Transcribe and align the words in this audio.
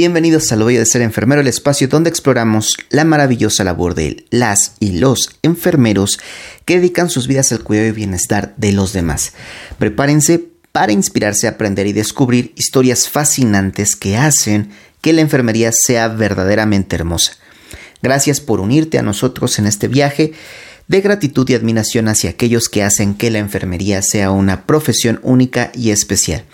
Bienvenidos 0.00 0.52
a 0.52 0.56
Lo 0.56 0.66
de 0.66 0.86
Ser 0.86 1.02
Enfermero, 1.02 1.40
el 1.40 1.48
espacio 1.48 1.88
donde 1.88 2.08
exploramos 2.08 2.76
la 2.88 3.04
maravillosa 3.04 3.64
labor 3.64 3.96
de 3.96 4.26
las 4.30 4.74
y 4.78 4.92
los 4.92 5.28
enfermeros 5.42 6.20
que 6.64 6.76
dedican 6.76 7.10
sus 7.10 7.26
vidas 7.26 7.50
al 7.50 7.64
cuidado 7.64 7.88
y 7.88 7.90
bienestar 7.90 8.54
de 8.56 8.70
los 8.70 8.92
demás. 8.92 9.32
Prepárense 9.76 10.44
para 10.70 10.92
inspirarse, 10.92 11.48
aprender 11.48 11.88
y 11.88 11.92
descubrir 11.92 12.52
historias 12.54 13.08
fascinantes 13.08 13.96
que 13.96 14.16
hacen 14.16 14.70
que 15.00 15.12
la 15.12 15.20
enfermería 15.20 15.72
sea 15.72 16.06
verdaderamente 16.06 16.94
hermosa. 16.94 17.32
Gracias 18.00 18.40
por 18.40 18.60
unirte 18.60 19.00
a 19.00 19.02
nosotros 19.02 19.58
en 19.58 19.66
este 19.66 19.88
viaje 19.88 20.32
de 20.88 21.02
gratitud 21.02 21.48
y 21.48 21.54
admiración 21.54 22.08
hacia 22.08 22.30
aquellos 22.30 22.68
que 22.70 22.82
hacen 22.82 23.14
que 23.14 23.30
la 23.30 23.38
enfermería 23.38 24.00
sea 24.02 24.30
una 24.30 24.64
profesión 24.64 25.20
única 25.22 25.70
y 25.74 25.90
especial. 25.90 26.44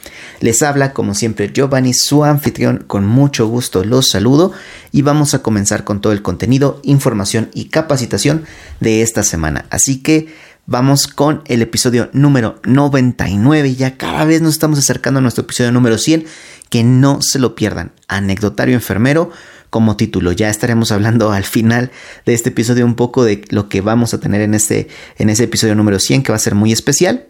Les 0.41 0.63
habla 0.63 0.93
como 0.93 1.15
siempre 1.15 1.51
Giovanni, 1.53 1.95
su 1.95 2.25
anfitrión, 2.25 2.85
con 2.87 3.07
mucho 3.07 3.47
gusto 3.47 3.85
los 3.85 4.09
saludo 4.09 4.53
y 4.91 5.03
vamos 5.03 5.35
a 5.35 5.43
comenzar 5.43 5.85
con 5.85 6.01
todo 6.01 6.13
el 6.13 6.23
contenido, 6.23 6.81
información 6.83 7.49
y 7.55 7.67
capacitación 7.67 8.45
de 8.81 9.03
esta 9.03 9.23
semana. 9.23 9.67
Así 9.71 10.03
que 10.03 10.27
vamos 10.67 11.07
con 11.07 11.43
el 11.47 11.63
episodio 11.63 12.11
número 12.13 12.61
99, 12.65 13.77
ya 13.77 13.97
cada 13.97 14.25
vez 14.25 14.43
nos 14.43 14.55
estamos 14.55 14.81
acercando 14.81 15.19
a 15.19 15.23
nuestro 15.23 15.45
episodio 15.45 15.71
número 15.71 15.97
100, 15.97 16.27
que 16.71 16.83
no 16.83 17.23
se 17.23 17.39
lo 17.39 17.55
pierdan. 17.55 17.93
Anecdotario 18.09 18.75
enfermero 18.75 19.31
como 19.75 19.97
título. 19.97 20.31
Ya 20.31 20.51
estaremos 20.51 20.93
hablando 20.93 21.33
al 21.33 21.43
final 21.43 21.91
de 22.27 22.33
este 22.33 22.51
episodio 22.51 22.87
un 22.87 22.95
poco 22.95 23.25
de 23.25 23.43
lo 23.49 23.69
que 23.69 23.81
vamos 23.81 24.15
a 24.15 24.21
tener 24.21 24.41
en, 24.41 24.55
este, 24.55 24.87
en 25.19 25.31
ese 25.31 25.43
episodio 25.43 25.75
número 25.75 25.99
100 25.99 26.23
que 26.23 26.31
va 26.31 26.37
a 26.37 26.39
ser 26.39 26.55
muy 26.55 26.71
especial. 26.71 27.27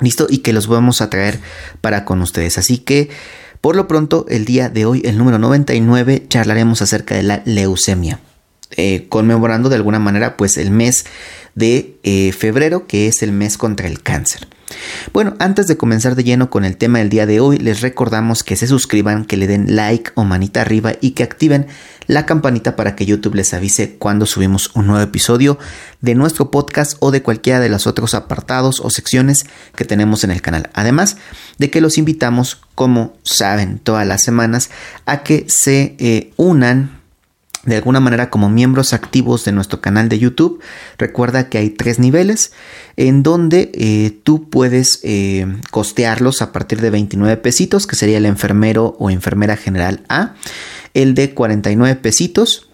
¿Listo? 0.00 0.28
Y 0.30 0.38
que 0.38 0.52
los 0.52 0.68
vamos 0.68 1.00
a 1.00 1.10
traer 1.10 1.40
para 1.80 2.04
con 2.04 2.22
ustedes. 2.22 2.56
Así 2.56 2.78
que, 2.78 3.08
por 3.60 3.74
lo 3.74 3.88
pronto, 3.88 4.26
el 4.28 4.44
día 4.44 4.68
de 4.68 4.86
hoy, 4.86 5.02
el 5.04 5.18
número 5.18 5.40
99, 5.40 6.26
charlaremos 6.28 6.82
acerca 6.82 7.16
de 7.16 7.24
la 7.24 7.42
leucemia. 7.46 8.20
Eh, 8.76 9.06
conmemorando 9.08 9.68
de 9.68 9.74
alguna 9.74 9.98
manera 9.98 10.36
pues 10.36 10.58
el 10.58 10.70
mes 10.70 11.04
de 11.56 11.96
eh, 12.04 12.30
febrero 12.30 12.86
que 12.86 13.08
es 13.08 13.24
el 13.24 13.32
mes 13.32 13.58
contra 13.58 13.88
el 13.88 14.04
cáncer. 14.04 14.46
Bueno, 15.12 15.34
antes 15.38 15.66
de 15.66 15.76
comenzar 15.76 16.16
de 16.16 16.24
lleno 16.24 16.50
con 16.50 16.64
el 16.64 16.76
tema 16.76 16.98
del 16.98 17.08
día 17.08 17.26
de 17.26 17.40
hoy, 17.40 17.58
les 17.58 17.80
recordamos 17.80 18.42
que 18.42 18.56
se 18.56 18.66
suscriban, 18.66 19.24
que 19.24 19.36
le 19.36 19.46
den 19.46 19.76
like 19.76 20.10
o 20.14 20.24
manita 20.24 20.60
arriba 20.60 20.94
y 21.00 21.12
que 21.12 21.22
activen 21.22 21.66
la 22.06 22.26
campanita 22.26 22.76
para 22.76 22.96
que 22.96 23.06
YouTube 23.06 23.34
les 23.34 23.54
avise 23.54 23.96
cuando 23.96 24.26
subimos 24.26 24.70
un 24.74 24.86
nuevo 24.86 25.02
episodio 25.02 25.58
de 26.00 26.14
nuestro 26.14 26.50
podcast 26.50 26.96
o 27.00 27.10
de 27.10 27.22
cualquiera 27.22 27.60
de 27.60 27.68
los 27.68 27.86
otros 27.86 28.14
apartados 28.14 28.80
o 28.80 28.90
secciones 28.90 29.44
que 29.74 29.84
tenemos 29.84 30.24
en 30.24 30.30
el 30.30 30.42
canal. 30.42 30.70
Además 30.74 31.16
de 31.58 31.70
que 31.70 31.80
los 31.80 31.98
invitamos, 31.98 32.60
como 32.74 33.16
saben, 33.22 33.78
todas 33.78 34.06
las 34.06 34.22
semanas 34.22 34.70
a 35.04 35.22
que 35.22 35.46
se 35.48 35.96
eh, 35.98 36.32
unan 36.36 37.00
de 37.66 37.76
alguna 37.76 38.00
manera 38.00 38.30
como 38.30 38.48
miembros 38.48 38.92
activos 38.92 39.44
de 39.44 39.52
nuestro 39.52 39.80
canal 39.80 40.08
de 40.08 40.18
YouTube. 40.18 40.60
Recuerda 40.96 41.48
que 41.48 41.58
hay 41.58 41.70
tres 41.70 41.98
niveles 41.98 42.52
en 42.96 43.22
donde 43.22 43.70
eh, 43.74 44.18
tú 44.22 44.48
puedes 44.48 45.00
eh, 45.02 45.46
costearlos 45.70 46.42
a 46.42 46.52
partir 46.52 46.80
de 46.80 46.90
29 46.90 47.36
pesitos, 47.36 47.86
que 47.86 47.96
sería 47.96 48.18
el 48.18 48.26
enfermero 48.26 48.96
o 48.98 49.10
enfermera 49.10 49.56
general 49.56 50.04
A, 50.08 50.34
el 50.94 51.14
de 51.14 51.34
49 51.34 51.96
pesitos 51.96 52.70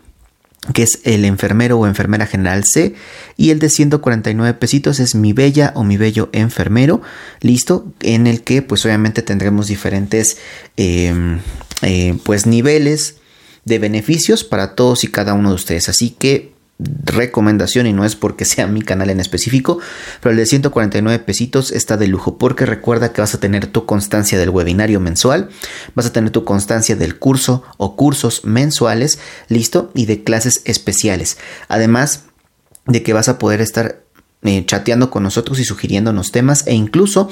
que 0.75 0.85
es 0.85 1.01
el 1.03 1.25
enfermero 1.25 1.79
o 1.79 1.89
enfermera 1.89 2.27
general 2.27 2.63
C, 2.65 2.95
y 3.37 3.51
el 3.51 3.59
de 3.59 3.69
149 3.69 4.55
pesitos 4.55 5.01
es 5.01 5.17
mi 5.17 5.33
bella 5.33 5.73
o 5.75 5.83
mi 5.83 5.97
bello 5.97 6.29
enfermero, 6.33 7.03
listo, 7.41 7.92
en 8.01 8.29
el 8.29 8.42
que 8.42 8.63
pues 8.63 8.85
obviamente 8.85 9.23
tendremos 9.23 9.67
diferentes 9.67 10.36
em, 10.77 11.41
eh, 11.83 12.17
pues 12.23 12.47
niveles 12.47 13.17
de 13.64 13.78
beneficios 13.78 14.45
para 14.45 14.74
todos 14.74 15.05
y 15.05 15.08
cada 15.08 15.34
uno 15.34 15.50
de 15.50 15.55
ustedes. 15.55 15.89
Así 15.89 16.11
que 16.11 16.52
recomendación 17.05 17.86
y 17.86 17.92
no 17.92 18.05
es 18.05 18.17
porque 18.17 18.45
sea 18.45 18.67
mi 18.67 18.83
canal 18.83 19.11
en 19.11 19.20
específico, 19.20 19.78
pero 20.20 20.33
el 20.33 20.36
de 20.36 20.46
149 20.46 21.18
pesitos 21.20 21.70
está 21.70 21.96
de 21.96 22.08
lujo 22.08 22.39
porque 22.39 22.67
recuerda 22.67 23.12
que 23.12 23.20
vas 23.20 23.34
a 23.34 23.40
tener 23.40 23.67
tu 23.67 23.86
constancia 23.86 24.39
del 24.39 24.50
webinario 24.50 25.00
mensual, 25.00 25.48
vas 25.95 26.06
a 26.06 26.12
tener 26.12 26.30
tu 26.30 26.45
constancia 26.45 26.96
del 26.96 27.18
curso 27.18 27.62
o 27.77 27.96
cursos 27.96 28.45
mensuales, 28.45 29.18
listo, 29.48 29.90
y 29.94 30.06
de 30.06 30.24
clases 30.24 30.62
especiales. 30.64 31.39
Además 31.68 32.24
de 32.86 33.02
que 33.02 33.12
vas 33.12 33.29
a 33.29 33.39
poder 33.39 33.61
estar 33.61 34.02
eh, 34.42 34.64
chateando 34.67 35.11
con 35.11 35.23
nosotros 35.23 35.61
y 35.61 35.64
sugiriéndonos 35.64 36.33
temas 36.33 36.67
e 36.67 36.74
incluso 36.74 37.29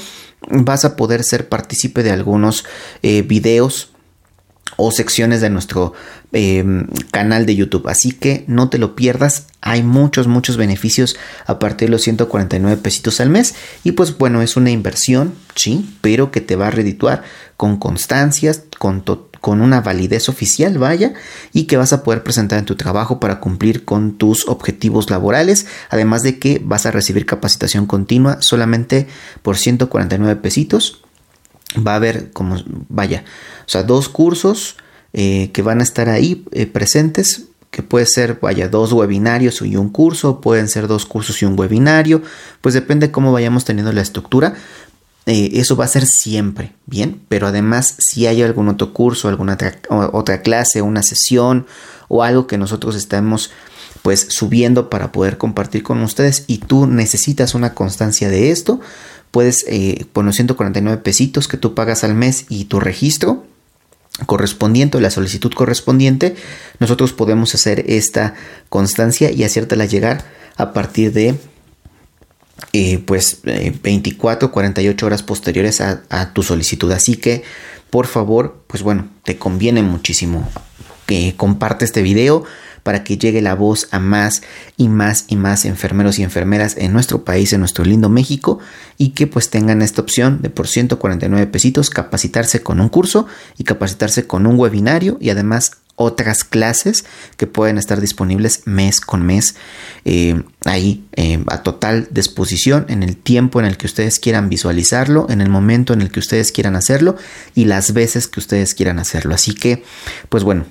vas 0.48 0.84
a 0.84 0.94
poder 0.94 1.24
ser 1.24 1.48
partícipe 1.48 2.04
de 2.04 2.12
algunos 2.12 2.64
eh, 3.02 3.22
videos 3.22 3.91
o 4.80 4.91
secciones 4.91 5.41
de 5.41 5.50
nuestro 5.50 5.92
em, 6.32 6.86
canal 7.10 7.44
de 7.44 7.54
YouTube. 7.54 7.88
Así 7.88 8.12
que 8.12 8.44
no 8.46 8.70
te 8.70 8.78
lo 8.78 8.96
pierdas. 8.96 9.46
Hay 9.60 9.82
muchos, 9.82 10.26
muchos 10.26 10.56
beneficios 10.56 11.16
a 11.46 11.58
partir 11.58 11.88
de 11.88 11.92
los 11.92 12.02
149 12.02 12.78
pesitos 12.78 13.20
al 13.20 13.28
mes. 13.28 13.54
Y 13.84 13.92
pues 13.92 14.16
bueno, 14.16 14.41
es 14.41 14.56
una 14.56 14.70
inversión, 14.70 15.34
sí, 15.54 15.96
pero 16.00 16.30
que 16.30 16.41
te 16.41 16.56
va 16.56 16.68
a 16.68 16.70
redituar 16.70 17.22
con 17.58 17.76
constancias, 17.76 18.62
con, 18.78 19.04
con 19.41 19.60
una 19.60 19.82
validez 19.82 20.30
oficial, 20.30 20.78
vaya, 20.78 21.12
y 21.52 21.64
que 21.64 21.76
vas 21.76 21.92
a 21.92 22.02
poder 22.02 22.22
presentar 22.22 22.58
en 22.58 22.64
tu 22.64 22.76
trabajo 22.76 23.20
para 23.20 23.38
cumplir 23.41 23.84
con 23.84 24.16
tus 24.16 24.48
objetivos 24.48 25.10
laborales. 25.10 25.66
Además 25.91 26.22
de 26.22 26.38
que 26.38 26.60
vas 26.64 26.86
a 26.86 26.91
recibir 26.91 27.26
capacitación 27.26 27.84
continua 27.84 28.41
solamente 28.41 29.06
por 29.42 29.58
149 29.58 30.41
pesitos 30.41 31.02
va 31.76 31.92
a 31.92 31.97
haber 31.97 32.31
como, 32.32 32.56
vaya, 32.88 33.25
o 33.60 33.69
sea, 33.69 33.82
dos 33.82 34.08
cursos 34.08 34.76
eh, 35.12 35.50
que 35.53 35.62
van 35.62 35.81
a 35.81 35.82
estar 35.82 36.08
ahí 36.08 36.44
eh, 36.53 36.66
presentes, 36.66 37.47
que 37.70 37.82
puede 37.82 38.06
ser, 38.06 38.38
vaya, 38.41 38.69
dos 38.69 38.92
webinarios 38.92 39.62
y 39.62 39.76
un 39.76 39.91
curso, 39.91 40.41
pueden 40.41 40.69
ser 40.69 40.88
dos 40.88 41.06
cursos 41.06 41.41
y 41.42 41.44
un 41.44 41.59
webinario, 41.59 42.22
pues 42.60 42.75
depende 42.75 43.10
cómo 43.10 43.32
vayamos 43.32 43.64
teniendo 43.64 43.92
la 43.92 44.03
estructura. 44.03 44.54
Eh, 45.26 45.50
eso 45.54 45.76
va 45.76 45.84
a 45.84 45.88
ser 45.88 46.06
siempre, 46.06 46.72
bien, 46.86 47.20
pero 47.28 47.47
además 47.47 47.94
si 47.98 48.26
hay 48.26 48.42
algún 48.42 48.69
otro 48.69 48.92
curso, 48.92 49.28
alguna 49.28 49.56
otra, 49.88 50.42
clase, 50.42 50.82
una 50.82 51.03
sesión 51.03 51.66
o 52.09 52.25
algo 52.25 52.47
que 52.47 52.59
nosotros 52.59 52.97
estemos 52.97 53.50
pues 54.03 54.26
subiendo 54.30 54.88
para 54.88 55.12
poder 55.12 55.36
compartir 55.36 55.82
con 55.82 56.03
ustedes 56.03 56.44
y 56.47 56.59
tú 56.59 56.86
necesitas 56.86 57.54
una 57.54 57.75
constancia 57.75 58.30
de 58.30 58.50
esto, 58.50 58.80
puedes 59.30 59.64
eh, 59.68 60.06
poner 60.12 60.34
149 60.34 61.02
pesitos 61.02 61.48
que 61.48 61.56
tú 61.56 61.74
pagas 61.74 62.04
al 62.04 62.14
mes 62.14 62.46
y 62.48 62.64
tu 62.64 62.80
registro 62.80 63.44
correspondiente 64.26 65.00
la 65.00 65.10
solicitud 65.10 65.52
correspondiente, 65.52 66.34
nosotros 66.78 67.12
podemos 67.12 67.54
hacer 67.54 67.84
esta 67.88 68.34
constancia 68.68 69.30
y 69.30 69.44
hacértela 69.44 69.84
llegar 69.84 70.24
a 70.56 70.72
partir 70.72 71.12
de 71.12 71.36
eh, 72.72 72.98
pues 72.98 73.41
24 73.42 74.48
eh, 74.48 74.50
48 74.50 75.06
horas 75.06 75.22
posteriores 75.22 75.80
a, 75.80 76.02
a, 76.10 76.32
tu 76.32 76.42
solicitud. 76.42 76.91
Así 76.92 77.16
que, 77.16 77.42
por 77.88 78.06
favor, 78.06 78.62
pues 78.66 78.82
bueno, 78.82 79.08
te 79.24 79.38
conviene 79.38 79.82
muchísimo 79.82 80.47
que 81.06 81.34
comparte 81.36 81.84
este 81.84 82.02
video 82.02 82.44
para 82.82 83.04
que 83.04 83.18
llegue 83.18 83.42
la 83.42 83.54
voz 83.54 83.88
a 83.91 83.98
más 83.98 84.42
y 84.76 84.88
más 84.88 85.24
y 85.28 85.36
más 85.36 85.64
enfermeros 85.64 86.18
y 86.18 86.22
enfermeras 86.22 86.76
en 86.76 86.92
nuestro 86.92 87.24
país, 87.24 87.52
en 87.52 87.60
nuestro 87.60 87.84
lindo 87.84 88.08
México, 88.08 88.58
y 88.98 89.10
que 89.10 89.26
pues 89.26 89.50
tengan 89.50 89.82
esta 89.82 90.02
opción 90.02 90.42
de 90.42 90.50
por 90.50 90.68
149 90.68 91.46
pesitos 91.46 91.91
capacitarse 91.91 92.62
con 92.62 92.80
un 92.80 92.88
curso 92.88 93.26
y 93.58 93.64
capacitarse 93.64 94.26
con 94.26 94.46
un 94.46 94.58
webinario 94.58 95.16
y 95.20 95.30
además 95.30 95.72
otras 96.00 96.44
clases 96.44 97.04
que 97.36 97.47
pueden 97.47 97.77
estar 97.77 98.00
disponibles 98.00 98.62
mes 98.65 99.03
con 99.03 99.22
mes 99.22 99.54
eh, 100.06 100.42
ahí 100.65 101.04
eh, 101.12 101.44
a 101.48 101.62
total 101.62 102.09
disposición 102.10 102.86
en 102.88 103.03
el 103.03 103.18
tiempo 103.18 103.60
en 103.60 103.66
el 103.66 103.76
que 103.76 103.84
ustedes 103.84 104.18
quieran 104.18 104.48
visualizarlo, 104.48 105.26
en 105.28 105.42
el 105.42 105.50
momento 105.50 105.92
en 105.92 106.00
el 106.00 106.10
que 106.10 106.21
ustedes 106.21 106.53
quieran 106.53 106.74
hacerlo 106.74 107.16
y 107.54 107.66
las 107.66 107.92
veces 107.92 108.28
que 108.28 108.41
ustedes 108.41 108.74
quieran 108.74 108.98
hacerlo. 108.98 109.34
Así 109.34 109.54
que, 109.54 109.84
pues 110.30 110.42
bueno, 110.42 110.65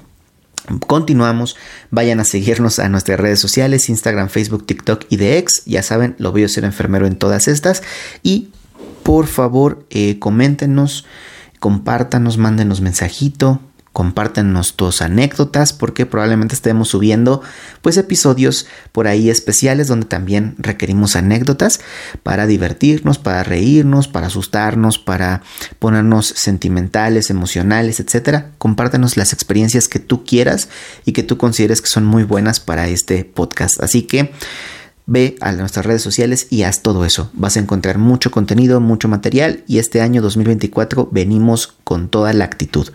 Continuamos, 0.86 1.58
vayan 1.90 2.20
a 2.20 2.24
seguirnos 2.24 2.80
a 2.80 2.90
nuestras 2.90 3.20
redes 3.20 3.40
sociales, 3.40 3.90
Instagram, 3.90 4.30
Facebook, 4.30 4.66
TikTok 4.66 5.06
y 5.10 5.18
de 5.18 5.38
X. 5.40 5.64
Ya 5.66 5.84
saben, 5.84 6.16
lo 6.20 6.32
a 6.46 6.50
ser 6.50 6.64
enfermero 6.64 7.08
en 7.08 7.16
todas 7.16 7.48
estas. 7.48 7.82
Y 8.24 8.50
por 9.04 9.28
favor, 9.28 9.86
eh, 9.90 10.20
coméntenos, 10.20 11.06
compártanos, 11.60 12.38
mándenos 12.38 12.82
mensajito, 12.82 13.60
compártenos 13.94 14.76
tus 14.76 15.02
anécdotas 15.02 15.74
porque 15.74 16.06
probablemente 16.06 16.56
estemos 16.56 16.90
subiendo 16.90 17.42
pues 17.82 17.98
episodios 17.98 18.68
por 18.92 19.08
ahí 19.08 19.30
especiales 19.30 19.88
donde 19.88 20.06
también 20.06 20.56
requerimos 20.58 21.16
anécdotas 21.16 21.80
para 22.24 22.46
divertirnos, 22.46 23.18
para 23.18 23.44
reírnos, 23.44 24.08
para 24.08 24.28
asustarnos, 24.28 25.00
para 25.00 25.42
ponernos 25.80 26.28
sentimentales, 26.28 27.30
emocionales, 27.30 28.00
etcétera. 28.00 28.52
Compártenos 28.58 29.18
las 29.18 29.34
experiencias 29.34 29.88
que 29.88 30.00
tú 30.00 30.24
quieras 30.24 30.70
y 31.06 31.14
que 31.14 31.24
tú 31.24 31.38
consideres 31.38 31.82
que 31.82 31.90
son 31.90 32.06
muy 32.06 32.24
buenas 32.24 32.60
para 32.60 32.88
este 32.88 33.26
podcast. 33.26 33.82
Así 33.82 34.04
que 34.04 34.32
ve 35.10 35.36
a 35.42 35.52
nuestras 35.54 35.88
redes 35.88 36.04
sociales 36.04 36.46
y 36.52 36.64
haz 36.64 36.84
todo 36.84 37.04
eso. 37.04 37.32
Vas 37.34 37.58
a 37.58 37.60
encontrar 37.60 37.98
mucho 37.98 38.30
contenido, 38.30 38.80
mucho 38.80 39.08
material 39.08 39.64
y 39.68 39.80
este 39.80 40.02
año 40.02 40.22
2024 40.22 41.10
venimos 41.12 41.74
con 41.84 42.10
toda 42.10 42.32
la 42.34 42.46
actitud. 42.46 42.88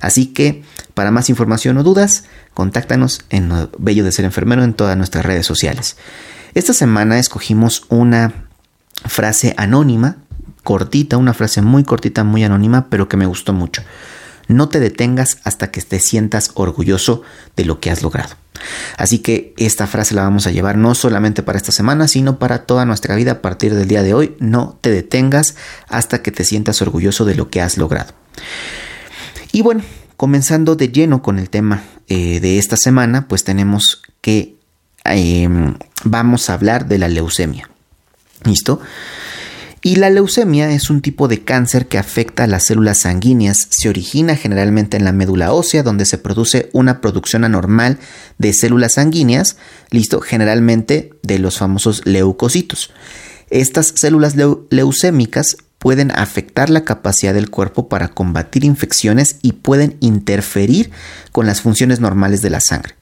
Así 0.00 0.26
que 0.26 0.62
para 0.94 1.10
más 1.10 1.28
información 1.28 1.76
o 1.76 1.82
dudas, 1.82 2.24
contáctanos 2.54 3.24
en 3.30 3.50
Bello 3.78 4.04
de 4.04 4.12
Ser 4.12 4.24
Enfermero 4.24 4.62
en 4.62 4.74
todas 4.74 4.96
nuestras 4.96 5.26
redes 5.26 5.44
sociales. 5.44 5.96
Esta 6.54 6.72
semana 6.72 7.18
escogimos 7.18 7.84
una 7.88 8.46
frase 9.04 9.52
anónima, 9.56 10.18
cortita, 10.62 11.16
una 11.16 11.34
frase 11.34 11.62
muy 11.62 11.82
cortita, 11.82 12.22
muy 12.22 12.44
anónima, 12.44 12.86
pero 12.88 13.08
que 13.08 13.16
me 13.16 13.26
gustó 13.26 13.52
mucho. 13.52 13.82
No 14.46 14.68
te 14.68 14.78
detengas 14.78 15.38
hasta 15.42 15.72
que 15.72 15.82
te 15.82 15.98
sientas 15.98 16.52
orgulloso 16.54 17.22
de 17.56 17.64
lo 17.64 17.80
que 17.80 17.90
has 17.90 18.02
logrado. 18.04 18.36
Así 18.96 19.18
que 19.18 19.54
esta 19.56 19.86
frase 19.86 20.14
la 20.14 20.22
vamos 20.22 20.46
a 20.46 20.50
llevar 20.50 20.76
no 20.76 20.94
solamente 20.94 21.42
para 21.42 21.58
esta 21.58 21.72
semana, 21.72 22.08
sino 22.08 22.38
para 22.38 22.64
toda 22.64 22.84
nuestra 22.84 23.14
vida 23.14 23.32
a 23.32 23.42
partir 23.42 23.74
del 23.74 23.88
día 23.88 24.02
de 24.02 24.14
hoy. 24.14 24.36
No 24.38 24.78
te 24.80 24.90
detengas 24.90 25.56
hasta 25.88 26.22
que 26.22 26.30
te 26.30 26.44
sientas 26.44 26.82
orgulloso 26.82 27.24
de 27.24 27.34
lo 27.34 27.50
que 27.50 27.60
has 27.60 27.78
logrado. 27.78 28.12
Y 29.52 29.62
bueno, 29.62 29.82
comenzando 30.16 30.76
de 30.76 30.88
lleno 30.88 31.22
con 31.22 31.38
el 31.38 31.50
tema 31.50 31.82
eh, 32.08 32.40
de 32.40 32.58
esta 32.58 32.76
semana, 32.76 33.28
pues 33.28 33.44
tenemos 33.44 34.02
que 34.20 34.56
em, 35.04 35.74
vamos 36.04 36.50
a 36.50 36.54
hablar 36.54 36.86
de 36.86 36.98
la 36.98 37.08
leucemia. 37.08 37.68
¿Listo? 38.44 38.80
Y 39.86 39.94
la 39.94 40.10
leucemia 40.10 40.72
es 40.72 40.90
un 40.90 41.00
tipo 41.00 41.28
de 41.28 41.44
cáncer 41.44 41.86
que 41.86 41.96
afecta 41.96 42.42
a 42.42 42.46
las 42.48 42.64
células 42.64 42.98
sanguíneas. 42.98 43.68
Se 43.70 43.88
origina 43.88 44.34
generalmente 44.34 44.96
en 44.96 45.04
la 45.04 45.12
médula 45.12 45.52
ósea, 45.52 45.84
donde 45.84 46.06
se 46.06 46.18
produce 46.18 46.70
una 46.72 47.00
producción 47.00 47.44
anormal 47.44 48.00
de 48.36 48.52
células 48.52 48.94
sanguíneas, 48.94 49.58
listo, 49.92 50.20
generalmente 50.20 51.12
de 51.22 51.38
los 51.38 51.58
famosos 51.58 52.04
leucocitos. 52.04 52.90
Estas 53.48 53.92
células 53.94 54.34
leucémicas 54.70 55.56
pueden 55.78 56.10
afectar 56.10 56.68
la 56.68 56.82
capacidad 56.82 57.32
del 57.32 57.48
cuerpo 57.48 57.88
para 57.88 58.08
combatir 58.08 58.64
infecciones 58.64 59.36
y 59.40 59.52
pueden 59.52 59.98
interferir 60.00 60.90
con 61.30 61.46
las 61.46 61.60
funciones 61.60 62.00
normales 62.00 62.42
de 62.42 62.50
la 62.50 62.58
sangre. 62.58 62.96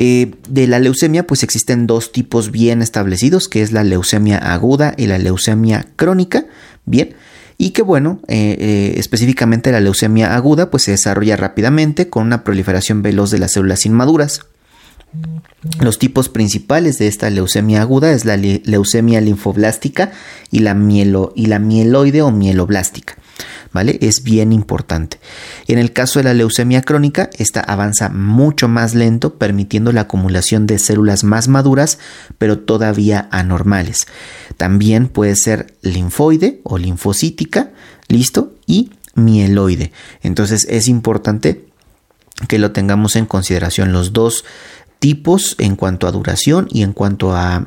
Eh, 0.00 0.30
de 0.48 0.68
la 0.68 0.78
leucemia, 0.78 1.26
pues 1.26 1.42
existen 1.42 1.88
dos 1.88 2.12
tipos 2.12 2.52
bien 2.52 2.82
establecidos, 2.82 3.48
que 3.48 3.62
es 3.62 3.72
la 3.72 3.82
leucemia 3.82 4.38
aguda 4.38 4.94
y 4.96 5.08
la 5.08 5.18
leucemia 5.18 5.88
crónica. 5.96 6.46
Bien, 6.84 7.16
y 7.58 7.70
que 7.70 7.82
bueno, 7.82 8.20
eh, 8.28 8.56
eh, 8.60 8.94
específicamente 8.96 9.72
la 9.72 9.80
leucemia 9.80 10.36
aguda, 10.36 10.70
pues 10.70 10.84
se 10.84 10.92
desarrolla 10.92 11.36
rápidamente 11.36 12.08
con 12.08 12.26
una 12.26 12.44
proliferación 12.44 13.02
veloz 13.02 13.32
de 13.32 13.40
las 13.40 13.54
células 13.54 13.86
inmaduras. 13.86 14.42
Los 15.80 15.98
tipos 15.98 16.28
principales 16.28 16.98
de 16.98 17.08
esta 17.08 17.28
leucemia 17.28 17.82
aguda 17.82 18.12
es 18.12 18.24
la 18.24 18.36
leucemia 18.36 19.20
linfoblástica 19.20 20.12
y 20.52 20.60
la, 20.60 20.74
mielo, 20.74 21.32
y 21.34 21.46
la 21.46 21.58
mieloide 21.58 22.22
o 22.22 22.30
mieloblástica. 22.30 23.16
¿Vale? 23.72 23.98
Es 24.00 24.22
bien 24.22 24.52
importante. 24.52 25.18
En 25.66 25.78
el 25.78 25.92
caso 25.92 26.18
de 26.18 26.24
la 26.24 26.34
leucemia 26.34 26.82
crónica, 26.82 27.30
esta 27.38 27.60
avanza 27.60 28.08
mucho 28.08 28.68
más 28.68 28.94
lento, 28.94 29.34
permitiendo 29.34 29.92
la 29.92 30.02
acumulación 30.02 30.66
de 30.66 30.78
células 30.78 31.24
más 31.24 31.48
maduras, 31.48 31.98
pero 32.38 32.58
todavía 32.58 33.28
anormales. 33.30 34.06
También 34.56 35.08
puede 35.08 35.36
ser 35.36 35.74
linfoide 35.82 36.60
o 36.64 36.78
linfocítica, 36.78 37.70
listo, 38.08 38.54
y 38.66 38.92
mieloide. 39.14 39.92
Entonces 40.22 40.66
es 40.70 40.88
importante 40.88 41.64
que 42.46 42.58
lo 42.58 42.70
tengamos 42.70 43.16
en 43.16 43.26
consideración 43.26 43.92
los 43.92 44.12
dos 44.12 44.44
tipos 44.98 45.54
en 45.58 45.76
cuanto 45.76 46.06
a 46.06 46.12
duración 46.12 46.66
y 46.70 46.82
en 46.82 46.92
cuanto 46.92 47.34
a, 47.34 47.66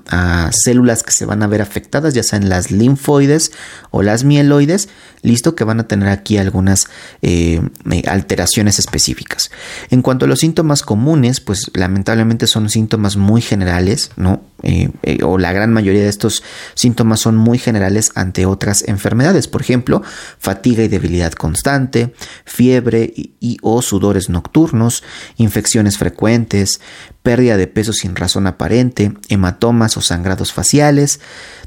células 0.51 1.03
que 1.03 1.11
se 1.11 1.25
van 1.25 1.43
a 1.43 1.47
ver 1.47 1.61
afectadas, 1.61 2.13
ya 2.13 2.23
sean 2.23 2.49
las 2.49 2.71
linfoides 2.71 3.51
o 3.89 4.03
las 4.03 4.23
mieloides, 4.23 4.89
listo, 5.21 5.55
que 5.55 5.63
van 5.63 5.79
a 5.79 5.87
tener 5.87 6.09
aquí 6.09 6.37
algunas 6.37 6.87
eh, 7.21 7.61
eh, 7.89 8.03
alteraciones 8.07 8.79
específicas. 8.79 9.51
En 9.89 10.01
cuanto 10.01 10.25
a 10.25 10.27
los 10.27 10.39
síntomas 10.39 10.81
comunes, 10.81 11.39
pues 11.39 11.71
lamentablemente 11.73 12.47
son 12.47 12.69
síntomas 12.69 13.15
muy 13.15 13.41
generales, 13.41 14.11
¿no? 14.17 14.41
Eh, 14.63 14.89
o 15.23 15.37
la 15.37 15.53
gran 15.53 15.73
mayoría 15.73 16.03
de 16.03 16.09
estos 16.09 16.43
síntomas 16.75 17.19
son 17.19 17.35
muy 17.35 17.57
generales 17.57 18.11
ante 18.15 18.45
otras 18.45 18.83
enfermedades, 18.87 19.47
por 19.47 19.61
ejemplo, 19.61 20.01
fatiga 20.39 20.83
y 20.83 20.87
debilidad 20.87 21.33
constante, 21.33 22.13
fiebre 22.45 23.13
y 23.15 23.57
o 23.61 23.81
sudores 23.81 24.29
nocturnos, 24.29 25.03
infecciones 25.37 25.97
frecuentes, 25.97 26.79
pérdida 27.23 27.57
de 27.57 27.67
peso 27.67 27.93
sin 27.93 28.15
razón 28.15 28.47
aparente, 28.47 29.13
hematomas 29.29 29.97
o 29.97 30.01
sangrados 30.01 30.53
faciales, 30.53 31.19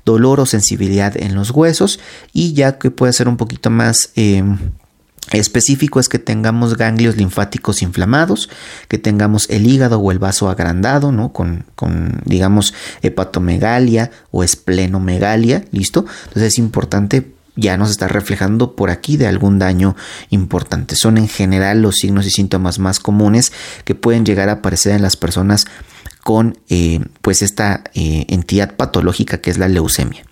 dolor 0.05 0.41
o 0.41 0.47
sensibilidad 0.47 1.17
en 1.17 1.35
los 1.35 1.51
huesos 1.51 2.01
y 2.33 2.53
ya 2.53 2.79
que 2.79 2.91
puede 2.91 3.13
ser 3.13 3.29
un 3.29 3.37
poquito 3.37 3.71
más... 3.71 4.11
Em, 4.15 4.59
específico 5.33 6.01
es 6.01 6.09
que 6.09 6.19
tengamos 6.19 6.77
ganglios 6.77 7.17
linfáticos 7.17 7.83
inflamados, 7.83 8.51
que 8.89 8.99
tengamos 8.99 9.49
el 9.51 9.67
hígado 9.67 9.99
o 9.99 10.13
el 10.13 10.19
vaso 10.19 10.49
agrandado, 10.49 11.13
¿no? 11.13 11.33
Con, 11.33 11.65
con, 11.75 12.21
digamos, 12.25 12.75
hepatomegalia 13.03 14.11
o 14.31 14.45
esplenomegalia, 14.45 15.65
¿listo? 15.71 16.07
Entonces 16.27 16.55
es 16.55 16.59
importante 16.59 17.35
ya 17.57 17.77
nos 17.77 17.91
está 17.91 18.09
reflejando 18.09 18.75
por 18.75 18.91
aquí 18.91 19.17
de 19.17 19.27
algún 19.27 19.59
daño 19.59 19.95
importante. 20.31 20.97
Son 20.97 21.19
en 21.19 21.29
general 21.29 21.83
los 21.83 21.97
signos 21.97 22.27
y 22.27 22.31
síntomas 22.31 22.79
más 22.79 22.99
comunes 22.99 23.53
que 23.85 23.95
pueden 23.95 24.25
llegar 24.25 24.49
a 24.49 24.55
aparecer 24.55 24.93
en 24.93 25.03
las 25.03 25.17
personas 25.17 25.67
con 26.25 26.59
eh, 26.69 27.01
pues 27.23 27.43
esta 27.43 27.85
eh, 27.95 28.27
entidad 28.29 28.75
patológica 28.77 29.39
que 29.39 29.51
es 29.51 29.59
la 29.59 29.69
leucemia. 29.69 30.25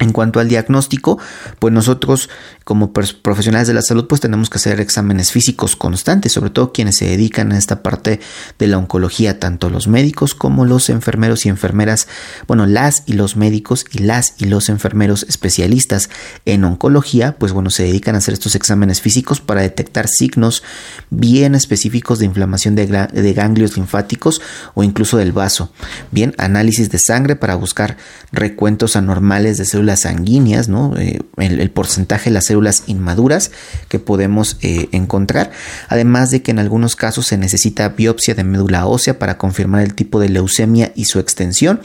En 0.00 0.12
cuanto 0.12 0.38
al 0.38 0.48
diagnóstico, 0.48 1.18
pues 1.58 1.74
nosotros 1.74 2.30
como 2.62 2.92
profesionales 2.92 3.66
de 3.66 3.74
la 3.74 3.82
salud 3.82 4.06
pues 4.06 4.20
tenemos 4.20 4.48
que 4.48 4.58
hacer 4.58 4.78
exámenes 4.80 5.32
físicos 5.32 5.74
constantes, 5.74 6.32
sobre 6.32 6.50
todo 6.50 6.72
quienes 6.72 6.96
se 6.96 7.06
dedican 7.06 7.50
a 7.50 7.58
esta 7.58 7.82
parte 7.82 8.20
de 8.60 8.66
la 8.68 8.78
oncología, 8.78 9.40
tanto 9.40 9.70
los 9.70 9.88
médicos 9.88 10.34
como 10.36 10.64
los 10.66 10.88
enfermeros 10.88 11.46
y 11.46 11.48
enfermeras, 11.48 12.06
bueno, 12.46 12.66
las 12.66 13.02
y 13.06 13.14
los 13.14 13.36
médicos 13.36 13.86
y 13.90 13.98
las 13.98 14.34
y 14.38 14.44
los 14.44 14.68
enfermeros 14.68 15.24
especialistas 15.28 16.10
en 16.44 16.62
oncología, 16.62 17.34
pues 17.36 17.52
bueno, 17.52 17.70
se 17.70 17.82
dedican 17.82 18.14
a 18.14 18.18
hacer 18.18 18.34
estos 18.34 18.54
exámenes 18.54 19.00
físicos 19.00 19.40
para 19.40 19.62
detectar 19.62 20.06
signos 20.06 20.62
bien 21.10 21.56
específicos 21.56 22.20
de 22.20 22.26
inflamación 22.26 22.76
de, 22.76 22.86
de 22.86 23.32
ganglios 23.32 23.76
linfáticos 23.76 24.42
o 24.74 24.84
incluso 24.84 25.16
del 25.16 25.32
vaso. 25.32 25.72
Bien, 26.12 26.34
análisis 26.38 26.90
de 26.90 26.98
sangre 27.00 27.34
para 27.34 27.56
buscar 27.56 27.96
recuentos 28.30 28.94
anormales 28.94 29.58
de 29.58 29.64
células 29.64 29.87
sanguíneas, 29.96 30.68
¿no? 30.68 30.96
Eh, 30.96 31.20
el, 31.36 31.70
porcentaje 31.70 32.30
de 32.30 32.34
las 32.34 32.46
células 32.46 32.84
inmaduras 32.86 33.50
que 33.88 33.98
podemos 33.98 34.56
eh, 34.62 34.88
encontrar, 34.92 35.50
además 35.88 36.30
de 36.30 36.42
que 36.42 36.50
en 36.50 36.58
algunos 36.58 36.96
casos 36.96 37.26
se 37.26 37.36
necesita 37.36 37.90
biopsia 37.90 38.34
de 38.34 38.44
médula 38.44 38.86
ósea 38.86 39.18
para 39.18 39.38
confirmar 39.38 39.82
el 39.82 39.94
tipo 39.94 40.20
de 40.20 40.28
leucemia 40.28 40.92
y 40.94 41.04
su 41.04 41.18
extensión, 41.18 41.80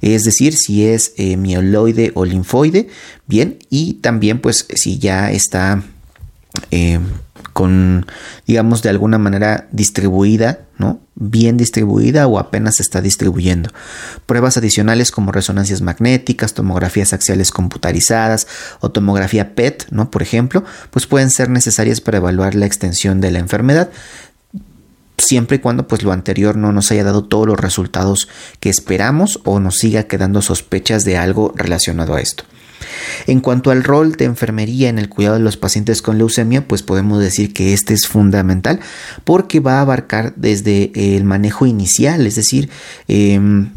es 0.00 0.24
decir, 0.24 0.54
si 0.56 0.86
es 0.86 1.12
eh, 1.16 1.36
mieloide 1.36 2.12
o 2.14 2.24
linfoide, 2.24 2.88
bien, 3.26 3.58
y 3.70 3.94
también 3.94 4.40
pues 4.40 4.66
si 4.74 4.98
ya 4.98 5.30
está 5.30 5.82
con, 7.58 8.06
digamos, 8.46 8.82
de 8.82 8.88
alguna 8.88 9.18
manera 9.18 9.66
distribuida, 9.72 10.60
¿no? 10.76 11.00
Bien 11.16 11.56
distribuida 11.56 12.28
o 12.28 12.38
apenas 12.38 12.76
se 12.76 12.84
está 12.84 13.00
distribuyendo. 13.00 13.70
Pruebas 14.26 14.56
adicionales 14.56 15.10
como 15.10 15.32
resonancias 15.32 15.82
magnéticas, 15.82 16.54
tomografías 16.54 17.12
axiales 17.12 17.50
computarizadas 17.50 18.46
o 18.78 18.92
tomografía 18.92 19.56
PET, 19.56 19.88
¿no? 19.90 20.08
Por 20.08 20.22
ejemplo, 20.22 20.62
pues 20.92 21.08
pueden 21.08 21.30
ser 21.30 21.50
necesarias 21.50 22.00
para 22.00 22.18
evaluar 22.18 22.54
la 22.54 22.66
extensión 22.66 23.20
de 23.20 23.32
la 23.32 23.40
enfermedad 23.40 23.90
siempre 25.16 25.56
y 25.56 25.58
cuando 25.58 25.88
pues 25.88 26.04
lo 26.04 26.12
anterior 26.12 26.56
no 26.56 26.70
nos 26.70 26.92
haya 26.92 27.02
dado 27.02 27.24
todos 27.24 27.48
los 27.48 27.58
resultados 27.58 28.28
que 28.60 28.70
esperamos 28.70 29.40
o 29.42 29.58
nos 29.58 29.78
siga 29.78 30.04
quedando 30.04 30.42
sospechas 30.42 31.02
de 31.04 31.16
algo 31.16 31.52
relacionado 31.56 32.14
a 32.14 32.20
esto. 32.20 32.44
En 33.26 33.40
cuanto 33.40 33.70
al 33.70 33.84
rol 33.84 34.12
de 34.12 34.24
enfermería 34.24 34.88
en 34.88 34.98
el 34.98 35.08
cuidado 35.08 35.36
de 35.36 35.42
los 35.42 35.56
pacientes 35.56 36.02
con 36.02 36.18
leucemia, 36.18 36.66
pues 36.66 36.82
podemos 36.82 37.20
decir 37.20 37.52
que 37.52 37.74
este 37.74 37.94
es 37.94 38.06
fundamental 38.06 38.80
porque 39.24 39.60
va 39.60 39.78
a 39.78 39.80
abarcar 39.82 40.34
desde 40.36 40.92
el 41.16 41.24
manejo 41.24 41.66
inicial, 41.66 42.26
es 42.26 42.34
decir, 42.34 42.70
em, 43.08 43.70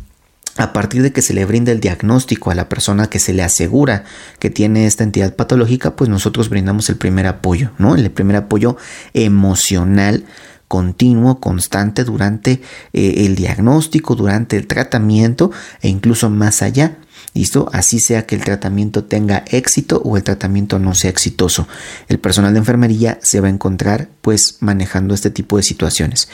a 0.58 0.74
partir 0.74 1.02
de 1.02 1.12
que 1.14 1.22
se 1.22 1.34
le 1.34 1.46
brinda 1.46 1.72
el 1.72 1.80
diagnóstico 1.80 2.52
a 2.52 2.56
la 2.56 2.68
persona 2.68 3.10
que 3.10 3.20
se 3.20 3.34
le 3.34 3.42
asegura 3.42 4.04
que 4.40 4.50
tiene 4.50 4.86
esta 4.86 5.04
entidad 5.04 5.36
patológica, 5.36 5.96
pues 5.96 6.10
nosotros 6.10 6.50
brindamos 6.50 6.90
el 6.90 6.98
primer 6.98 7.26
apoyo, 7.28 7.72
¿no? 7.78 7.96
El 7.96 8.12
primer 8.12 8.36
apoyo 8.36 8.76
emocional 9.14 10.26
continuo, 10.72 11.42
constante 11.42 12.06
durante 12.06 12.62
eh, 12.94 13.26
el 13.26 13.36
diagnóstico, 13.36 14.16
durante 14.16 14.56
el 14.56 14.68
tratamiento 14.68 15.52
e 15.82 15.90
incluso 15.90 16.30
más 16.30 16.62
allá. 16.62 16.98
¿Listo? 17.34 17.70
Así 17.74 18.00
sea 18.00 18.26
que 18.26 18.36
el 18.36 18.44
tratamiento 18.46 19.04
tenga 19.04 19.44
éxito 19.48 20.02
o 20.06 20.16
el 20.16 20.24
tratamiento 20.24 20.80
no 20.80 20.96
sea 20.96 21.10
exitoso. 21.10 21.68
El 22.08 22.20
personal 22.20 22.54
de 22.54 22.60
enfermería 22.60 23.20
se 23.22 23.42
va 23.42 23.48
a 23.48 23.52
encontrar 23.52 24.08
pues 24.22 24.60
manejando 24.62 25.14
este 25.14 25.30
tipo 25.30 25.58
de 25.58 25.64
situaciones. 25.64 26.30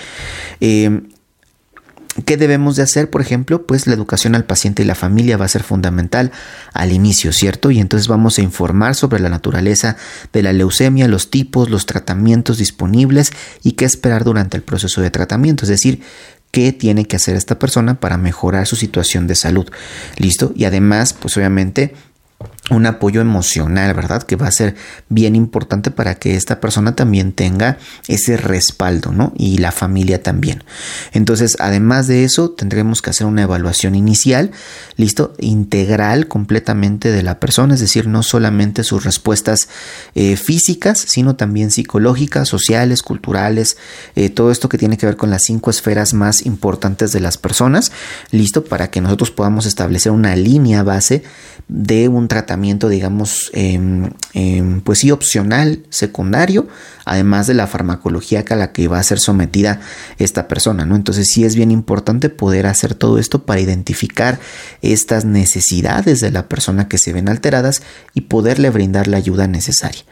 Em, 0.60 1.10
¿Qué 2.26 2.36
debemos 2.36 2.76
de 2.76 2.84
hacer? 2.84 3.10
Por 3.10 3.22
ejemplo, 3.22 3.66
pues 3.68 3.86
la 3.86 3.94
educación 3.94 4.34
al 4.36 4.46
paciente 4.46 4.82
y 4.82 4.86
la 4.86 4.96
familia 4.96 5.38
va 5.38 5.46
a 5.46 5.50
ser 5.50 5.64
fundamental 5.64 6.32
al 6.74 6.92
inicio, 6.92 7.32
¿cierto? 7.32 7.70
Y 7.70 7.80
entonces 7.80 8.08
vamos 8.08 8.38
a 8.38 8.42
informar 8.42 8.96
sobre 8.96 9.20
la 9.20 9.30
naturaleza 9.30 9.98
de 10.34 10.44
la 10.44 10.52
leucemia, 10.52 11.08
los 11.08 11.30
tipos, 11.30 11.70
los 11.70 11.86
tratamientos 11.86 12.58
disponibles 12.58 13.32
y 13.64 13.74
qué 13.74 13.86
esperar 13.86 14.24
durante 14.24 14.58
el 14.58 14.64
proceso 14.64 15.02
de 15.02 15.12
tratamiento. 15.12 15.66
Es 15.66 15.70
decir, 15.70 16.02
qué 16.52 16.72
tiene 16.72 17.06
que 17.06 17.18
hacer 17.18 17.36
esta 17.36 17.60
persona 17.60 18.00
para 18.00 18.18
mejorar 18.18 18.66
su 18.66 18.76
situación 18.76 19.28
de 19.28 19.36
salud. 19.36 19.70
¿Listo? 20.18 20.54
Y 20.56 20.66
además, 20.66 21.14
pues 21.14 21.38
obviamente 21.38 21.94
un 22.70 22.86
apoyo 22.86 23.22
emocional, 23.22 23.94
¿verdad? 23.94 24.24
Que 24.24 24.36
va 24.36 24.48
a 24.48 24.52
ser 24.52 24.76
bien 25.10 25.36
importante 25.36 25.90
para 25.90 26.16
que 26.16 26.36
esta 26.36 26.60
persona 26.60 26.96
también 26.96 27.32
tenga 27.32 27.78
ese 28.08 28.36
respaldo, 28.36 29.12
¿no? 29.12 29.32
Y 29.38 29.60
la 29.60 29.72
familia 29.72 30.22
también. 30.22 30.64
Entonces, 31.14 31.56
además 31.60 32.08
de 32.08 32.26
eso, 32.26 32.52
tendremos 32.52 33.02
que 33.02 33.12
hacer 33.12 33.26
una 33.26 33.44
evaluación 33.44 33.96
inicial, 33.96 34.52
listo, 34.98 35.34
integral 35.40 36.28
completamente 36.28 37.12
de 37.12 37.24
la 37.24 37.40
persona, 37.40 37.76
es 37.76 37.80
decir, 37.80 38.08
no 38.08 38.22
solamente 38.22 38.84
sus 38.84 39.06
respuestas 39.06 39.70
eh, 40.16 40.36
físicas, 40.36 41.06
sino 41.08 41.36
también 41.36 41.72
psicológicas, 41.72 42.50
sociales, 42.50 43.02
culturales, 43.02 43.78
eh, 44.16 44.30
todo 44.30 44.52
esto 44.52 44.68
que 44.68 44.78
tiene 44.78 44.98
que 44.98 45.06
ver 45.06 45.16
con 45.16 45.30
las 45.30 45.44
cinco 45.44 45.70
esferas 45.70 46.14
más 46.14 46.46
importantes 46.46 47.12
de 47.12 47.22
las 47.22 47.38
personas, 47.38 47.92
listo, 48.32 48.66
para 48.66 48.92
que 48.92 49.00
nosotros 49.00 49.32
podamos 49.32 49.66
establecer 49.66 50.12
una 50.12 50.36
línea 50.36 50.84
base 50.84 51.24
de 51.68 52.08
un 52.08 52.28
tratamiento, 52.28 52.90
digamos, 52.90 53.52
em, 53.54 54.12
pues 54.84 55.00
sí, 55.00 55.12
opcional, 55.12 55.84
secundario, 55.90 56.68
además 57.08 57.48
de 57.48 57.54
la 57.54 57.68
farmacología 57.68 58.44
a 58.50 58.56
la 58.56 58.72
que 58.72 58.88
va 58.88 59.00
a 59.00 59.04
ser 59.04 59.20
sometida 59.20 59.80
esta 60.20 60.48
persona, 60.48 60.86
¿no? 60.86 60.96
Entonces 60.96 61.28
sí 61.32 61.44
es 61.46 61.56
bien 61.56 61.72
importante 61.72 62.30
poder 62.30 62.68
hacer 62.68 62.94
todo 62.94 63.18
esto 63.18 63.46
para 63.46 63.62
identificar 63.62 64.40
estas 64.82 65.26
necesidades 65.26 66.20
de 66.20 66.32
la 66.32 66.48
persona 66.48 66.88
que 66.88 66.98
se 66.98 67.14
ven 67.14 67.30
alteradas 67.30 67.82
y 68.14 68.22
poderle 68.22 68.70
brindar 68.70 69.08
la 69.08 69.18
ayuda 69.18 69.48
necesaria. 69.48 70.04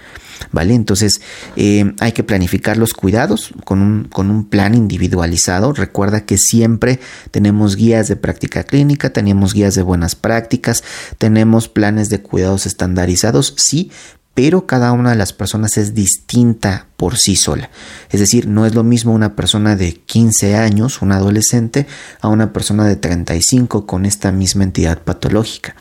¿Vale? 0.51 0.73
Entonces 0.73 1.21
eh, 1.55 1.93
hay 2.01 2.11
que 2.11 2.23
planificar 2.23 2.75
los 2.75 2.93
cuidados 2.93 3.51
con 3.63 3.81
un, 3.81 4.03
con 4.03 4.29
un, 4.29 4.45
plan 4.49 4.75
individualizado. 4.75 5.71
Recuerda 5.71 6.25
que 6.25 6.37
siempre 6.37 6.99
tenemos 7.31 7.77
guías 7.77 8.09
de 8.09 8.17
práctica 8.17 8.63
clínica, 8.63 9.11
tenemos 9.11 9.53
guías 9.53 9.75
de 9.75 9.81
buenas 9.81 10.15
prácticas, 10.15 10.83
tenemos 11.17 11.69
planes 11.69 12.09
de 12.09 12.21
cuidados 12.21 12.65
estandarizados, 12.65 13.53
sí, 13.55 13.91
pero 14.35 14.67
cada 14.67 14.91
una 14.91 15.11
de 15.11 15.15
las 15.15 15.33
personas 15.33 15.77
es 15.77 15.95
distinta 15.95 16.87
por 16.97 17.17
sí 17.17 17.37
sola. 17.37 17.71
Es 18.11 18.19
decir, 18.19 18.47
no 18.47 18.65
es 18.65 18.75
lo 18.75 18.83
mismo 18.83 19.13
una 19.13 19.35
persona 19.35 19.77
de 19.77 19.93
15 19.93 20.55
años, 20.55 21.01
un 21.01 21.13
adolescente, 21.13 21.87
a 22.21 22.27
una 22.27 22.51
persona 22.51 22.85
de 22.85 22.97
35 22.97 23.87
con 23.87 24.05
esta 24.05 24.31
misma 24.33 24.65
entidad 24.65 25.01
patológica. 25.01 25.75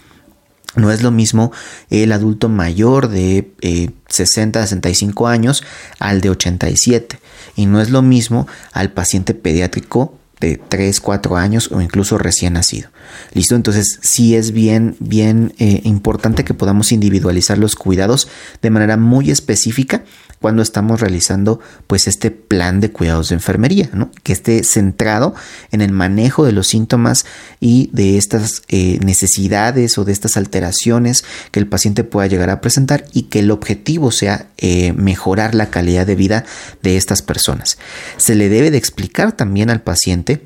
No 0.77 0.93
es 0.93 1.03
lo 1.03 1.11
mismo 1.11 1.53
el 1.91 2.13
adulto 2.13 2.49
mayor 2.49 3.09
de 3.09 3.93
60 4.09 4.61
a 4.61 4.67
65 4.67 5.27
años 5.27 5.65
al 5.99 6.21
de 6.21 6.31
87. 6.31 7.19
Y 7.57 7.67
no 7.67 7.81
es 7.81 7.91
lo 7.91 8.03
mismo 8.03 8.47
al 8.73 8.93
paciente 8.93 9.35
pediátrico 9.35 10.19
de 10.41 10.57
3, 10.57 11.00
4 11.00 11.37
años 11.37 11.71
o 11.73 11.81
incluso 11.81 12.19
recién 12.19 12.55
nacido. 12.55 12.91
¿Listo? 13.33 13.55
Entonces 13.55 13.99
sí 14.03 14.35
es 14.35 14.53
bien, 14.53 14.97
bien 15.00 15.55
eh, 15.59 15.81
importante 15.85 16.45
que 16.45 16.55
podamos 16.55 16.93
individualizar 16.93 17.59
los 17.59 17.76
cuidados 17.76 18.29
de 18.62 18.71
manera 18.71 18.97
muy 18.97 19.31
específica 19.31 20.05
cuando 20.45 20.61
estamos 20.61 21.01
realizando 21.01 21.59
pues 21.87 22.07
este 22.07 22.31
plan 22.31 22.79
de 22.79 22.91
cuidados 22.91 23.31
de 23.31 23.37
enfermería, 23.37 23.89
¿no? 23.95 24.11
que 24.25 24.35
esté 24.35 24.63
centrado 24.63 25.35
en 25.73 25.81
el 25.81 25.91
manejo 25.91 26.45
de 26.45 26.53
los 26.53 26.67
síntomas 26.67 27.25
y 27.61 27.89
de 27.95 28.19
estas 28.19 28.61
eh, 28.69 28.99
necesidades 29.03 29.97
o 29.97 30.05
de 30.05 30.13
estas 30.13 30.37
alteraciones 30.37 31.25
que 31.51 31.61
el 31.61 31.67
paciente 31.67 32.05
pueda 32.05 32.27
llegar 32.27 32.51
a 32.51 32.61
presentar 32.61 33.07
y 33.15 33.23
que 33.23 33.39
el 33.39 33.51
objetivo 33.51 34.11
sea 34.11 34.49
eh, 34.59 34.93
mejorar 34.93 35.55
la 35.55 35.71
calidad 35.71 36.07
de 36.07 36.15
vida 36.15 36.45
de 36.83 36.99
estas 36.99 37.23
personas. 37.23 37.79
Se 38.19 38.35
le 38.35 38.51
debe 38.51 38.71
de 38.71 38.77
explicar 38.77 39.33
también 39.33 39.71
al 39.71 39.81
paciente 39.81 40.45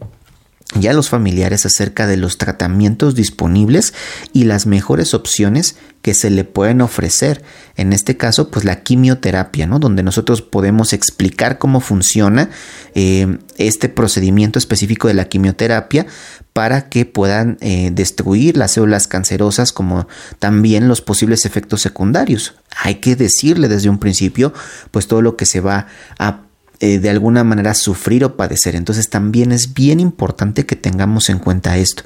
y 0.79 0.87
a 0.87 0.93
los 0.93 1.09
familiares 1.09 1.65
acerca 1.65 2.07
de 2.07 2.19
los 2.19 2.37
tratamientos 2.37 3.15
disponibles 3.15 3.95
y 4.35 4.45
las 4.45 4.67
mejores 4.67 5.15
opciones 5.15 5.77
que 6.03 6.13
se 6.13 6.31
le 6.31 6.45
pueden 6.45 6.83
ofrecer. 6.83 7.43
En 7.75 7.95
este 7.95 8.19
caso, 8.19 8.51
pues 8.51 8.67
la 8.67 8.83
quimioterapia, 8.83 9.67
¿no? 9.67 9.79
Donde 9.79 10.03
nosotros 10.03 10.43
podemos 10.43 10.93
explicar 10.93 11.59
cómo 11.59 11.81
funciona 11.81 12.51
eh, 12.95 13.39
este 13.57 13.89
procedimiento 13.89 14.59
específico 14.59 15.09
de 15.09 15.15
la 15.15 15.29
quimioterapia 15.29 16.07
para 16.53 16.91
que 16.91 17.07
puedan 17.07 17.57
eh, 17.61 17.91
destruir 17.93 18.57
las 18.57 18.73
células 18.73 19.09
cancerosas 19.09 19.73
como 19.73 20.07
también 20.39 20.87
los 20.87 21.01
posibles 21.01 21.47
efectos 21.47 21.81
secundarios. 21.81 22.57
Hay 22.83 22.97
que 22.97 23.17
decirle 23.17 23.69
desde 23.69 23.89
un 23.89 23.99
principio, 23.99 24.53
pues 24.91 25.07
todo 25.07 25.23
lo 25.23 25.37
que 25.37 25.47
se 25.47 25.61
va 25.61 25.87
a 26.19 26.48
eh, 26.81 27.01
de 27.01 27.11
alguna 27.11 27.43
manera 27.43 27.75
sufrir 27.75 28.25
o 28.25 28.37
padecer. 28.37 28.77
Entonces 28.77 29.09
también 29.11 29.51
es 29.51 29.75
bien 29.75 29.99
importante 29.99 30.65
que 30.65 30.77
tengamos 30.77 31.29
en 31.29 31.39
cuenta 31.39 31.77
esto. 31.77 32.05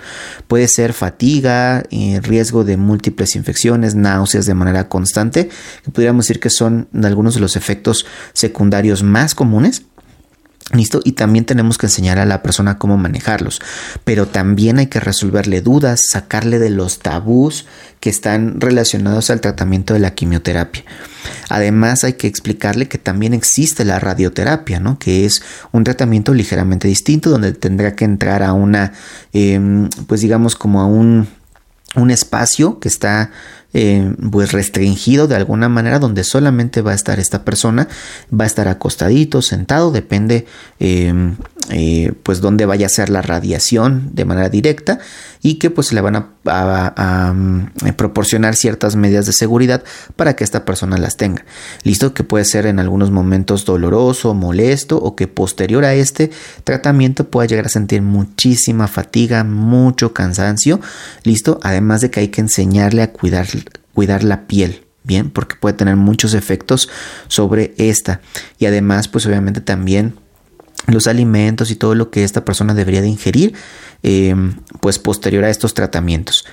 Puede 0.49 0.67
ser 0.67 0.95
fatiga, 0.95 1.83
eh, 1.91 2.21
riesgo 2.23 2.64
de 2.64 2.76
múltiples 2.76 3.37
infecciones, 3.37 3.95
náuseas 3.95 4.47
de 4.47 4.55
manera 4.55 4.88
constante, 4.88 5.50
que 5.85 5.91
podríamos 5.91 6.25
decir 6.25 6.41
que 6.41 6.50
son 6.50 6.88
algunos 7.02 7.35
de 7.35 7.41
los 7.41 7.57
efectos 7.57 8.07
secundarios 8.33 9.02
más 9.02 9.35
comunes 9.35 9.83
¿Listo? 10.73 11.00
Y 11.04 11.12
también 11.12 11.45
tenemos 11.45 11.76
que 11.76 11.87
enseñar 11.87 12.19
a 12.19 12.25
la 12.25 12.42
persona 12.42 12.78
cómo 12.78 12.97
manejarlos. 12.97 13.61
Pero 14.04 14.26
también 14.26 14.78
hay 14.78 14.87
que 14.87 15.00
resolverle 15.00 15.61
dudas, 15.61 16.02
sacarle 16.09 16.59
de 16.59 16.71
los 16.71 17.00
tabús 17.00 17.66
que 18.00 18.09
están 18.09 18.61
relacionados 18.61 19.31
al 19.31 19.40
tratamiento 19.40 19.92
de 19.92 20.00
la 20.00 20.14
quimioterapia. 20.14 20.85
Además 21.49 22.04
hay 22.04 22.14
que 22.14 22.26
explicarle 22.26 22.88
que 22.88 22.99
también 22.99 23.35
existe 23.35 23.85
la 23.85 23.99
radioterapia, 23.99 24.81
¿no? 24.81 24.99
Que 24.99 25.26
es 25.26 25.42
un 25.73 25.85
tratamiento 25.85 26.33
ligeramente 26.33 26.88
distinto 26.88 27.28
donde 27.28 27.52
tendrá 27.52 27.95
que 27.95 28.04
entrar 28.04 28.42
a 28.42 28.52
una, 28.54 28.92
em, 29.33 29.88
pues 30.07 30.21
digamos 30.23 30.57
como 30.57 30.81
a 30.81 30.87
un, 30.87 31.28
un 31.95 32.11
espacio 32.11 32.81
que 32.81 32.88
está 32.88 33.31
eh, 33.75 34.14
pues 34.31 34.52
restringido 34.52 35.29
de 35.29 35.37
alguna 35.37 35.69
manera 35.69 35.99
donde 35.99 36.25
solamente 36.25 36.83
va 36.83 36.93
a 36.93 36.95
estar 36.95 37.19
esta 37.19 37.45
persona 37.45 37.88
va 38.33 38.45
a 38.45 38.47
estar 38.47 38.69
acostadito 38.69 39.43
sentado 39.43 39.91
depende 39.91 40.47
em, 40.79 41.37
eh, 41.71 42.12
pues 42.25 42.40
donde 42.40 42.66
vaya 42.66 42.87
a 42.87 42.88
ser 42.88 43.09
la 43.09 43.23
radiación 43.23 44.11
de 44.14 44.25
manera 44.25 44.49
directa 44.49 44.99
y 45.42 45.54
que 45.54 45.71
pues 45.71 45.92
le 45.92 46.00
van 46.00 46.16
a, 46.45 47.33
mm, 47.33 47.92
proporcionar 47.97 48.57
ciertas 48.57 48.97
medidas 48.97 49.26
de 49.26 49.33
seguridad 49.33 49.85
para 50.16 50.35
que 50.35 50.42
esta 50.42 50.64
persona 50.64 50.99
las 50.99 51.16
tenga. 51.16 51.45
Listo, 51.85 52.14
que 52.14 52.25
puede 52.25 52.45
ser 52.45 52.66
en 52.66 52.81
algunos 52.81 53.11
momentos 53.11 53.64
doloroso, 53.64 54.35
molesto 54.35 54.97
o 54.99 55.14
que 55.14 55.28
posterior 55.28 55.85
a 55.85 55.95
este 55.95 56.31
tratamiento 56.64 57.28
pueda 57.28 57.47
llegar 57.47 57.66
a 57.66 57.71
sentir 57.71 58.02
muchísima 58.02 58.88
fatiga, 58.88 59.45
mucho 59.45 60.12
cansancio. 60.12 60.81
Listo, 61.23 61.61
además 61.62 62.00
de 62.00 62.11
que 62.11 62.21
hay 62.21 62.28
que 62.28 62.40
enseñarle 62.40 63.02
a 63.02 63.12
cuidar, 63.12 63.47
cuidar 63.95 64.25
la 64.25 64.47
piel. 64.47 64.85
Bien, 65.04 65.31
porque 65.31 65.57
puede 65.57 65.75
tener 65.75 65.97
muchos 65.97 66.35
efectos 66.35 66.88
sobre 67.26 67.75
esta. 67.76 68.21
Y 68.59 68.66
además, 68.66 69.09
pues 69.09 69.26
obviamente 69.26 69.61
también 69.61 70.14
los 70.87 71.07
alimentos 71.07 71.71
y 71.71 71.77
todo 71.77 71.95
lo 71.95 72.11
que 72.11 72.25
esta 72.25 72.45
persona 72.45 72.75
debería 72.75 73.03
de 73.03 73.09
ingerir, 73.09 73.55
eh, 74.03 74.35
pues 74.81 74.99
posterior 74.99 75.45
a 75.45 75.51
estos 75.51 75.75
tratamientos. 75.75 76.45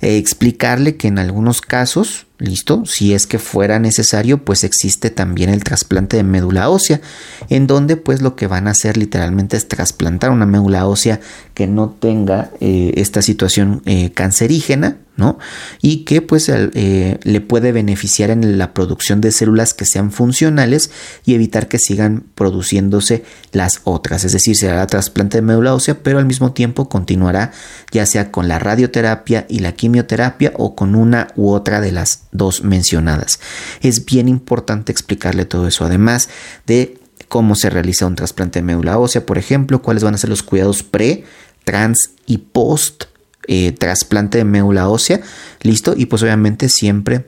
Eh, 0.00 0.16
explicarle 0.16 0.96
que 0.96 1.08
en 1.08 1.18
algunos 1.18 1.60
casos, 1.60 2.27
listo, 2.38 2.84
si 2.86 3.14
es 3.14 3.26
que 3.26 3.38
fuera 3.38 3.78
necesario, 3.78 4.44
pues 4.44 4.64
existe 4.64 5.10
también 5.10 5.50
el 5.50 5.64
trasplante 5.64 6.16
de 6.16 6.22
médula 6.22 6.70
ósea, 6.70 7.00
en 7.48 7.66
donde 7.66 7.96
pues 7.96 8.22
lo 8.22 8.36
que 8.36 8.46
van 8.46 8.68
a 8.68 8.72
hacer 8.72 8.96
literalmente 8.96 9.56
es 9.56 9.68
trasplantar 9.68 10.30
una 10.30 10.46
médula 10.46 10.86
ósea 10.86 11.20
que 11.54 11.66
no 11.66 11.90
tenga 11.90 12.50
eh, 12.60 12.92
esta 12.96 13.22
situación 13.22 13.82
cancerígena, 14.14 14.98
¿no? 15.18 15.36
Y 15.82 16.04
que 16.04 16.22
pues 16.22 16.48
eh, 16.48 17.18
le 17.22 17.40
puede 17.40 17.72
beneficiar 17.72 18.30
en 18.30 18.56
la 18.56 18.72
producción 18.72 19.20
de 19.20 19.32
células 19.32 19.74
que 19.74 19.84
sean 19.84 20.12
funcionales 20.12 20.92
y 21.26 21.34
evitar 21.34 21.66
que 21.66 21.78
sigan 21.78 22.24
produciéndose 22.36 23.24
las 23.50 23.80
otras. 23.82 24.24
Es 24.24 24.32
decir, 24.32 24.56
será 24.56 24.86
trasplante 24.86 25.38
de 25.38 25.42
médula 25.42 25.74
ósea, 25.74 25.98
pero 26.02 26.18
al 26.20 26.26
mismo 26.26 26.52
tiempo 26.52 26.88
continuará 26.88 27.50
ya 27.90 28.06
sea 28.06 28.30
con 28.30 28.46
la 28.46 28.60
radioterapia 28.60 29.44
y 29.48 29.58
la 29.58 29.72
quimioterapia 29.72 30.52
o 30.56 30.76
con 30.76 30.94
una 30.94 31.28
u 31.34 31.50
otra 31.50 31.80
de 31.80 31.90
las 31.90 32.27
dos 32.32 32.62
mencionadas. 32.62 33.40
Es 33.80 34.04
bien 34.04 34.28
importante 34.28 34.92
explicarle 34.92 35.44
todo 35.44 35.66
eso, 35.66 35.84
además 35.84 36.28
de 36.66 36.98
cómo 37.28 37.54
se 37.54 37.70
realiza 37.70 38.06
un 38.06 38.16
trasplante 38.16 38.60
de 38.60 38.64
médula 38.64 38.98
ósea, 38.98 39.26
por 39.26 39.38
ejemplo, 39.38 39.82
cuáles 39.82 40.04
van 40.04 40.14
a 40.14 40.18
ser 40.18 40.30
los 40.30 40.42
cuidados 40.42 40.82
pre, 40.82 41.24
trans 41.64 42.10
y 42.26 42.38
post 42.38 43.04
eh, 43.46 43.72
trasplante 43.72 44.38
de 44.38 44.44
médula 44.44 44.88
ósea, 44.88 45.20
listo, 45.62 45.94
y 45.96 46.06
pues 46.06 46.22
obviamente 46.22 46.68
siempre 46.68 47.26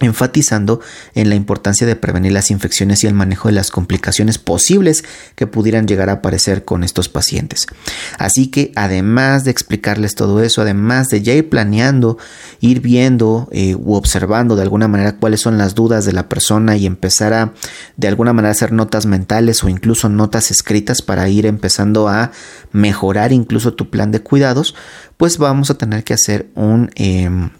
enfatizando 0.00 0.80
en 1.14 1.28
la 1.28 1.34
importancia 1.34 1.86
de 1.86 1.96
prevenir 1.96 2.32
las 2.32 2.52
infecciones 2.52 3.02
y 3.02 3.08
el 3.08 3.14
manejo 3.14 3.48
de 3.48 3.54
las 3.54 3.72
complicaciones 3.72 4.38
posibles 4.38 5.04
que 5.34 5.48
pudieran 5.48 5.88
llegar 5.88 6.08
a 6.08 6.14
aparecer 6.14 6.64
con 6.64 6.84
estos 6.84 7.08
pacientes. 7.08 7.66
Así 8.16 8.46
que 8.46 8.70
además 8.76 9.44
de 9.44 9.50
explicarles 9.50 10.14
todo 10.14 10.40
eso, 10.42 10.62
además 10.62 11.08
de 11.08 11.22
ya 11.22 11.34
ir 11.34 11.48
planeando, 11.48 12.16
ir 12.60 12.80
viendo 12.80 13.48
eh, 13.50 13.74
u 13.74 13.94
observando 13.94 14.54
de 14.54 14.62
alguna 14.62 14.86
manera 14.86 15.16
cuáles 15.16 15.40
son 15.40 15.58
las 15.58 15.74
dudas 15.74 16.04
de 16.04 16.12
la 16.12 16.28
persona 16.28 16.76
y 16.76 16.86
empezar 16.86 17.32
a 17.32 17.52
de 17.96 18.06
alguna 18.08 18.32
manera 18.32 18.52
hacer 18.52 18.70
notas 18.70 19.04
mentales 19.04 19.64
o 19.64 19.68
incluso 19.68 20.08
notas 20.08 20.52
escritas 20.52 21.02
para 21.02 21.28
ir 21.28 21.44
empezando 21.44 22.08
a 22.08 22.30
mejorar 22.70 23.32
incluso 23.32 23.74
tu 23.74 23.90
plan 23.90 24.12
de 24.12 24.20
cuidados, 24.20 24.76
pues 25.16 25.38
vamos 25.38 25.70
a 25.70 25.74
tener 25.74 26.04
que 26.04 26.14
hacer 26.14 26.50
un... 26.54 26.90
Em, 26.94 27.50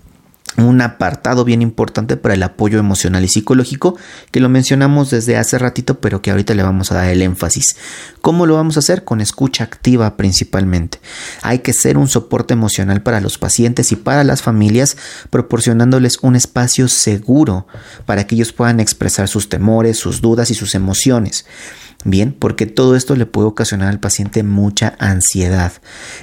un 0.64 0.80
apartado 0.80 1.44
bien 1.44 1.62
importante 1.62 2.16
para 2.16 2.34
el 2.34 2.42
apoyo 2.42 2.78
emocional 2.78 3.24
y 3.24 3.28
psicológico 3.28 3.96
que 4.30 4.40
lo 4.40 4.48
mencionamos 4.48 5.10
desde 5.10 5.36
hace 5.36 5.58
ratito 5.58 6.00
pero 6.00 6.20
que 6.20 6.30
ahorita 6.30 6.54
le 6.54 6.62
vamos 6.62 6.90
a 6.90 6.96
dar 6.96 7.08
el 7.08 7.22
énfasis. 7.22 7.76
¿Cómo 8.20 8.46
lo 8.46 8.54
vamos 8.54 8.76
a 8.76 8.80
hacer? 8.80 9.04
Con 9.04 9.20
escucha 9.20 9.64
activa 9.64 10.16
principalmente. 10.16 11.00
Hay 11.42 11.60
que 11.60 11.72
ser 11.72 11.96
un 11.96 12.08
soporte 12.08 12.54
emocional 12.54 13.02
para 13.02 13.20
los 13.20 13.38
pacientes 13.38 13.92
y 13.92 13.96
para 13.96 14.24
las 14.24 14.42
familias 14.42 14.96
proporcionándoles 15.30 16.18
un 16.22 16.36
espacio 16.36 16.88
seguro 16.88 17.66
para 18.06 18.26
que 18.26 18.34
ellos 18.34 18.52
puedan 18.52 18.80
expresar 18.80 19.28
sus 19.28 19.48
temores, 19.48 19.98
sus 19.98 20.20
dudas 20.20 20.50
y 20.50 20.54
sus 20.54 20.74
emociones. 20.74 21.46
Bien, 22.04 22.32
porque 22.32 22.66
todo 22.66 22.94
esto 22.94 23.16
le 23.16 23.26
puede 23.26 23.48
ocasionar 23.48 23.88
al 23.88 23.98
paciente 23.98 24.44
mucha 24.44 24.94
ansiedad. 25.00 25.72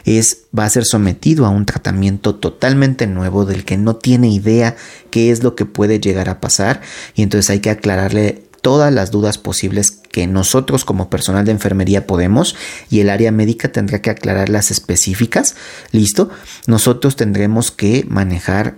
Es, 0.05 0.44
va 0.58 0.63
a 0.63 0.70
ser 0.70 0.86
sometido 0.86 1.46
a 1.46 1.50
un 1.50 1.65
tratamiento 1.65 2.36
totalmente 2.36 3.08
nuevo 3.08 3.46
del 3.46 3.65
que 3.65 3.77
no 3.77 3.98
tiene 3.98 4.29
idea 4.29 4.77
qué 5.12 5.32
es 5.32 5.44
lo 5.44 5.55
que 5.55 5.65
puede 5.65 6.00
llegar 6.00 6.29
a 6.29 6.39
pasar 6.39 6.82
y 7.13 7.24
entonces 7.24 7.50
hay 7.50 7.60
que 7.60 7.70
aclararle 7.70 8.46
todas 8.62 8.91
las 8.91 9.12
dudas 9.12 9.38
posibles 9.38 9.91
que 9.91 10.25
nosotros 10.27 10.86
como 10.86 11.10
personal 11.10 11.46
de 11.46 11.51
enfermería 11.51 12.08
podemos 12.08 12.55
y 12.89 13.01
el 13.01 13.12
área 13.12 13.32
médica 13.32 13.72
tendrá 13.72 14.01
que 14.01 14.10
aclarar 14.10 14.50
las 14.50 14.72
específicas. 14.72 15.55
¿Listo? 15.91 16.32
Nosotros 16.65 17.15
tendremos 17.15 17.70
que 17.70 18.05
manejar 18.08 18.77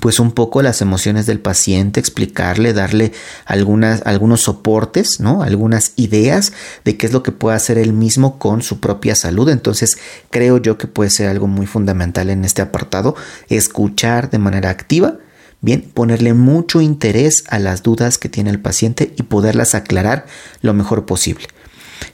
pues 0.00 0.20
un 0.20 0.32
poco 0.32 0.62
las 0.62 0.80
emociones 0.80 1.26
del 1.26 1.40
paciente, 1.40 2.00
explicarle, 2.00 2.72
darle 2.72 3.12
algunas, 3.44 4.02
algunos 4.04 4.42
soportes, 4.42 5.20
¿no? 5.20 5.42
Algunas 5.42 5.92
ideas 5.96 6.52
de 6.84 6.96
qué 6.96 7.06
es 7.06 7.12
lo 7.12 7.22
que 7.22 7.32
puede 7.32 7.56
hacer 7.56 7.78
él 7.78 7.92
mismo 7.92 8.38
con 8.38 8.62
su 8.62 8.80
propia 8.80 9.14
salud. 9.14 9.48
Entonces, 9.48 9.96
creo 10.30 10.58
yo 10.58 10.78
que 10.78 10.86
puede 10.86 11.10
ser 11.10 11.28
algo 11.28 11.46
muy 11.46 11.66
fundamental 11.66 12.30
en 12.30 12.44
este 12.44 12.62
apartado, 12.62 13.14
escuchar 13.48 14.30
de 14.30 14.38
manera 14.38 14.70
activa, 14.70 15.18
bien, 15.60 15.82
ponerle 15.82 16.34
mucho 16.34 16.80
interés 16.80 17.44
a 17.48 17.58
las 17.58 17.82
dudas 17.82 18.18
que 18.18 18.28
tiene 18.28 18.50
el 18.50 18.60
paciente 18.60 19.14
y 19.16 19.22
poderlas 19.22 19.74
aclarar 19.74 20.26
lo 20.60 20.74
mejor 20.74 21.06
posible. 21.06 21.46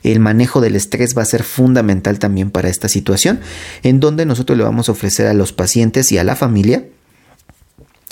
El 0.03 0.21
manejo 0.21 0.61
del 0.61 0.77
estrés 0.77 1.17
va 1.17 1.23
a 1.23 1.27
ser 1.27 1.43
fundamental 1.43 2.19
también 2.19 2.51
para 2.51 2.69
esta 2.69 2.89
situación, 2.89 3.41
en 3.83 3.99
donde 3.99 4.25
nosotros 4.25 4.57
le 4.57 4.65
vamos 4.65 4.89
a 4.89 4.93
ofrecer 4.93 5.27
a 5.27 5.35
los 5.35 5.53
pacientes 5.53 6.13
y 6.13 6.19
a 6.19 6.25
la 6.25 6.37
familia 6.37 6.85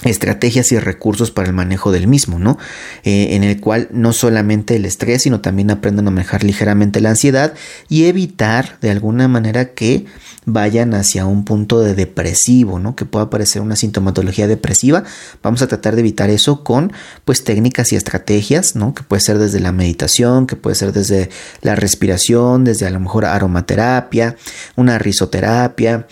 estrategias 0.05 0.71
y 0.71 0.79
recursos 0.79 1.33
para 1.33 1.49
el 1.49 1.55
manejo 1.55 1.91
del 1.91 2.07
mismo, 2.07 2.39
¿no? 2.39 2.57
Eh, 3.03 3.35
en 3.35 3.43
el 3.43 3.61
cual 3.61 3.89
no 3.91 4.13
solamente 4.13 4.77
el 4.77 4.85
estrés, 4.85 5.23
sino 5.23 5.41
también 5.41 5.73
aprendan 5.73 6.07
a 6.07 6.13
manejar 6.13 6.45
ligeramente 6.45 7.01
la 7.01 7.11
ansiedad 7.11 7.55
y 7.89 8.05
evitar 8.05 8.79
de 8.81 8.91
alguna 8.91 9.27
manera 9.27 9.75
que 9.75 10.07
vayan 10.45 10.95
hacia 10.95 11.27
un 11.27 11.45
punto 11.45 11.81
de 11.81 11.95
depresivo, 11.95 12.79
¿no? 12.79 12.95
Que 12.95 13.07
pueda 13.07 13.25
aparecer 13.25 13.61
una 13.61 13.75
sintomatología 13.75 14.47
depresiva. 14.47 15.03
Vamos 15.43 15.63
a 15.63 15.67
tratar 15.67 15.97
de 15.97 16.01
evitar 16.01 16.31
eso 16.31 16.63
con 16.63 16.93
pues 17.25 17.43
técnicas 17.43 17.93
y 17.93 17.97
estrategias, 17.97 18.77
¿no? 18.77 18.95
Que 18.95 19.03
puede 19.03 19.21
ser 19.21 19.39
desde 19.39 19.59
la 19.59 19.73
meditación, 19.73 20.47
que 20.47 20.55
puede 20.55 20.77
ser 20.77 20.93
desde 20.93 21.29
la 21.61 21.75
respiración, 21.75 22.65
desde 22.65 22.87
a 22.87 22.91
lo 22.91 23.01
mejor 23.01 23.25
aromaterapia, 23.25 24.37
una 24.77 24.97
risoterapia, 24.99 26.07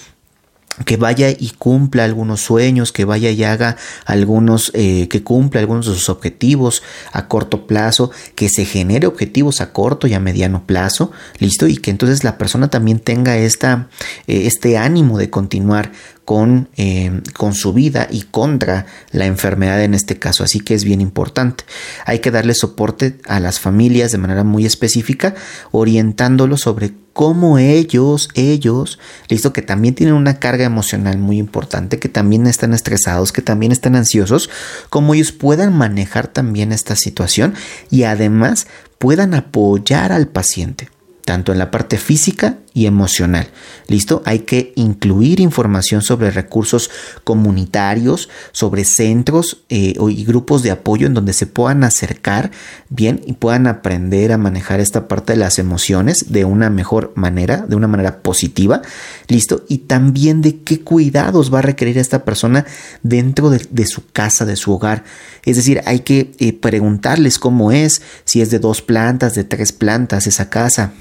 que 0.85 0.97
vaya 0.97 1.31
y 1.31 1.53
cumpla 1.59 2.05
algunos 2.05 2.41
sueños, 2.41 2.93
que 2.93 3.05
vaya 3.05 3.31
y 3.31 3.45
haga 3.45 3.77
algunos, 4.05 4.71
eh, 4.75 5.09
que 5.09 5.23
cumpla 5.23 5.61
algunos 5.61 5.87
de 5.87 5.95
sus 5.95 6.09
objetivos 6.09 6.83
a 7.13 7.29
corto 7.29 7.67
plazo, 7.67 8.11
que 8.35 8.49
se 8.49 8.65
genere 8.65 9.07
objetivos 9.07 9.61
a 9.61 9.73
corto 9.73 10.07
y 10.07 10.15
a 10.15 10.21
mediano 10.21 10.67
plazo, 10.67 11.13
listo, 11.39 11.67
y 11.67 11.77
que 11.77 11.91
entonces 11.91 12.25
la 12.25 12.37
persona 12.37 12.69
también 12.69 12.99
tenga 12.99 13.37
esta, 13.37 13.89
eh, 14.27 14.47
este 14.47 14.77
ánimo 14.77 15.19
de 15.19 15.31
continuar 15.31 15.93
con, 16.25 16.69
eh, 16.77 17.23
con, 17.35 17.55
su 17.55 17.73
vida 17.73 18.09
y 18.11 18.23
contra 18.23 18.87
la 19.13 19.27
enfermedad 19.27 19.83
en 19.83 19.95
este 19.95 20.19
caso. 20.19 20.43
Así 20.43 20.61
que 20.61 20.75
es 20.75 20.85
bien 20.85 21.01
importante. 21.01 21.65
Hay 22.05 22.19
que 22.19 22.33
darle 22.33 22.55
soporte 22.55 23.19
a 23.27 23.39
las 23.39 23.61
familias 23.61 24.11
de 24.11 24.19
manera 24.19 24.43
muy 24.43 24.67
específica, 24.67 25.37
orientándolos 25.71 26.63
sobre 26.63 26.93
cómo 27.17 27.57
ellos, 27.57 28.29
ellos, 28.35 28.99
listo, 29.31 29.55
que 29.55 29.63
también 29.63 29.95
tienen 29.95 30.15
una 30.15 30.39
carga 30.39 30.67
emocional 30.67 31.17
muy 31.17 31.39
importante, 31.39 31.99
que 31.99 32.11
también 32.11 32.47
están 32.47 32.75
estresados, 32.75 33.33
que 33.33 33.41
también 33.41 33.73
están 33.73 33.97
ansiosos, 33.97 34.51
cómo 34.91 35.15
ellos 35.15 35.33
puedan 35.33 35.75
manejar 35.75 36.29
también 36.29 36.73
esta 36.73 36.95
situación 36.95 37.55
y 37.91 38.03
además 38.03 38.67
puedan 38.99 39.33
apoyar 39.33 40.13
al 40.13 40.29
paciente 40.29 40.91
tanto 41.25 41.53
en 41.53 41.59
la 41.59 41.71
parte 41.71 41.97
física 41.97 42.59
y 42.77 42.85
emocional. 42.85 43.49
¿Listo? 43.89 44.21
Hay 44.27 44.41
que 44.41 44.75
incluir 44.77 45.41
información 45.41 46.03
sobre 46.03 46.31
recursos 46.31 46.91
comunitarios, 47.25 48.29
sobre 48.53 48.85
centros 48.85 49.63
eh, 49.71 49.95
y 49.99 50.25
grupos 50.27 50.63
de 50.63 50.73
apoyo 50.73 51.07
en 51.07 51.15
donde 51.15 51.33
se 51.33 51.47
puedan 51.47 51.85
acercar 51.85 52.51
bien 52.91 53.23
y 53.25 53.33
puedan 53.33 53.67
aprender 53.67 54.31
a 54.31 54.37
manejar 54.37 54.81
esta 54.81 55.09
parte 55.09 55.33
de 55.33 55.39
las 55.39 55.59
emociones 55.59 56.27
de 56.29 56.45
una 56.45 56.69
mejor 56.69 57.15
manera, 57.15 57.65
de 57.67 57.77
una 57.77 57.89
manera 57.89 58.21
positiva. 58.21 58.83
¿Listo? 59.27 59.65
Y 59.71 59.79
también 59.79 60.43
de 60.43 60.59
qué 60.59 60.83
cuidados 60.83 61.53
va 61.53 61.61
a 61.61 61.63
requerir 61.63 61.97
esta 61.97 62.27
persona 62.27 62.67
dentro 63.03 63.49
de, 63.49 63.87
su 63.87 64.03
casa, 64.13 64.45
de 64.45 64.57
su 64.57 64.75
hogar. 64.75 65.03
Es 65.47 65.57
decir, 65.57 65.81
hay 65.87 66.01
que 66.01 66.33
eh, 66.41 66.53
preguntarles 66.53 67.39
cómo 67.39 67.73
es, 67.73 68.03
si 68.27 68.43
es 68.43 68.51
de 68.51 68.59
dos 68.59 68.83
plantas, 68.83 69.35
de 69.35 69.45
tres 69.45 69.73
plantas 69.73 70.27
esa 70.27 70.51
casa 70.51 70.93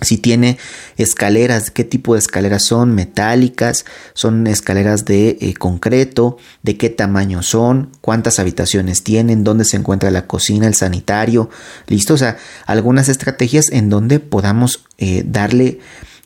si 0.00 0.16
tiene 0.16 0.58
escaleras, 0.96 1.70
qué 1.70 1.84
tipo 1.84 2.14
de 2.14 2.18
escaleras 2.18 2.64
son, 2.64 2.94
metálicas, 2.94 3.84
son 4.14 4.46
escaleras 4.46 5.04
de 5.04 5.36
eh, 5.40 5.54
concreto, 5.54 6.38
de 6.62 6.76
qué 6.76 6.88
tamaño 6.88 7.42
son, 7.42 7.90
cuántas 8.00 8.38
habitaciones 8.38 9.04
tienen, 9.04 9.44
dónde 9.44 9.64
se 9.64 9.76
encuentra 9.76 10.10
la 10.10 10.26
cocina, 10.26 10.66
el 10.66 10.74
sanitario, 10.74 11.50
listo, 11.86 12.14
o 12.14 12.18
sea, 12.18 12.38
algunas 12.66 13.08
estrategias 13.08 13.70
en 13.70 13.90
donde 13.90 14.18
podamos 14.18 14.84
eh, 14.98 15.24
darle 15.26 15.80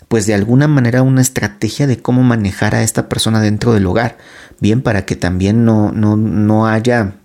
pues 0.08 0.26
de 0.26 0.34
alguna 0.34 0.68
manera 0.68 1.02
una 1.02 1.20
estrategia 1.20 1.88
de 1.88 1.98
cómo 1.98 2.22
manejar 2.22 2.76
a 2.76 2.84
esta 2.84 3.08
persona 3.08 3.40
dentro 3.40 3.72
del 3.72 3.86
hogar, 3.86 4.16
bien, 4.60 4.80
para 4.80 5.04
que 5.04 5.16
también 5.16 5.64
no, 5.64 5.90
no, 5.90 6.16
no 6.16 6.68
haya 6.68 7.16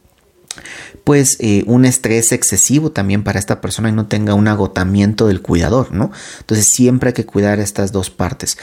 pues 1.03 1.37
eh, 1.39 1.63
un 1.65 1.85
estrés 1.85 2.31
excesivo 2.31 2.91
también 2.91 3.23
para 3.23 3.39
esta 3.39 3.61
persona 3.61 3.89
y 3.89 3.91
no 3.91 4.07
tenga 4.07 4.33
un 4.33 4.47
agotamiento 4.47 5.27
del 5.27 5.41
cuidador, 5.41 5.91
¿no? 5.91 6.11
Entonces 6.39 6.67
siempre 6.71 7.09
hay 7.09 7.13
que 7.13 7.25
cuidar 7.25 7.59
estas 7.59 7.91
dos 7.91 8.09
partes. 8.09 8.57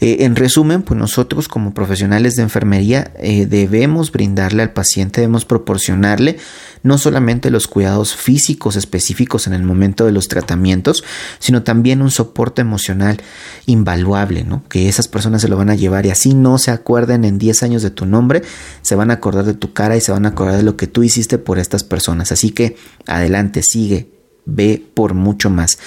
Eh, 0.00 0.18
en 0.20 0.36
resumen, 0.36 0.82
pues 0.82 0.98
nosotros 0.98 1.48
como 1.48 1.74
profesionales 1.74 2.36
de 2.36 2.42
enfermería 2.42 3.12
eh, 3.18 3.46
debemos 3.46 4.12
brindarle 4.12 4.62
al 4.62 4.72
paciente, 4.72 5.20
debemos 5.20 5.44
proporcionarle 5.44 6.38
no 6.82 6.96
solamente 6.96 7.50
los 7.50 7.66
cuidados 7.66 8.14
físicos 8.14 8.76
específicos 8.76 9.46
en 9.46 9.52
el 9.52 9.62
momento 9.62 10.06
de 10.06 10.12
los 10.12 10.28
tratamientos, 10.28 11.04
sino 11.38 11.62
también 11.62 12.00
un 12.00 12.10
soporte 12.10 12.62
emocional 12.62 13.20
invaluable, 13.66 14.44
¿no? 14.44 14.64
Que 14.68 14.88
esas 14.88 15.08
personas 15.08 15.42
se 15.42 15.48
lo 15.48 15.56
van 15.56 15.70
a 15.70 15.74
llevar 15.74 16.06
y 16.06 16.10
así 16.10 16.34
no 16.34 16.58
se 16.58 16.70
acuerden 16.70 17.24
en 17.24 17.38
10 17.38 17.62
años 17.62 17.82
de 17.82 17.90
tu 17.90 18.06
nombre, 18.06 18.42
se 18.82 18.94
van 18.94 19.10
a 19.10 19.14
acordar 19.14 19.44
de 19.44 19.54
tu 19.54 19.72
cara 19.72 19.96
y 19.96 20.00
se 20.00 20.12
van 20.12 20.24
a 20.24 20.30
acordar 20.30 20.56
de 20.56 20.62
lo 20.62 20.76
que 20.76 20.86
tú 20.86 21.02
por 21.38 21.58
estas 21.58 21.84
personas. 21.84 22.32
Así 22.32 22.50
que 22.50 22.76
adelante, 23.06 23.62
sigue, 23.62 24.08
ve 24.46 24.82
por 24.94 25.14
mucho 25.14 25.50
más. 25.50 25.78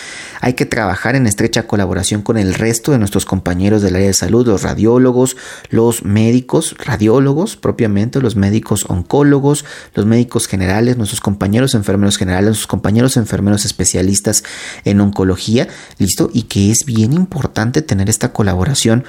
Hay 0.42 0.54
que 0.54 0.66
trabajar 0.66 1.16
en 1.16 1.28
estrecha 1.28 1.68
colaboración 1.68 2.22
con 2.22 2.38
el 2.38 2.54
resto 2.54 2.92
de 2.92 3.00
nuestros 3.00 3.26
compañeros 3.26 3.82
del 3.82 3.96
área 3.96 4.08
de 4.08 4.14
salud, 4.14 4.48
los 4.48 4.64
radiólogos, 4.64 5.38
los 5.70 6.04
médicos, 6.04 6.76
radiólogos 6.78 7.56
propiamente, 7.58 8.22
los 8.22 8.36
médicos 8.36 8.86
oncólogos, 8.88 9.66
los 9.94 10.06
médicos 10.06 10.48
generales, 10.48 10.98
nuestros 10.98 11.22
compañeros 11.22 11.76
enfermeros 11.76 12.18
generales, 12.18 12.48
nuestros 12.48 12.68
compañeros 12.68 13.18
enfermeros 13.18 13.66
especialistas 13.66 14.44
en 14.86 15.02
oncología, 15.02 15.68
listo, 15.98 16.30
y 16.34 16.44
que 16.44 16.72
es 16.72 16.86
bien 16.86 17.14
importante 17.14 17.82
tener 17.82 18.10
esta 18.10 18.32
colaboración 18.34 19.04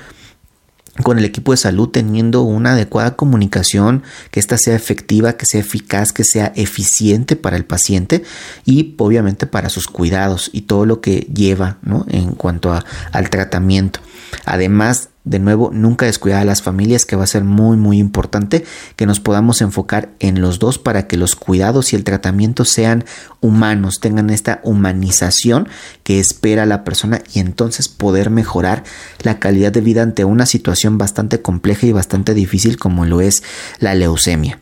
con 1.03 1.19
el 1.19 1.25
equipo 1.25 1.53
de 1.53 1.59
salud 1.59 1.89
teniendo 1.89 2.43
una 2.43 2.73
adecuada 2.73 3.17
comunicación, 3.17 4.03
que 4.31 4.41
ésta 4.41 4.57
sea 4.59 4.77
efectiva, 4.77 5.37
que 5.37 5.47
sea 5.47 5.61
eficaz, 5.61 6.13
que 6.13 6.25
sea 6.25 6.53
eficiente 6.55 7.37
para 7.37 7.57
el 7.57 7.65
paciente 7.65 8.23
y 8.65 8.95
obviamente 8.99 9.47
para 9.47 9.71
sus 9.71 9.89
cuidados 9.89 10.51
y 10.53 10.63
todo 10.63 10.87
lo 10.87 11.01
que 11.01 11.27
lleva 11.35 11.79
¿no? 11.83 12.07
en 12.09 12.33
cuanto 12.33 12.73
a, 12.73 12.85
al 13.13 13.29
tratamiento. 13.31 14.01
Además 14.45 15.09
de 15.25 15.39
nuevo, 15.39 15.71
nunca 15.73 16.05
descuidar 16.05 16.43
a 16.43 16.45
las 16.45 16.63
familias, 16.63 17.07
que 17.07 17.17
va 17.17 17.25
a 17.25 17.29
ser 17.29 17.45
muy, 17.45 17.79
muy 17.79 17.99
importante 17.99 18.65
que 18.97 19.07
nos 19.07 19.21
podamos 19.21 19.63
enfocar 19.63 20.11
en 20.21 20.41
los 20.41 20.59
dos 20.59 20.79
para 20.79 21.07
que 21.07 21.17
los 21.17 21.35
cuidados 21.35 21.93
y 21.93 21.97
el 21.97 22.05
tratamiento 22.05 22.65
sean 22.67 23.05
humanos, 23.41 24.01
tengan 24.01 24.29
esta 24.29 24.61
humanización 24.65 25.69
que 26.03 26.21
espera 26.21 26.67
la 26.67 26.85
persona 26.85 27.23
y 27.33 27.41
entonces 27.41 27.89
poder 27.89 28.29
mejorar 28.29 28.85
la 29.23 29.39
calidad 29.39 29.73
de 29.73 29.81
vida 29.81 30.03
ante 30.03 30.25
una 30.25 30.45
situación 30.45 30.99
bastante 30.99 31.41
compleja 31.41 31.87
y 31.87 31.93
bastante 31.93 32.35
difícil 32.35 32.79
como 32.79 33.07
lo 33.07 33.21
es 33.23 33.43
la 33.79 33.95
leucemia. 33.95 34.61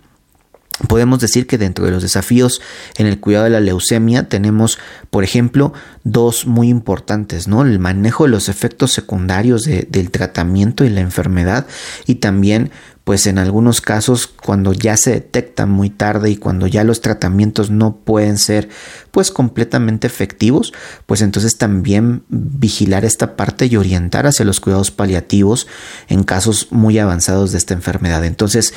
Podemos 0.89 1.21
decir 1.21 1.47
que 1.47 1.59
dentro 1.59 1.85
de 1.85 1.91
los 1.91 2.03
desafíos 2.03 2.61
en 2.97 3.07
el 3.07 3.21
cuidado 3.21 3.45
de 3.45 3.51
la 3.51 3.61
leucemia 3.61 4.29
tenemos, 4.29 4.79
por 5.11 5.23
ejemplo, 5.23 5.73
dos 6.03 6.47
muy 6.47 6.69
importantes, 6.69 7.47
¿no? 7.47 7.63
El 7.63 7.79
manejo 7.79 8.25
de 8.25 8.31
los 8.31 8.49
efectos 8.49 8.93
secundarios 8.93 9.65
del 9.65 10.11
tratamiento 10.11 10.85
y 10.85 10.91
la 10.91 11.01
enfermedad 11.01 11.67
y 12.07 12.17
también 12.17 12.71
pues 13.05 13.27
en 13.27 13.39
algunos 13.39 13.81
casos 13.81 14.27
cuando 14.27 14.73
ya 14.73 14.97
se 14.97 15.11
detecta 15.11 15.67
muy 15.67 15.91
tarde 15.91 16.31
y 16.31 16.37
cuando 16.37 16.67
ya 16.67 16.85
los 16.85 17.01
tratamientos 17.01 17.71
no 17.71 17.97
pueden 17.97 18.39
ser 18.39 18.69
pues 19.11 19.31
completamente 19.31 20.07
efectivos, 20.07 20.73
pues 21.07 21.21
entonces 21.21 21.59
también 21.59 22.23
vigilar 22.29 23.05
esta 23.05 23.35
parte 23.37 23.67
y 23.67 23.77
orientar 23.77 24.27
hacia 24.27 24.45
los 24.45 24.61
cuidados 24.61 24.91
paliativos 24.91 25.67
en 26.09 26.23
casos 26.23 26.69
muy 26.71 26.99
avanzados 26.99 27.53
de 27.53 27.59
esta 27.59 27.75
enfermedad. 27.75 28.25
Entonces, 28.25 28.73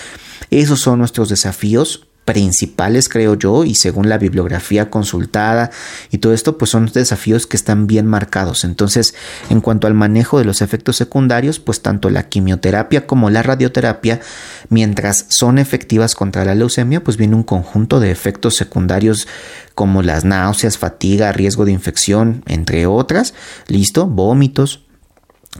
esos 0.49 0.81
son 0.81 0.99
nuestros 0.99 1.29
desafíos 1.29 2.07
principales, 2.25 3.07
creo 3.07 3.35
yo, 3.35 3.63
y 3.63 3.75
según 3.75 4.09
la 4.09 4.17
bibliografía 4.17 4.89
consultada 4.89 5.69
y 6.09 6.17
todo 6.17 6.33
esto, 6.33 6.57
pues 6.57 6.71
son 6.71 6.87
desafíos 6.87 7.45
que 7.45 7.55
están 7.55 7.85
bien 7.85 8.07
marcados. 8.07 8.63
Entonces, 8.63 9.13
en 9.49 9.61
cuanto 9.61 9.85
al 9.85 9.93
manejo 9.93 10.39
de 10.39 10.45
los 10.45 10.63
efectos 10.63 10.95
secundarios, 10.95 11.59
pues 11.59 11.81
tanto 11.81 12.09
la 12.09 12.27
quimioterapia 12.27 13.05
como 13.05 13.29
la 13.29 13.43
radioterapia, 13.43 14.21
mientras 14.69 15.27
son 15.29 15.59
efectivas 15.59 16.15
contra 16.15 16.43
la 16.45 16.55
leucemia, 16.55 17.03
pues 17.03 17.17
viene 17.17 17.35
un 17.35 17.43
conjunto 17.43 17.99
de 17.99 18.09
efectos 18.09 18.55
secundarios 18.55 19.27
como 19.75 20.01
las 20.01 20.25
náuseas, 20.25 20.77
fatiga, 20.77 21.31
riesgo 21.31 21.65
de 21.65 21.73
infección, 21.73 22.43
entre 22.47 22.87
otras, 22.87 23.35
listo, 23.67 24.07
vómitos, 24.07 24.84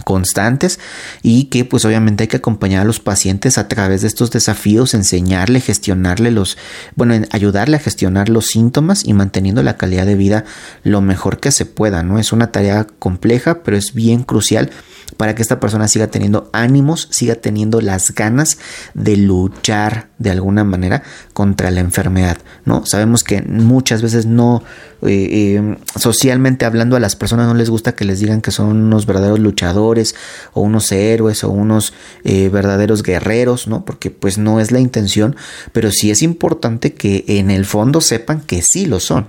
constantes 0.03 0.79
y 1.21 1.45
que 1.45 1.65
pues 1.65 1.85
obviamente 1.85 2.23
hay 2.23 2.27
que 2.27 2.37
acompañar 2.37 2.81
a 2.81 2.85
los 2.85 2.99
pacientes 2.99 3.57
a 3.57 3.67
través 3.67 4.01
de 4.01 4.07
estos 4.07 4.31
desafíos, 4.31 4.93
enseñarle, 4.93 5.61
gestionarle 5.61 6.31
los, 6.31 6.57
bueno, 6.95 7.15
ayudarle 7.31 7.77
a 7.77 7.79
gestionar 7.79 8.29
los 8.29 8.47
síntomas 8.47 9.05
y 9.05 9.13
manteniendo 9.13 9.63
la 9.63 9.77
calidad 9.77 10.05
de 10.05 10.15
vida 10.15 10.45
lo 10.83 11.01
mejor 11.01 11.39
que 11.39 11.51
se 11.51 11.65
pueda, 11.65 12.03
¿no? 12.03 12.19
Es 12.19 12.33
una 12.33 12.51
tarea 12.51 12.85
compleja, 12.99 13.63
pero 13.63 13.77
es 13.77 13.93
bien 13.93 14.23
crucial 14.23 14.69
para 15.17 15.35
que 15.35 15.41
esta 15.41 15.59
persona 15.59 15.87
siga 15.87 16.07
teniendo 16.07 16.49
ánimos, 16.51 17.07
siga 17.11 17.35
teniendo 17.35 17.79
las 17.79 18.13
ganas 18.13 18.57
de 18.93 19.17
luchar 19.17 20.09
de 20.17 20.31
alguna 20.31 20.63
manera 20.63 21.03
contra 21.33 21.71
la 21.71 21.79
enfermedad, 21.79 22.37
¿no? 22.65 22.85
Sabemos 22.85 23.23
que 23.23 23.41
muchas 23.41 24.01
veces 24.01 24.25
no, 24.25 24.63
eh, 25.03 25.57
eh, 25.57 25.77
socialmente 25.95 26.65
hablando, 26.65 26.95
a 26.95 26.99
las 26.99 27.15
personas 27.15 27.47
no 27.47 27.53
les 27.53 27.69
gusta 27.69 27.93
que 27.93 28.05
les 28.05 28.19
digan 28.19 28.41
que 28.41 28.51
son 28.51 28.67
unos 28.67 29.05
verdaderos 29.05 29.39
luchadores 29.39 30.15
o 30.53 30.61
unos 30.61 30.91
héroes 30.91 31.43
o 31.43 31.49
unos 31.49 31.93
eh, 32.23 32.49
verdaderos 32.49 33.03
guerreros, 33.03 33.67
¿no? 33.67 33.85
Porque 33.85 34.11
pues 34.11 34.37
no 34.37 34.59
es 34.59 34.71
la 34.71 34.79
intención, 34.79 35.35
pero 35.71 35.91
sí 35.91 36.11
es 36.11 36.23
importante 36.23 36.93
que 36.93 37.23
en 37.27 37.51
el 37.51 37.65
fondo 37.65 38.01
sepan 38.01 38.41
que 38.41 38.61
sí 38.61 38.85
lo 38.85 38.99
son. 38.99 39.27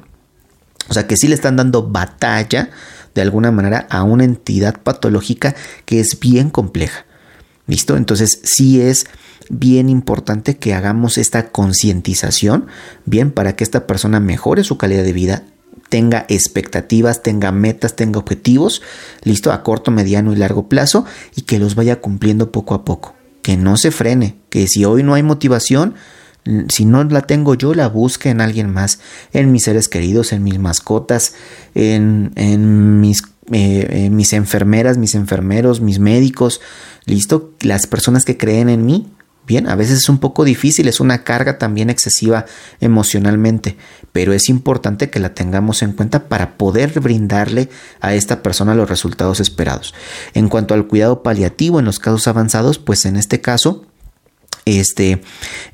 O 0.88 0.94
sea, 0.94 1.06
que 1.06 1.16
sí 1.16 1.26
le 1.28 1.34
están 1.34 1.56
dando 1.56 1.88
batalla 1.88 2.70
de 3.16 3.22
alguna 3.22 3.50
manera 3.50 3.87
a 3.90 4.05
una 4.05 4.24
entidad 4.24 4.81
patológica 4.83 5.57
que 5.85 5.98
es 5.98 6.20
bien 6.20 6.50
compleja. 6.50 7.05
¿Listo? 7.66 7.96
Entonces 7.96 8.40
sí 8.44 8.81
es 8.81 9.07
bien 9.48 9.88
importante 9.88 10.57
que 10.57 10.74
hagamos 10.74 11.18
esta 11.18 11.48
concientización, 11.48 12.66
bien, 13.05 13.33
para 13.33 13.57
que 13.57 13.64
esta 13.64 13.87
persona 13.87 14.20
mejore 14.20 14.62
su 14.62 14.79
calidad 14.79 15.02
de 15.02 15.12
vida, 15.12 15.42
tenga 15.88 16.26
expectativas, 16.29 17.22
tenga 17.22 17.50
metas, 17.52 17.96
tenga 17.96 18.18
objetivos, 18.18 18.83
listo, 19.22 19.52
a 19.52 19.62
corto, 19.62 19.90
mediano 19.90 20.33
y 20.33 20.37
largo 20.37 20.68
plazo, 20.68 21.05
y 21.35 21.42
que 21.42 21.59
los 21.59 21.74
vaya 21.74 22.00
cumpliendo 22.00 22.52
poco 22.52 22.74
a 22.74 22.85
poco. 22.85 23.14
Que 23.42 23.57
no 23.57 23.76
se 23.76 23.90
frene, 23.90 24.37
que 24.50 24.66
si 24.66 24.85
hoy 24.85 25.02
no 25.02 25.14
hay 25.14 25.22
motivación, 25.22 25.94
si 26.68 26.85
no 26.85 27.04
la 27.04 27.22
tengo 27.22 27.54
yo, 27.54 27.74
la 27.74 27.88
busque 27.88 28.30
en 28.30 28.40
alguien 28.40 28.70
más, 28.70 29.00
en 29.32 29.52
mis 29.52 29.64
seres 29.64 29.88
queridos, 29.88 30.32
en 30.32 30.42
mis 30.44 30.59
mascotas, 30.59 31.35
en, 31.74 33.00
mis, 33.00 33.22
eh, 33.52 34.09
mis 34.11 34.32
enfermeras, 34.32 34.98
mis 34.98 35.14
enfermeros, 35.14 35.80
mis 35.80 35.98
médicos, 35.98 36.61
listo, 37.04 37.52
las 37.61 37.87
personas 37.87 38.24
que 38.24 38.37
creen 38.37 38.68
en 38.68 38.87
mí. 38.87 39.12
Bien, 39.46 39.68
a 39.68 39.76
veces 39.76 39.98
es 39.98 40.09
un 40.09 40.18
poco 40.18 40.44
difícil, 40.44 40.88
es 40.88 40.98
una 40.98 41.22
carga 41.22 41.56
también 41.56 41.88
excesiva 41.88 42.46
emocionalmente, 42.80 43.76
pero 44.11 44.32
es 44.32 44.48
importante 44.48 45.09
que 45.09 45.20
la 45.20 45.35
tengamos 45.35 45.82
en 45.82 45.92
cuenta 45.92 46.28
para 46.28 46.56
poder 46.56 46.98
brindarle 46.98 47.68
a 48.00 48.14
esta 48.16 48.42
persona 48.42 48.74
los 48.74 48.90
resultados 48.90 49.38
esperados. 49.38 49.94
En 50.35 50.48
cuanto 50.48 50.74
al 50.74 50.88
cuidado 50.88 51.22
paliativo 51.22 51.78
en 51.78 51.85
los 51.85 52.00
casos 52.00 52.26
avanzados, 52.26 52.80
pues 52.80 53.04
en 53.04 53.14
este 53.14 53.40
caso, 53.40 53.87
este, 54.66 55.22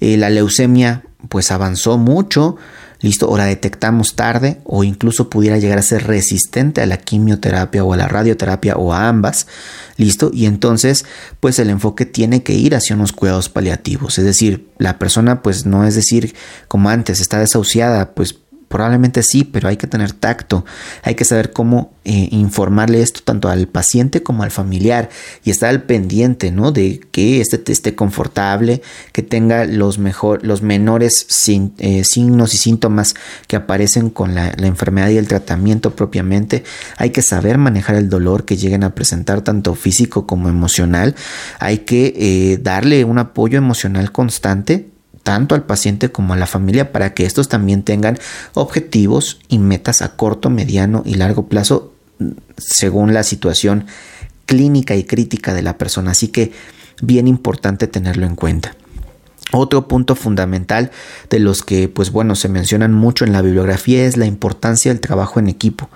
eh, 0.01 0.17
la 0.17 0.31
leucemia 0.31 1.03
pues 1.29 1.51
avanzó 1.51 1.99
mucho, 1.99 2.57
listo, 3.01 3.29
o 3.29 3.37
la 3.37 3.47
detectamos 3.47 4.15
tarde 4.15 4.61
o 4.65 4.85
incluso 4.85 5.29
pudiera 5.29 5.59
llegar 5.59 5.79
a 5.79 5.83
ser 5.83 6.07
resistente 6.07 6.81
a 6.81 6.87
la 6.87 6.99
quimioterapia 6.99 7.83
o 7.83 7.93
a 7.93 7.97
la 7.97 8.07
radioterapia 8.07 8.77
o 8.77 8.93
a 8.93 9.09
ambas, 9.09 9.49
listo, 9.97 10.31
y 10.33 10.47
entonces 10.47 11.05
pues 11.41 11.59
el 11.59 11.71
enfoque 11.71 12.07
tiene 12.07 12.45
que 12.45 12.55
ir 12.55 12.77
hacia 12.77 12.95
unos 12.95 13.13
cuidados 13.13 13.49
paliativos, 13.49 14.19
es 14.19 14.25
decir, 14.25 14.69
la 14.79 14.99
persona 14.99 15.43
pues 15.43 15.67
no 15.67 15.85
es 15.85 15.97
decir 15.97 16.35
como 16.69 16.91
antes 16.91 17.21
está 17.21 17.41
desahuciada, 17.41 18.15
pues 18.15 18.39
Probablemente 18.73 19.23
sí, 19.23 19.45
pero 19.45 19.69
hay 19.69 19.77
que 19.77 19.87
tener 19.87 20.13
tacto, 20.13 20.65
hay 21.03 21.15
que 21.15 21.27
saber 21.27 21.53
cómo 21.53 21.93
eh, 22.07 22.29
informarle 22.31 23.03
esto 23.03 23.21
tanto 23.23 23.51
al 23.51 23.69
paciente 23.69 24.23
como 24.23 24.45
al 24.45 24.51
familiar 24.51 25.11
y 25.45 25.51
estar 25.51 25.69
al 25.69 25.83
pendiente, 25.83 26.51
¿no? 26.53 26.73
De 26.73 26.99
que 27.11 27.43
este 27.43 27.71
esté 27.71 27.95
confortable, 27.95 28.81
que 29.13 29.23
tenga 29.23 29.67
los 29.67 29.99
mejor, 29.99 30.43
los 30.43 30.63
menores 30.63 31.27
eh, 31.49 32.03
signos 32.03 32.55
y 32.55 32.57
síntomas 32.57 33.15
que 33.47 33.57
aparecen 33.57 34.09
con 34.09 34.35
la, 34.35 34.55
enfermedad 34.57 35.11
y 35.11 35.19
el 35.19 35.29
tratamiento 35.29 35.95
propiamente. 35.95 36.65
Hay 36.97 37.11
que 37.11 37.21
saber 37.21 37.59
manejar 37.59 37.97
el 37.97 38.09
dolor 38.09 38.47
que 38.47 38.57
lleguen 38.57 38.85
a 38.85 38.95
presentar 38.95 39.43
tanto 39.43 39.75
físico 39.75 40.27
como 40.27 40.49
emocional. 40.49 41.15
Hay 41.59 41.81
que 41.81 42.15
eh, 42.17 42.59
darle 42.63 43.05
un 43.05 43.19
apoyo 43.19 43.59
emocional 43.59 44.13
constante 44.13 44.92
tanto 45.23 45.55
al 45.55 45.65
paciente 45.65 46.11
como 46.11 46.35
a 46.35 46.37
la 46.37 46.47
familia 46.47 46.93
para 46.93 47.15
que 47.15 47.27
estos 47.27 47.49
también 47.49 47.83
tengan 47.83 48.19
objetivos 48.55 49.41
y 49.49 49.59
metas 49.59 50.03
a 50.03 50.17
corto, 50.17 50.51
mediano 50.51 51.03
y 51.05 51.15
largo 51.15 51.47
plazo 51.47 51.93
según 52.57 53.15
la 53.15 53.23
situación 53.23 53.87
clínica 54.47 54.97
y 54.97 55.05
crítica 55.05 55.55
de 55.55 55.63
la 55.63 55.79
persona. 55.79 56.13
Así 56.13 56.29
que 56.29 56.53
bien 57.01 57.29
importante 57.29 57.87
tenerlo 57.87 58.27
en 58.27 58.37
cuenta. 58.37 58.77
Otro 59.55 59.87
punto 59.87 60.17
fundamental 60.17 60.91
de 61.29 61.39
los 61.39 61.63
que, 61.63 61.89
pues 61.89 62.11
bueno, 62.11 62.35
se 62.37 62.49
mencionan 62.49 62.95
mucho 62.95 63.27
en 63.27 63.33
la 63.33 63.43
bibliografía 63.43 64.07
es 64.07 64.17
la 64.17 64.25
importancia 64.25 64.91
del 64.91 65.01
trabajo 65.01 65.41
en 65.41 65.49
equipo. 65.49 65.91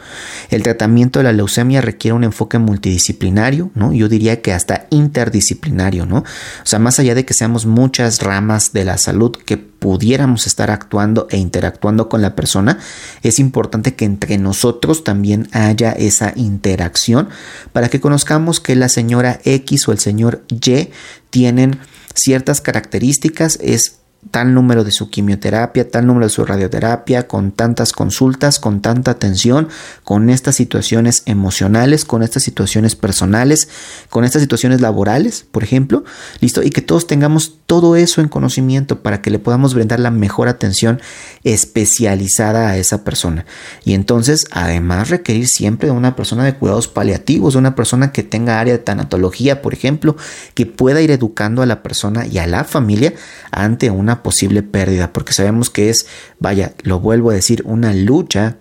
El 0.50 0.62
tratamiento 0.62 1.18
de 1.18 1.24
la 1.24 1.32
leucemia 1.32 1.80
requiere 1.80 2.14
un 2.14 2.24
enfoque 2.24 2.58
multidisciplinario, 2.58 3.70
¿no? 3.74 3.94
Yo 3.94 4.10
diría 4.10 4.42
que 4.42 4.52
hasta 4.52 4.86
interdisciplinario, 4.90 6.04
¿no? 6.04 6.18
O 6.18 6.24
sea, 6.64 6.78
más 6.78 6.98
allá 6.98 7.14
de 7.14 7.24
que 7.24 7.32
seamos 7.32 7.64
muchas 7.64 8.20
ramas 8.20 8.74
de 8.74 8.84
la 8.84 8.98
salud 8.98 9.32
que 9.32 9.56
pudiéramos 9.56 10.46
estar 10.46 10.70
actuando 10.70 11.26
e 11.30 11.38
interactuando 11.38 12.08
con 12.08 12.20
la 12.20 12.34
persona, 12.34 12.78
es 13.22 13.38
importante 13.38 13.94
que 13.94 14.04
entre 14.04 14.36
nosotros 14.36 15.02
también 15.02 15.48
haya 15.52 15.92
esa 15.92 16.32
interacción 16.36 17.28
para 17.72 17.88
que 17.88 18.00
conozcamos 18.00 18.60
que 18.60 18.76
la 18.76 18.88
señora 18.88 19.40
X 19.44 19.88
o 19.88 19.92
el 19.92 19.98
señor 19.98 20.42
Y 20.48 20.90
tienen 21.30 21.78
ciertas 22.16 22.60
características 22.60 23.58
es 23.62 23.98
tal 24.30 24.54
número 24.54 24.84
de 24.84 24.92
su 24.92 25.10
quimioterapia, 25.10 25.88
tal 25.88 26.06
número 26.06 26.26
de 26.26 26.30
su 26.30 26.44
radioterapia, 26.44 27.26
con 27.26 27.52
tantas 27.52 27.92
consultas, 27.92 28.58
con 28.58 28.80
tanta 28.80 29.12
atención, 29.12 29.68
con 30.04 30.30
estas 30.30 30.56
situaciones 30.56 31.22
emocionales, 31.26 32.04
con 32.04 32.22
estas 32.22 32.42
situaciones 32.42 32.96
personales, 32.96 33.68
con 34.10 34.24
estas 34.24 34.42
situaciones 34.42 34.80
laborales, 34.80 35.46
por 35.50 35.62
ejemplo, 35.62 36.04
listo, 36.40 36.62
y 36.62 36.70
que 36.70 36.82
todos 36.82 37.06
tengamos 37.06 37.58
todo 37.66 37.96
eso 37.96 38.20
en 38.20 38.28
conocimiento 38.28 39.02
para 39.02 39.22
que 39.22 39.30
le 39.30 39.38
podamos 39.38 39.74
brindar 39.74 40.00
la 40.00 40.10
mejor 40.10 40.48
atención 40.48 41.00
especializada 41.44 42.68
a 42.68 42.76
esa 42.76 43.04
persona. 43.04 43.46
Y 43.84 43.94
entonces, 43.94 44.46
además, 44.50 45.10
requerir 45.10 45.46
siempre 45.46 45.88
de 45.88 45.94
una 45.94 46.16
persona 46.16 46.44
de 46.44 46.54
cuidados 46.54 46.88
paliativos, 46.88 47.54
de 47.54 47.58
una 47.58 47.74
persona 47.74 48.12
que 48.12 48.22
tenga 48.22 48.60
área 48.60 48.74
de 48.74 48.78
tanatología, 48.78 49.62
por 49.62 49.74
ejemplo, 49.74 50.16
que 50.54 50.66
pueda 50.66 51.00
ir 51.00 51.10
educando 51.10 51.62
a 51.62 51.66
la 51.66 51.82
persona 51.82 52.26
y 52.26 52.38
a 52.38 52.46
la 52.46 52.64
familia 52.64 53.14
ante 53.50 53.90
una 53.90 54.15
posible 54.22 54.62
pérdida, 54.62 55.12
porque 55.12 55.32
sabemos 55.32 55.70
que 55.70 55.90
es, 55.90 56.06
vaya, 56.38 56.74
lo 56.82 57.00
vuelvo 57.00 57.30
a 57.30 57.34
decir, 57.34 57.62
una 57.66 57.92
lucha 57.92 58.56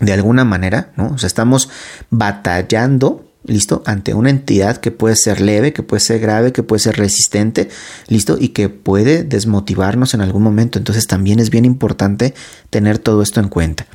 de 0.00 0.12
alguna 0.12 0.44
manera, 0.44 0.92
¿no? 0.96 1.08
O 1.08 1.18
sea, 1.18 1.26
estamos 1.26 1.68
batallando 2.10 3.30
listo, 3.44 3.82
ante 3.86 4.14
una 4.14 4.30
entidad 4.30 4.76
que 4.78 4.90
puede 4.90 5.16
ser 5.16 5.40
leve, 5.40 5.72
que 5.72 5.82
puede 5.82 6.00
ser 6.00 6.20
grave, 6.20 6.52
que 6.52 6.62
puede 6.62 6.80
ser 6.80 6.96
resistente, 6.96 7.68
listo, 8.08 8.36
y 8.38 8.48
que 8.48 8.68
puede 8.68 9.24
desmotivarnos 9.24 10.14
en 10.14 10.20
algún 10.20 10.42
momento. 10.42 10.78
Entonces 10.78 11.06
también 11.06 11.38
es 11.38 11.50
bien 11.50 11.64
importante 11.64 12.34
tener 12.70 12.98
todo 12.98 13.22
esto 13.22 13.40
en 13.40 13.48
cuenta. 13.48 13.86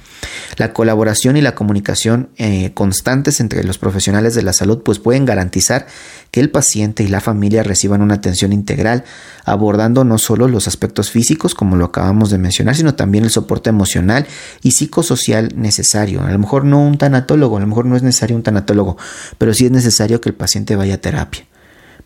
La 0.58 0.74
colaboración 0.74 1.38
y 1.38 1.42
la 1.42 1.56
comunicación 1.56 2.30
eh, 2.38 2.72
constantes 2.74 3.40
entre 3.40 3.64
los 3.64 3.78
profesionales 3.78 4.36
de 4.36 4.42
la 4.42 4.54
salud 4.54 4.82
pues 4.84 5.00
pueden 5.00 5.26
garantizar 5.26 5.88
que 6.32 6.40
el 6.40 6.50
paciente 6.50 7.04
y 7.04 7.08
la 7.08 7.22
familia 7.22 7.64
reciban 7.64 8.02
una 8.02 8.16
atención 8.16 8.54
integral, 8.54 9.04
abordando 9.44 10.04
no 10.04 10.18
solo 10.18 10.48
los 10.48 10.68
aspectos 10.68 11.12
físicos 11.12 11.56
como 11.56 11.76
lo 11.76 11.86
acabamos 11.86 12.30
de 12.30 12.38
mencionar, 12.38 12.76
sino 12.76 12.96
también 12.96 13.24
el 13.24 13.32
soporte 13.32 13.70
emocional 13.70 14.28
y 14.62 14.72
psicosocial 14.72 15.54
necesario. 15.56 16.22
A 16.22 16.32
lo 16.32 16.40
mejor 16.40 16.66
no 16.66 16.86
un 16.86 16.98
tanatólogo, 16.98 17.58
a 17.58 17.62
lo 17.62 17.68
mejor 17.68 17.86
no 17.86 17.96
es 17.96 18.04
necesario 18.04 18.36
un 18.36 18.44
tanatólogo, 18.44 18.98
pero 19.38 19.54
sí 19.54 19.66
es 19.66 19.72
necesario 19.72 20.22
que 20.22 20.30
el 20.30 20.36
paciente 20.36 20.76
vaya 20.76 20.96
a 20.96 20.98
terapia. 20.98 21.46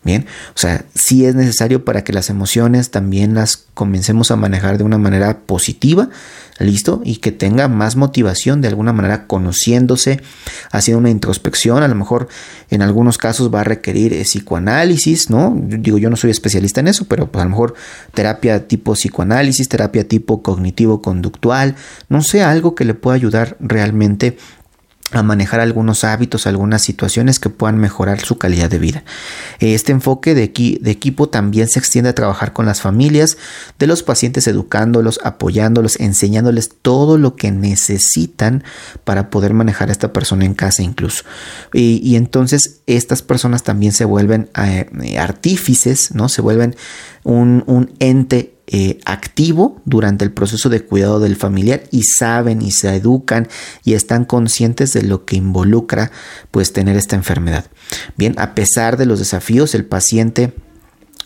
Bien, 0.02 0.24
o 0.54 0.58
sea, 0.58 0.86
sí 0.94 1.26
es 1.26 1.34
necesario 1.34 1.84
para 1.84 2.04
que 2.04 2.14
las 2.14 2.30
emociones 2.30 2.90
también 2.90 3.34
las 3.34 3.66
comencemos 3.74 4.30
a 4.30 4.36
manejar 4.36 4.78
de 4.78 4.84
una 4.84 4.96
manera 4.96 5.40
positiva, 5.40 6.08
listo, 6.58 7.02
y 7.04 7.16
que 7.16 7.32
tenga 7.32 7.68
más 7.68 7.96
motivación 7.96 8.62
de 8.62 8.68
alguna 8.68 8.94
manera 8.94 9.26
conociéndose, 9.26 10.22
haciendo 10.72 11.00
una 11.00 11.10
introspección, 11.10 11.82
a 11.82 11.88
lo 11.88 11.94
mejor 11.94 12.28
en 12.70 12.80
algunos 12.80 13.18
casos 13.18 13.52
va 13.52 13.60
a 13.60 13.64
requerir 13.64 14.14
eh, 14.14 14.22
psicoanálisis, 14.22 15.28
¿no? 15.28 15.54
Digo, 15.54 15.98
yo 15.98 16.08
no 16.08 16.16
soy 16.16 16.30
especialista 16.30 16.80
en 16.80 16.88
eso, 16.88 17.04
pero 17.04 17.30
pues 17.30 17.42
a 17.42 17.44
lo 17.44 17.50
mejor 17.50 17.74
terapia 18.14 18.66
tipo 18.68 18.94
psicoanálisis, 18.94 19.68
terapia 19.68 20.08
tipo 20.08 20.42
cognitivo-conductual, 20.42 21.76
no 22.08 22.22
sé, 22.22 22.42
algo 22.42 22.74
que 22.74 22.86
le 22.86 22.94
pueda 22.94 23.16
ayudar 23.16 23.58
realmente 23.60 24.38
a 25.12 25.22
manejar 25.22 25.60
algunos 25.60 26.04
hábitos, 26.04 26.46
algunas 26.46 26.82
situaciones 26.82 27.40
que 27.40 27.48
puedan 27.48 27.78
mejorar 27.78 28.20
su 28.20 28.38
calidad 28.38 28.70
de 28.70 28.78
vida. 28.78 29.02
Este 29.58 29.92
enfoque 29.92 30.34
de, 30.34 30.44
equipo 30.44 31.28
también 31.28 31.68
se 31.68 31.78
extiende 31.80 32.10
a 32.10 32.14
trabajar 32.14 32.52
con 32.52 32.66
las 32.66 32.80
familias 32.80 33.36
de 33.78 33.86
los 33.88 34.02
pacientes, 34.02 34.46
educándolos, 34.46 35.18
apoyándolos, 35.24 35.98
enseñándoles 35.98 36.70
todo 36.82 37.18
lo 37.18 37.34
que 37.34 37.50
necesitan 37.50 38.62
para 39.04 39.30
poder 39.30 39.52
manejar 39.52 39.88
a 39.88 39.92
esta 39.92 40.12
persona 40.12 40.44
en 40.44 40.54
casa 40.54 40.82
incluso. 40.82 41.24
Y, 41.72 42.16
entonces 42.16 42.80
estas 42.86 43.22
personas 43.22 43.62
también 43.62 43.92
se 43.92 44.04
vuelven 44.04 44.50
eh, 44.56 45.18
artífices, 45.18 46.14
¿no? 46.14 46.28
Se 46.28 46.42
vuelven 46.42 46.76
un, 47.24 47.64
un 47.66 47.92
ente 47.98 48.54
eh, 48.72 49.00
activo 49.04 49.80
durante 49.84 50.24
el 50.24 50.32
proceso 50.32 50.68
de 50.68 50.84
cuidado 50.84 51.18
del 51.18 51.36
familiar 51.36 51.82
y 51.90 52.02
saben 52.04 52.62
y 52.62 52.70
se 52.70 52.94
educan 52.94 53.48
y 53.84 53.94
están 53.94 54.24
conscientes 54.24 54.92
de 54.92 55.02
lo 55.02 55.24
que 55.24 55.36
involucra 55.36 56.12
pues 56.52 56.72
tener 56.72 56.96
esta 56.96 57.16
enfermedad. 57.16 57.66
Bien, 58.16 58.34
a 58.38 58.54
pesar 58.54 58.96
de 58.96 59.06
los 59.06 59.18
desafíos, 59.18 59.74
el 59.74 59.84
paciente 59.84 60.54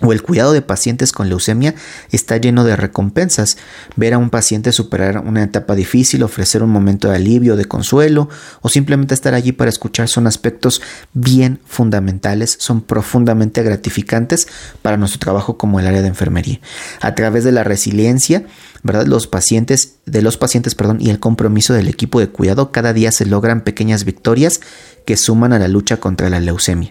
o 0.01 0.13
el 0.13 0.23
cuidado 0.23 0.53
de 0.53 0.63
pacientes 0.63 1.13
con 1.13 1.29
leucemia 1.29 1.75
está 2.11 2.37
lleno 2.37 2.65
de 2.65 2.77
recompensas. 2.77 3.57
Ver 3.97 4.15
a 4.15 4.19
un 4.19 4.31
paciente 4.31 4.73
superar 4.73 5.19
una 5.19 5.43
etapa 5.43 5.75
difícil, 5.75 6.23
ofrecer 6.23 6.63
un 6.63 6.71
momento 6.71 7.09
de 7.09 7.17
alivio, 7.17 7.57
de 7.57 7.65
consuelo 7.65 8.29
o 8.61 8.69
simplemente 8.69 9.15
estar 9.15 9.35
allí 9.35 9.53
para 9.53 9.71
escuchar 9.71 10.09
son 10.09 10.27
aspectos 10.27 10.83
bien 11.13 11.61
fundamentales, 11.65 12.57
son 12.59 12.81
profundamente 12.83 13.63
gratificantes 13.63 14.49
para 14.83 14.97
nuestro 14.97 15.21
trabajo 15.21 15.57
como 15.57 15.79
el 15.81 15.87
área 15.87 16.03
de 16.03 16.09
enfermería. 16.09 16.61
A 17.01 17.15
través 17.15 17.45
de 17.45 17.53
la 17.53 17.65
resiliencia, 17.65 18.45
¿verdad? 18.85 19.07
Los 19.07 19.27
pacientes, 19.27 19.97
de 20.07 20.23
los 20.23 20.37
pacientes, 20.37 20.77
perdón, 20.77 20.99
y 21.01 21.11
el 21.11 21.19
compromiso 21.19 21.73
del 21.73 21.89
equipo 21.89 22.21
de 22.21 22.29
cuidado, 22.29 22.71
cada 22.71 22.93
día 22.93 23.11
se 23.11 23.27
logran 23.27 23.63
pequeñas 23.63 24.05
victorias 24.05 24.61
que 25.05 25.17
suman 25.17 25.53
a 25.53 25.59
la 25.59 25.67
lucha 25.67 25.97
contra 25.97 26.31
la 26.31 26.39
leucemia. 26.39 26.91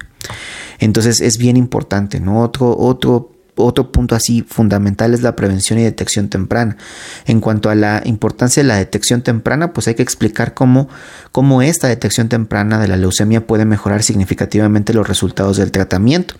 Entonces 0.80 1.22
es 1.22 1.38
bien 1.38 1.56
importante, 1.56 2.20
¿no? 2.20 2.42
Otro, 2.42 2.76
otro 2.78 3.33
otro 3.56 3.92
punto 3.92 4.16
así 4.16 4.44
fundamental 4.48 5.14
es 5.14 5.22
la 5.22 5.36
prevención 5.36 5.80
y 5.80 5.84
detección 5.84 6.30
temprana. 6.30 6.78
En 7.26 7.40
cuanto 7.40 7.70
a 7.70 7.76
la 7.76 8.02
importancia 8.06 8.64
de 8.64 8.68
la 8.68 8.78
detección 8.78 9.22
temprana, 9.22 9.74
pues 9.74 9.88
hay 9.88 9.96
que 9.96 10.04
explicar 10.04 10.54
cómo, 10.54 10.90
cómo 11.32 11.62
esta 11.62 11.88
detección 11.88 12.30
temprana 12.30 12.80
de 12.80 12.88
la 12.88 12.98
leucemia 12.98 13.46
puede 13.46 13.66
mejorar 13.66 14.04
significativamente 14.04 14.94
los 14.94 15.08
resultados 15.08 15.58
del 15.58 15.72
tratamiento. 15.72 16.36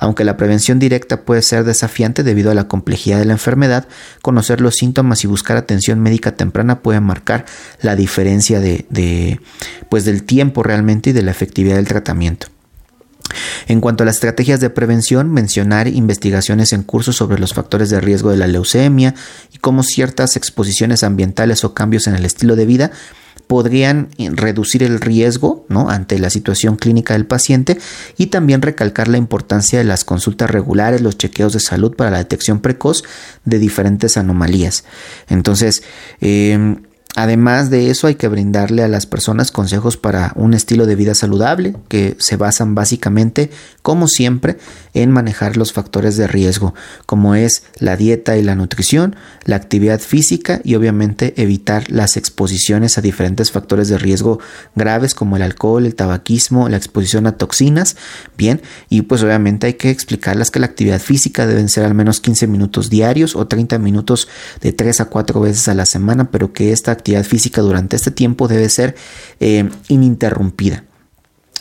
Aunque 0.00 0.24
la 0.24 0.36
prevención 0.36 0.78
directa 0.78 1.22
puede 1.22 1.42
ser 1.42 1.64
desafiante 1.64 2.22
debido 2.22 2.50
a 2.50 2.54
la 2.54 2.68
complejidad 2.68 3.18
de 3.18 3.26
la 3.26 3.34
enfermedad, 3.34 3.86
conocer 4.22 4.60
los 4.60 4.74
síntomas 4.74 5.24
y 5.24 5.26
buscar 5.26 5.56
atención 5.56 6.00
médica 6.00 6.32
temprana 6.32 6.80
puede 6.80 7.00
marcar 7.00 7.46
la 7.80 7.96
diferencia 7.96 8.60
de, 8.60 9.40
pues 9.88 10.04
del 10.04 10.24
tiempo 10.24 10.62
realmente 10.62 11.10
y 11.10 11.12
de 11.12 11.22
la 11.22 11.30
efectividad 11.30 11.76
del 11.76 11.88
tratamiento. 11.88 12.48
En 13.66 13.80
cuanto 13.80 14.02
a 14.02 14.06
las 14.06 14.16
estrategias 14.16 14.60
de 14.60 14.70
prevención, 14.70 15.32
mencionar 15.32 15.88
investigaciones 15.88 16.72
en 16.72 16.82
curso 16.82 17.12
sobre 17.12 17.38
los 17.38 17.54
factores 17.54 17.90
de 17.90 18.00
riesgo 18.00 18.30
de 18.30 18.36
la 18.36 18.46
leucemia 18.46 19.14
y 19.52 19.58
cómo 19.58 19.82
ciertas 19.82 20.36
exposiciones 20.36 21.02
ambientales 21.02 21.64
o 21.64 21.74
cambios 21.74 22.06
en 22.06 22.14
el 22.14 22.24
estilo 22.24 22.56
de 22.56 22.66
vida 22.66 22.90
podrían 23.46 24.08
reducir 24.18 24.82
el 24.82 25.00
riesgo 25.00 25.66
ante 25.88 26.18
la 26.18 26.30
situación 26.30 26.76
clínica 26.76 27.14
del 27.14 27.26
paciente 27.26 27.78
y 28.16 28.26
también 28.26 28.62
recalcar 28.62 29.08
la 29.08 29.18
importancia 29.18 29.78
de 29.78 29.84
las 29.84 30.04
consultas 30.04 30.50
regulares, 30.50 31.00
los 31.00 31.16
chequeos 31.16 31.52
de 31.52 31.60
salud 31.60 31.94
para 31.94 32.10
la 32.10 32.18
detección 32.18 32.60
precoz 32.60 33.04
de 33.44 33.58
diferentes 33.58 34.16
anomalías. 34.16 34.84
Entonces, 35.28 35.82
eh, 36.20 36.76
Además 37.16 37.70
de 37.70 37.88
eso, 37.88 38.08
hay 38.08 38.16
que 38.16 38.28
brindarle 38.28 38.82
a 38.82 38.88
las 38.88 39.06
personas 39.06 39.50
consejos 39.50 39.96
para 39.96 40.32
un 40.36 40.52
estilo 40.52 40.84
de 40.84 40.96
vida 40.96 41.14
saludable 41.14 41.74
que 41.88 42.14
se 42.20 42.36
basan 42.36 42.74
básicamente, 42.74 43.50
como 43.80 44.06
siempre, 44.06 44.58
en 44.96 45.10
manejar 45.10 45.56
los 45.56 45.72
factores 45.72 46.16
de 46.16 46.26
riesgo, 46.26 46.74
como 47.04 47.34
es 47.34 47.64
la 47.78 47.96
dieta 47.96 48.36
y 48.36 48.42
la 48.42 48.54
nutrición, 48.54 49.14
la 49.44 49.56
actividad 49.56 50.00
física 50.00 50.60
y 50.64 50.74
obviamente 50.74 51.34
evitar 51.36 51.90
las 51.90 52.16
exposiciones 52.16 52.96
a 52.96 53.02
diferentes 53.02 53.50
factores 53.52 53.88
de 53.88 53.98
riesgo 53.98 54.40
graves 54.74 55.14
como 55.14 55.36
el 55.36 55.42
alcohol, 55.42 55.84
el 55.84 55.94
tabaquismo, 55.94 56.68
la 56.68 56.78
exposición 56.78 57.26
a 57.26 57.36
toxinas. 57.36 57.96
Bien, 58.38 58.62
y 58.88 59.02
pues 59.02 59.22
obviamente 59.22 59.66
hay 59.66 59.74
que 59.74 59.90
explicarles 59.90 60.50
que 60.50 60.60
la 60.60 60.66
actividad 60.66 61.00
física 61.00 61.46
deben 61.46 61.68
ser 61.68 61.84
al 61.84 61.94
menos 61.94 62.20
15 62.20 62.46
minutos 62.46 62.88
diarios 62.88 63.36
o 63.36 63.46
30 63.46 63.78
minutos 63.78 64.28
de 64.62 64.72
3 64.72 65.02
a 65.02 65.04
4 65.06 65.40
veces 65.40 65.68
a 65.68 65.74
la 65.74 65.84
semana, 65.84 66.30
pero 66.30 66.52
que 66.52 66.72
esta 66.72 66.92
actividad 66.92 67.24
física 67.24 67.60
durante 67.60 67.96
este 67.96 68.10
tiempo 68.10 68.48
debe 68.48 68.68
ser 68.70 68.96
eh, 69.40 69.68
ininterrumpida. 69.88 70.84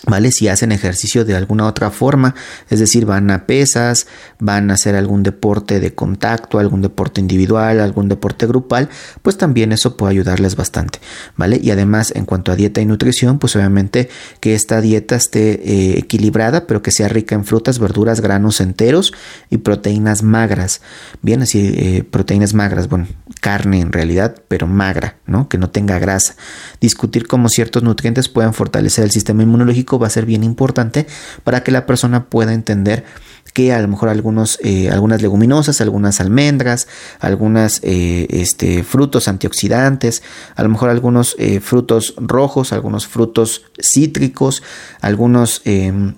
¿Vale? 0.08 0.32
Si 0.32 0.48
hacen 0.48 0.72
ejercicio 0.72 1.26
de 1.26 1.36
alguna 1.36 1.66
otra 1.66 1.90
forma, 1.90 2.36
es 2.70 2.80
decir, 2.80 3.06
van 3.06 3.32
a 3.32 3.48
pesas, 3.48 4.06
van 4.40 4.70
a 4.70 4.76
hacer 4.76 4.96
algún 4.96 5.24
deporte 5.24 5.80
de 5.80 5.96
contacto, 5.96 6.60
algún 6.60 6.82
deporte 6.82 7.22
individual, 7.22 7.80
algún 7.80 8.08
deporte 8.08 8.46
grupal, 8.46 8.90
pues 9.24 9.38
también 9.38 9.72
eso 9.72 9.98
puede 9.98 10.12
ayudarles 10.12 10.56
bastante, 10.56 11.00
¿vale? 11.38 11.60
Y 11.62 11.72
además, 11.72 12.14
en 12.16 12.26
cuanto 12.26 12.52
a 12.52 12.56
dieta 12.56 12.82
y 12.82 12.86
nutrición, 12.86 13.40
pues 13.40 13.56
obviamente 13.56 14.10
que 14.40 14.54
esta 14.54 14.80
dieta 14.82 15.16
esté 15.16 15.54
eh, 15.54 15.98
equilibrada, 15.98 16.68
pero 16.68 16.82
que 16.82 16.92
sea 16.92 17.08
rica 17.08 17.34
en 17.34 17.46
frutas, 17.46 17.80
verduras, 17.80 18.22
granos 18.22 18.62
enteros 18.62 19.14
y 19.50 19.58
proteínas 19.58 20.22
magras, 20.22 20.82
bien, 21.22 21.42
así, 21.42 21.74
eh, 21.76 22.04
proteínas 22.10 22.54
magras, 22.54 22.90
bueno, 22.90 23.08
carne 23.42 23.80
en 23.80 23.92
realidad, 23.92 24.36
pero 24.48 24.68
magra, 24.68 25.18
¿no? 25.26 25.50
Que 25.50 25.58
no 25.58 25.70
tenga 25.70 26.00
grasa. 26.00 26.36
Discutir 26.80 27.28
cómo 27.28 27.50
ciertos 27.50 27.84
nutrientes 27.84 28.30
pueden 28.30 28.54
fortalecer 28.54 29.04
el 29.04 29.12
sistema 29.12 29.44
inmunológico 29.44 29.95
va 30.00 30.08
a 30.08 30.10
ser 30.10 30.26
bien 30.26 30.44
importante 30.44 31.08
para 31.44 31.64
que 31.64 31.72
la 31.72 31.86
persona 31.86 32.26
pueda 32.26 32.54
entender 32.54 33.06
que 33.54 33.72
a 33.72 33.82
lo 33.82 33.88
mejor 33.88 34.10
algunos, 34.10 34.60
eh, 34.64 34.90
algunas 34.90 35.22
leguminosas, 35.22 35.80
algunas 35.80 36.20
almendras, 36.20 36.90
algunos 37.22 37.80
eh, 37.84 38.28
este, 38.30 38.84
frutos 38.84 39.30
antioxidantes, 39.30 40.24
a 40.58 40.64
lo 40.64 40.70
mejor 40.70 40.90
algunos 40.90 41.38
eh, 41.40 41.62
frutos 41.62 42.16
rojos, 42.18 42.74
algunos 42.74 43.08
frutos 43.08 43.64
cítricos, 43.80 44.62
algunos, 45.00 45.62
em, 45.64 46.16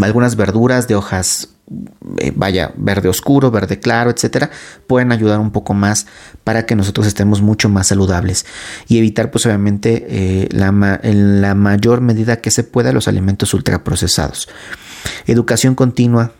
algunas 0.00 0.36
verduras 0.36 0.88
de 0.88 0.94
hojas 0.94 1.48
eh, 2.18 2.32
vaya, 2.34 2.72
verde 2.76 3.08
oscuro, 3.08 3.50
verde 3.50 3.78
claro, 3.78 4.10
etcétera, 4.10 4.50
pueden 4.86 5.12
ayudar 5.12 5.38
un 5.38 5.52
poco 5.52 5.74
más 5.74 6.06
para 6.42 6.66
que 6.66 6.74
nosotros 6.74 7.06
estemos 7.06 7.42
mucho 7.42 7.68
más 7.68 7.88
saludables 7.88 8.46
y 8.88 8.98
evitar, 8.98 9.30
pues, 9.30 9.46
obviamente, 9.46 10.06
eh, 10.08 10.48
la, 10.50 11.00
en 11.02 11.40
la 11.40 11.54
mayor 11.54 12.00
medida 12.00 12.40
que 12.40 12.50
se 12.50 12.64
pueda 12.64 12.92
los 12.92 13.08
alimentos 13.08 13.54
ultraprocesados. 13.54 14.48
Educación 15.26 15.74
continua 15.74 16.32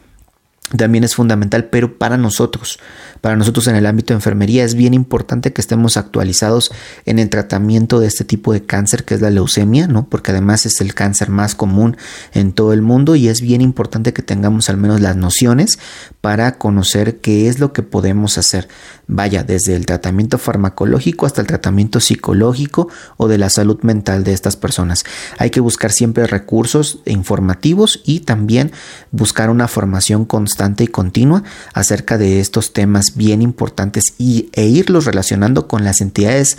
también 0.76 1.02
es 1.02 1.16
fundamental, 1.16 1.64
pero 1.64 1.98
para 1.98 2.16
nosotros, 2.16 2.78
para 3.20 3.36
nosotros 3.36 3.66
en 3.66 3.74
el 3.74 3.86
ámbito 3.86 4.14
de 4.14 4.18
enfermería 4.18 4.64
es 4.64 4.74
bien 4.74 4.94
importante 4.94 5.52
que 5.52 5.60
estemos 5.60 5.96
actualizados 5.96 6.70
en 7.06 7.18
el 7.18 7.28
tratamiento 7.28 7.98
de 7.98 8.06
este 8.06 8.24
tipo 8.24 8.52
de 8.52 8.64
cáncer 8.64 9.04
que 9.04 9.14
es 9.14 9.20
la 9.20 9.30
leucemia, 9.30 9.88
¿no? 9.88 10.08
Porque 10.08 10.30
además 10.30 10.66
es 10.66 10.80
el 10.80 10.94
cáncer 10.94 11.28
más 11.28 11.56
común 11.56 11.96
en 12.34 12.52
todo 12.52 12.72
el 12.72 12.82
mundo 12.82 13.16
y 13.16 13.26
es 13.26 13.40
bien 13.40 13.62
importante 13.62 14.12
que 14.12 14.22
tengamos 14.22 14.70
al 14.70 14.76
menos 14.76 15.00
las 15.00 15.16
nociones 15.16 15.80
para 16.20 16.56
conocer 16.56 17.18
qué 17.18 17.48
es 17.48 17.58
lo 17.58 17.72
que 17.72 17.82
podemos 17.82 18.38
hacer. 18.38 18.68
Vaya, 19.08 19.42
desde 19.42 19.74
el 19.74 19.86
tratamiento 19.86 20.38
farmacológico 20.38 21.26
hasta 21.26 21.40
el 21.40 21.48
tratamiento 21.48 21.98
psicológico 21.98 22.88
o 23.16 23.26
de 23.26 23.38
la 23.38 23.50
salud 23.50 23.80
mental 23.82 24.22
de 24.22 24.32
estas 24.32 24.54
personas. 24.54 25.04
Hay 25.38 25.50
que 25.50 25.58
buscar 25.58 25.90
siempre 25.90 26.28
recursos 26.28 27.00
informativos 27.06 28.02
y 28.04 28.20
también 28.20 28.70
buscar 29.10 29.50
una 29.50 29.66
formación 29.66 30.24
constante 30.24 30.59
y 30.78 30.88
continua 30.88 31.42
acerca 31.72 32.18
de 32.18 32.40
estos 32.40 32.72
temas 32.72 33.14
bien 33.14 33.40
importantes 33.40 34.14
y, 34.18 34.50
e 34.52 34.66
irlos 34.66 35.06
relacionando 35.06 35.66
con 35.66 35.84
las 35.84 36.00
entidades 36.00 36.58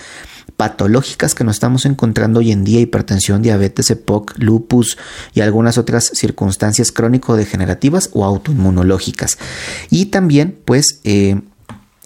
patológicas 0.58 1.36
que 1.36 1.44
nos 1.44 1.58
estamos 1.58 1.86
encontrando 1.86 2.40
hoy 2.40 2.52
en 2.52 2.64
día, 2.64 2.80
hipertensión, 2.80 3.42
diabetes, 3.42 3.92
EPOC, 3.92 4.34
lupus 4.38 4.98
y 5.34 5.42
algunas 5.42 5.78
otras 5.78 6.12
circunstancias 6.14 6.92
crónico-degenerativas 6.92 8.10
o 8.14 8.26
autoinmunológicas. 8.26 9.38
Y 9.90 10.08
también, 10.08 10.60
pues, 10.66 11.00
eh, 11.04 11.40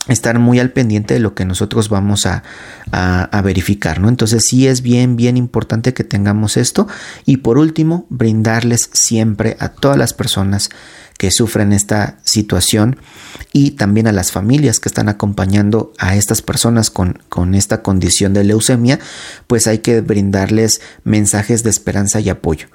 estar 0.07 0.37
muy 0.37 0.59
al 0.59 0.71
pendiente 0.71 1.15
de 1.15 1.19
lo 1.19 1.33
que 1.33 1.45
nosotros 1.45 1.89
vamos 1.89 2.25
a, 2.25 2.43
a, 2.91 3.41
verificar, 3.41 3.99
¿no? 3.99 4.09
Entonces 4.09 4.43
sí 4.47 4.67
es 4.67 4.81
bien, 4.81 5.15
bien 5.15 5.35
importante 5.35 5.93
que 5.93 6.03
tengamos 6.03 6.57
esto 6.57 6.87
y 7.25 7.37
por 7.37 7.57
último, 7.57 8.05
brindarles 8.09 8.89
siempre 8.93 9.57
a 9.59 9.69
todas 9.69 9.97
las 9.97 10.13
personas 10.13 10.69
que 11.17 11.31
sufren 11.31 11.71
esta 11.71 12.17
situación 12.23 12.97
y 13.53 13.71
también 13.71 14.07
a 14.07 14.11
las 14.11 14.31
familias 14.31 14.79
que 14.79 14.89
están 14.89 15.07
acompañando 15.07 15.93
a 15.97 16.15
estas 16.15 16.41
personas 16.41 16.89
con, 16.89 17.19
con 17.29 17.55
esta 17.55 17.81
condición 17.81 18.33
de 18.33 18.43
leucemia, 18.43 18.99
pues 19.47 19.67
hay 19.67 19.79
que 19.79 20.01
brindarles 20.01 20.81
mensajes 21.03 21.63
de 21.63 21.69
esperanza 21.69 22.19
y 22.19 22.29
apoyo. 22.29 22.67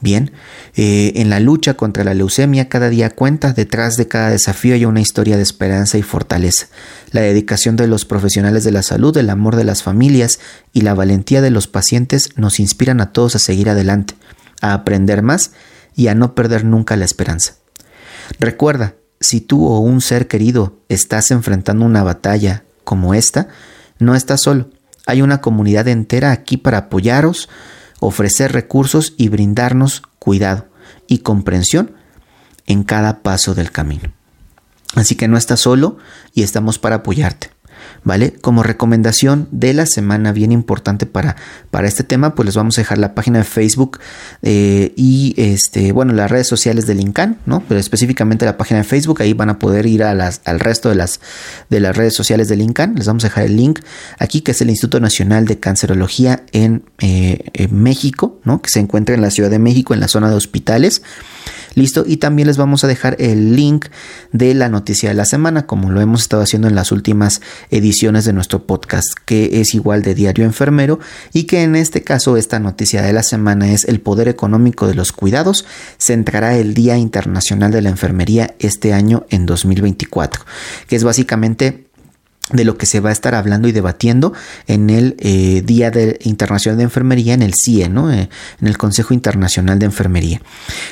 Bien, 0.00 0.32
eh, 0.74 1.12
en 1.16 1.30
la 1.30 1.38
lucha 1.38 1.74
contra 1.74 2.02
la 2.02 2.14
leucemia 2.14 2.68
cada 2.68 2.88
día 2.88 3.10
cuenta, 3.10 3.52
detrás 3.52 3.96
de 3.96 4.08
cada 4.08 4.30
desafío 4.30 4.74
hay 4.74 4.84
una 4.84 5.00
historia 5.00 5.36
de 5.36 5.42
esperanza 5.42 5.96
y 5.96 6.02
fortaleza. 6.02 6.66
La 7.12 7.20
dedicación 7.20 7.76
de 7.76 7.86
los 7.86 8.04
profesionales 8.04 8.64
de 8.64 8.72
la 8.72 8.82
salud, 8.82 9.16
el 9.16 9.30
amor 9.30 9.54
de 9.54 9.64
las 9.64 9.84
familias 9.84 10.40
y 10.72 10.80
la 10.80 10.94
valentía 10.94 11.42
de 11.42 11.50
los 11.50 11.68
pacientes 11.68 12.30
nos 12.36 12.58
inspiran 12.58 13.00
a 13.00 13.12
todos 13.12 13.36
a 13.36 13.38
seguir 13.38 13.70
adelante, 13.70 14.14
a 14.60 14.74
aprender 14.74 15.22
más 15.22 15.52
y 15.94 16.08
a 16.08 16.14
no 16.16 16.34
perder 16.34 16.64
nunca 16.64 16.96
la 16.96 17.04
esperanza. 17.04 17.54
Recuerda, 18.38 18.94
si 19.20 19.40
tú 19.40 19.66
o 19.66 19.78
un 19.78 20.00
ser 20.00 20.28
querido 20.28 20.78
estás 20.88 21.30
enfrentando 21.30 21.84
una 21.84 22.02
batalla 22.02 22.64
como 22.84 23.14
esta, 23.14 23.48
no 23.98 24.14
estás 24.14 24.42
solo. 24.42 24.70
Hay 25.06 25.22
una 25.22 25.40
comunidad 25.40 25.88
entera 25.88 26.32
aquí 26.32 26.56
para 26.56 26.78
apoyaros, 26.78 27.48
ofrecer 28.00 28.52
recursos 28.52 29.14
y 29.16 29.28
brindarnos 29.28 30.02
cuidado 30.18 30.66
y 31.06 31.18
comprensión 31.18 31.92
en 32.66 32.84
cada 32.84 33.22
paso 33.22 33.54
del 33.54 33.70
camino. 33.70 34.12
Así 34.94 35.16
que 35.16 35.28
no 35.28 35.36
estás 35.36 35.60
solo 35.60 35.98
y 36.34 36.42
estamos 36.42 36.78
para 36.78 36.96
apoyarte. 36.96 37.53
¿Vale? 38.04 38.34
Como 38.40 38.62
recomendación 38.62 39.48
de 39.50 39.74
la 39.74 39.86
semana 39.86 40.32
bien 40.32 40.52
importante 40.52 41.06
para, 41.06 41.36
para 41.70 41.88
este 41.88 42.04
tema, 42.04 42.34
pues 42.34 42.46
les 42.46 42.54
vamos 42.54 42.78
a 42.78 42.82
dejar 42.82 42.98
la 42.98 43.14
página 43.14 43.38
de 43.38 43.44
Facebook 43.44 43.98
eh, 44.42 44.92
y 44.96 45.34
este, 45.36 45.92
bueno, 45.92 46.12
las 46.12 46.30
redes 46.30 46.46
sociales 46.46 46.86
del 46.86 47.00
INCAN, 47.00 47.38
¿no? 47.46 47.62
Pero 47.66 47.80
específicamente 47.80 48.44
la 48.44 48.56
página 48.56 48.78
de 48.78 48.84
Facebook, 48.84 49.22
ahí 49.22 49.32
van 49.32 49.50
a 49.50 49.58
poder 49.58 49.86
ir 49.86 50.04
a 50.04 50.14
las, 50.14 50.42
al 50.44 50.60
resto 50.60 50.90
de 50.90 50.94
las, 50.94 51.20
de 51.70 51.80
las 51.80 51.96
redes 51.96 52.14
sociales 52.14 52.48
del 52.48 52.60
INCAN. 52.60 52.94
Les 52.94 53.06
vamos 53.06 53.24
a 53.24 53.28
dejar 53.28 53.44
el 53.44 53.56
link 53.56 53.80
aquí, 54.18 54.42
que 54.42 54.52
es 54.52 54.60
el 54.60 54.70
Instituto 54.70 55.00
Nacional 55.00 55.46
de 55.46 55.58
Cancerología 55.58 56.44
en, 56.52 56.84
eh, 56.98 57.50
en 57.54 57.82
México, 57.82 58.40
¿no? 58.44 58.60
Que 58.60 58.70
se 58.70 58.80
encuentra 58.80 59.14
en 59.14 59.22
la 59.22 59.30
Ciudad 59.30 59.50
de 59.50 59.58
México, 59.58 59.94
en 59.94 60.00
la 60.00 60.08
zona 60.08 60.28
de 60.28 60.36
hospitales. 60.36 61.02
Listo, 61.74 62.04
y 62.06 62.18
también 62.18 62.46
les 62.48 62.56
vamos 62.56 62.84
a 62.84 62.86
dejar 62.86 63.16
el 63.18 63.56
link 63.56 63.86
de 64.32 64.54
la 64.54 64.68
noticia 64.68 65.08
de 65.08 65.14
la 65.14 65.24
semana, 65.24 65.66
como 65.66 65.90
lo 65.90 66.00
hemos 66.00 66.22
estado 66.22 66.42
haciendo 66.42 66.68
en 66.68 66.74
las 66.74 66.92
últimas 66.92 67.40
ediciones 67.70 68.24
de 68.24 68.32
nuestro 68.32 68.66
podcast, 68.66 69.08
que 69.24 69.60
es 69.60 69.74
igual 69.74 70.02
de 70.02 70.14
Diario 70.14 70.44
Enfermero, 70.44 71.00
y 71.32 71.44
que 71.44 71.62
en 71.62 71.76
este 71.76 72.02
caso 72.02 72.36
esta 72.36 72.60
noticia 72.60 73.02
de 73.02 73.12
la 73.12 73.22
semana 73.22 73.72
es 73.72 73.84
el 73.84 74.00
poder 74.00 74.28
económico 74.28 74.86
de 74.86 74.94
los 74.94 75.12
cuidados. 75.12 75.64
Centrará 75.98 76.56
el 76.56 76.74
Día 76.74 76.96
Internacional 76.96 77.72
de 77.72 77.82
la 77.82 77.90
Enfermería 77.90 78.54
este 78.58 78.92
año 78.92 79.26
en 79.30 79.46
2024, 79.46 80.44
que 80.88 80.96
es 80.96 81.04
básicamente 81.04 81.86
de 82.52 82.64
lo 82.64 82.76
que 82.76 82.86
se 82.86 83.00
va 83.00 83.08
a 83.08 83.12
estar 83.12 83.34
hablando 83.34 83.68
y 83.68 83.72
debatiendo 83.72 84.32
en 84.66 84.90
el 84.90 85.16
eh, 85.18 85.62
Día 85.64 85.90
Internacional 86.20 86.76
de 86.76 86.84
Enfermería, 86.84 87.34
en 87.34 87.42
el 87.42 87.54
CIE, 87.54 87.88
¿no? 87.88 88.12
Eh, 88.12 88.28
en 88.60 88.68
el 88.68 88.76
Consejo 88.76 89.14
Internacional 89.14 89.78
de 89.78 89.86
Enfermería. 89.86 90.42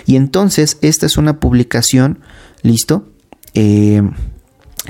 Y 0.06 0.16
entonces, 0.16 0.78
esta 0.80 1.06
es 1.06 1.16
una 1.16 1.40
publicación, 1.40 2.20
listo, 2.62 3.06
eh, 3.54 4.02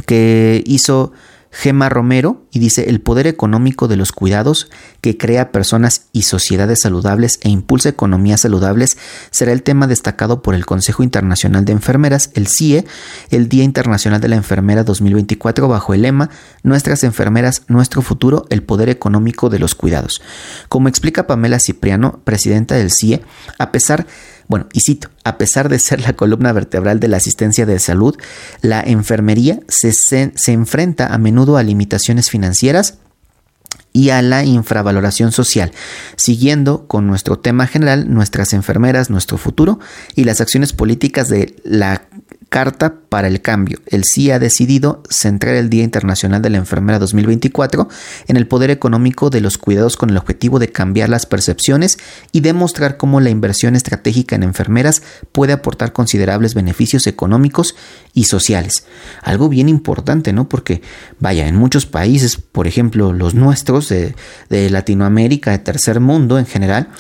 que 0.07 0.62
hizo 0.66 1.12
Gema 1.52 1.90
Romero 1.90 2.46
y 2.50 2.58
dice 2.58 2.88
el 2.88 3.02
poder 3.02 3.26
económico 3.26 3.86
de 3.86 3.96
los 3.96 4.10
cuidados 4.10 4.70
que 5.02 5.18
crea 5.18 5.52
personas 5.52 6.06
y 6.10 6.22
sociedades 6.22 6.80
saludables 6.80 7.38
e 7.42 7.50
impulsa 7.50 7.90
economías 7.90 8.40
saludables 8.40 8.96
será 9.30 9.52
el 9.52 9.62
tema 9.62 9.86
destacado 9.86 10.40
por 10.40 10.54
el 10.54 10.64
Consejo 10.64 11.02
Internacional 11.02 11.66
de 11.66 11.72
Enfermeras, 11.72 12.30
el 12.34 12.48
CIE, 12.48 12.86
el 13.30 13.50
Día 13.50 13.64
Internacional 13.64 14.20
de 14.20 14.28
la 14.28 14.36
Enfermera 14.36 14.82
2024 14.82 15.68
bajo 15.68 15.92
el 15.92 16.02
lema 16.02 16.30
Nuestras 16.62 17.04
enfermeras, 17.04 17.62
nuestro 17.68 18.02
futuro, 18.02 18.46
el 18.48 18.62
poder 18.62 18.88
económico 18.88 19.50
de 19.50 19.58
los 19.58 19.74
cuidados. 19.74 20.22
Como 20.68 20.88
explica 20.88 21.26
Pamela 21.26 21.58
Cipriano, 21.60 22.20
presidenta 22.24 22.76
del 22.76 22.90
CIE, 22.90 23.22
a 23.58 23.72
pesar 23.72 24.06
bueno, 24.52 24.66
y 24.74 24.80
cito, 24.80 25.08
a 25.24 25.38
pesar 25.38 25.70
de 25.70 25.78
ser 25.78 26.02
la 26.02 26.12
columna 26.12 26.52
vertebral 26.52 27.00
de 27.00 27.08
la 27.08 27.16
asistencia 27.16 27.64
de 27.64 27.78
salud, 27.78 28.18
la 28.60 28.82
enfermería 28.82 29.60
se, 29.66 29.92
se, 29.94 30.52
enfrenta 30.52 31.06
a 31.06 31.16
menudo 31.16 31.56
a 31.56 31.62
limitaciones 31.62 32.28
financieras 32.28 32.98
y 33.94 34.10
a 34.10 34.20
la 34.20 34.44
infravaloración 34.44 35.32
social, 35.32 35.72
siguiendo 36.16 36.86
con 36.86 37.06
nuestro 37.06 37.38
tema 37.38 37.66
general, 37.66 38.12
nuestras 38.12 38.52
enfermeras, 38.52 39.08
nuestro 39.08 39.38
futuro 39.38 39.80
y 40.16 40.24
las 40.24 40.42
acciones 40.42 40.74
políticas 40.74 41.30
de 41.30 41.56
la 41.64 42.02
Carta 42.52 42.96
para 43.08 43.28
el 43.28 43.40
Cambio. 43.40 43.78
El 43.86 44.04
sí 44.04 44.30
ha 44.30 44.38
decidido 44.38 45.02
centrar 45.08 45.54
el 45.54 45.70
Día 45.70 45.84
Internacional 45.84 46.42
de 46.42 46.50
la 46.50 46.58
Enfermera 46.58 46.98
2024 46.98 47.88
en 48.28 48.36
el 48.36 48.46
poder 48.46 48.70
económico 48.70 49.30
de 49.30 49.40
los 49.40 49.56
cuidados 49.56 49.96
con 49.96 50.10
el 50.10 50.18
objetivo 50.18 50.58
de 50.58 50.70
cambiar 50.70 51.08
las 51.08 51.24
percepciones 51.24 51.96
y 52.30 52.40
demostrar 52.40 52.98
cómo 52.98 53.20
la 53.20 53.30
inversión 53.30 53.74
estratégica 53.74 54.36
en 54.36 54.42
enfermeras 54.42 55.02
puede 55.32 55.54
aportar 55.54 55.94
considerables 55.94 56.52
beneficios 56.52 57.06
económicos 57.06 57.74
y 58.12 58.24
sociales. 58.24 58.84
Algo 59.22 59.48
bien 59.48 59.70
importante, 59.70 60.34
¿no? 60.34 60.46
Porque, 60.46 60.82
vaya, 61.20 61.48
en 61.48 61.56
muchos 61.56 61.86
países, 61.86 62.36
por 62.36 62.66
ejemplo, 62.66 63.14
los 63.14 63.34
nuestros 63.34 63.88
de, 63.88 64.14
Latinoamérica, 64.50 65.52
de 65.52 65.58
tercer 65.58 66.00
mundo 66.00 66.38
en 66.38 66.44
general, 66.44 66.90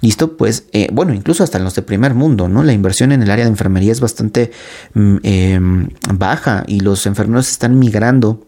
¿Listo? 0.00 0.36
Pues, 0.36 0.64
eh, 0.72 0.88
bueno, 0.92 1.12
incluso 1.12 1.42
hasta 1.42 1.58
en 1.58 1.64
los 1.64 1.74
de 1.74 1.82
primer 1.82 2.14
mundo, 2.14 2.48
¿no? 2.48 2.62
La 2.62 2.72
inversión 2.72 3.10
en 3.10 3.22
el 3.22 3.30
área 3.30 3.44
de 3.44 3.50
enfermería 3.50 3.90
es 3.90 4.00
bastante 4.00 4.52
mm, 4.98 5.16
em, 5.22 5.88
baja 6.14 6.64
y 6.66 6.80
los 6.80 7.06
enfermeros 7.06 7.48
están 7.50 7.78
migrando 7.78 8.47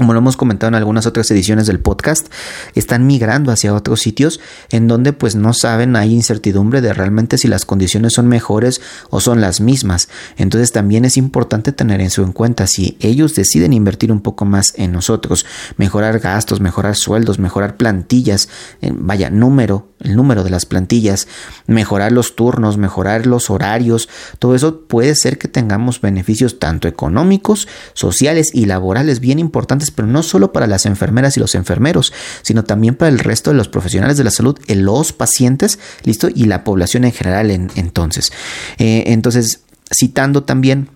como 0.00 0.14
lo 0.14 0.20
hemos 0.20 0.38
comentado 0.38 0.68
en 0.68 0.76
algunas 0.76 1.04
otras 1.04 1.30
ediciones 1.30 1.66
del 1.66 1.78
podcast, 1.78 2.28
están 2.74 3.06
migrando 3.06 3.52
hacia 3.52 3.74
otros 3.74 4.00
sitios 4.00 4.40
en 4.70 4.88
donde 4.88 5.12
pues 5.12 5.34
no 5.34 5.52
saben, 5.52 5.94
hay 5.94 6.14
incertidumbre 6.14 6.80
de 6.80 6.94
realmente 6.94 7.36
si 7.36 7.48
las 7.48 7.66
condiciones 7.66 8.14
son 8.14 8.26
mejores 8.26 8.80
o 9.10 9.20
son 9.20 9.42
las 9.42 9.60
mismas. 9.60 10.08
Entonces 10.38 10.72
también 10.72 11.04
es 11.04 11.18
importante 11.18 11.72
tener 11.72 12.00
en 12.00 12.08
su 12.08 12.22
en 12.22 12.32
cuenta 12.32 12.66
si 12.66 12.96
ellos 13.00 13.34
deciden 13.34 13.74
invertir 13.74 14.10
un 14.10 14.22
poco 14.22 14.46
más 14.46 14.72
en 14.76 14.92
nosotros, 14.92 15.44
mejorar 15.76 16.18
gastos, 16.18 16.60
mejorar 16.60 16.96
sueldos, 16.96 17.38
mejorar 17.38 17.76
plantillas, 17.76 18.48
vaya, 18.80 19.28
número, 19.28 19.90
el 20.00 20.16
número 20.16 20.44
de 20.44 20.48
las 20.48 20.64
plantillas, 20.64 21.28
mejorar 21.66 22.10
los 22.10 22.36
turnos, 22.36 22.78
mejorar 22.78 23.26
los 23.26 23.50
horarios, 23.50 24.08
todo 24.38 24.54
eso 24.54 24.80
puede 24.86 25.14
ser 25.14 25.36
que 25.36 25.48
tengamos 25.48 26.00
beneficios 26.00 26.58
tanto 26.58 26.88
económicos, 26.88 27.68
sociales 27.92 28.48
y 28.54 28.64
laborales 28.64 29.20
bien 29.20 29.38
importantes 29.38 29.89
pero 29.90 30.08
no 30.08 30.22
solo 30.22 30.52
para 30.52 30.66
las 30.66 30.86
enfermeras 30.86 31.36
y 31.36 31.40
los 31.40 31.54
enfermeros, 31.54 32.12
sino 32.42 32.64
también 32.64 32.94
para 32.94 33.10
el 33.10 33.18
resto 33.18 33.50
de 33.50 33.56
los 33.56 33.68
profesionales 33.68 34.16
de 34.16 34.24
la 34.24 34.30
salud, 34.30 34.58
los 34.68 35.12
pacientes, 35.12 35.78
listo, 36.04 36.28
y 36.34 36.44
la 36.44 36.64
población 36.64 37.04
en 37.04 37.12
general. 37.12 37.50
entonces, 37.50 38.32
eh, 38.78 39.04
entonces, 39.06 39.62
citando 39.92 40.44
también 40.44 40.88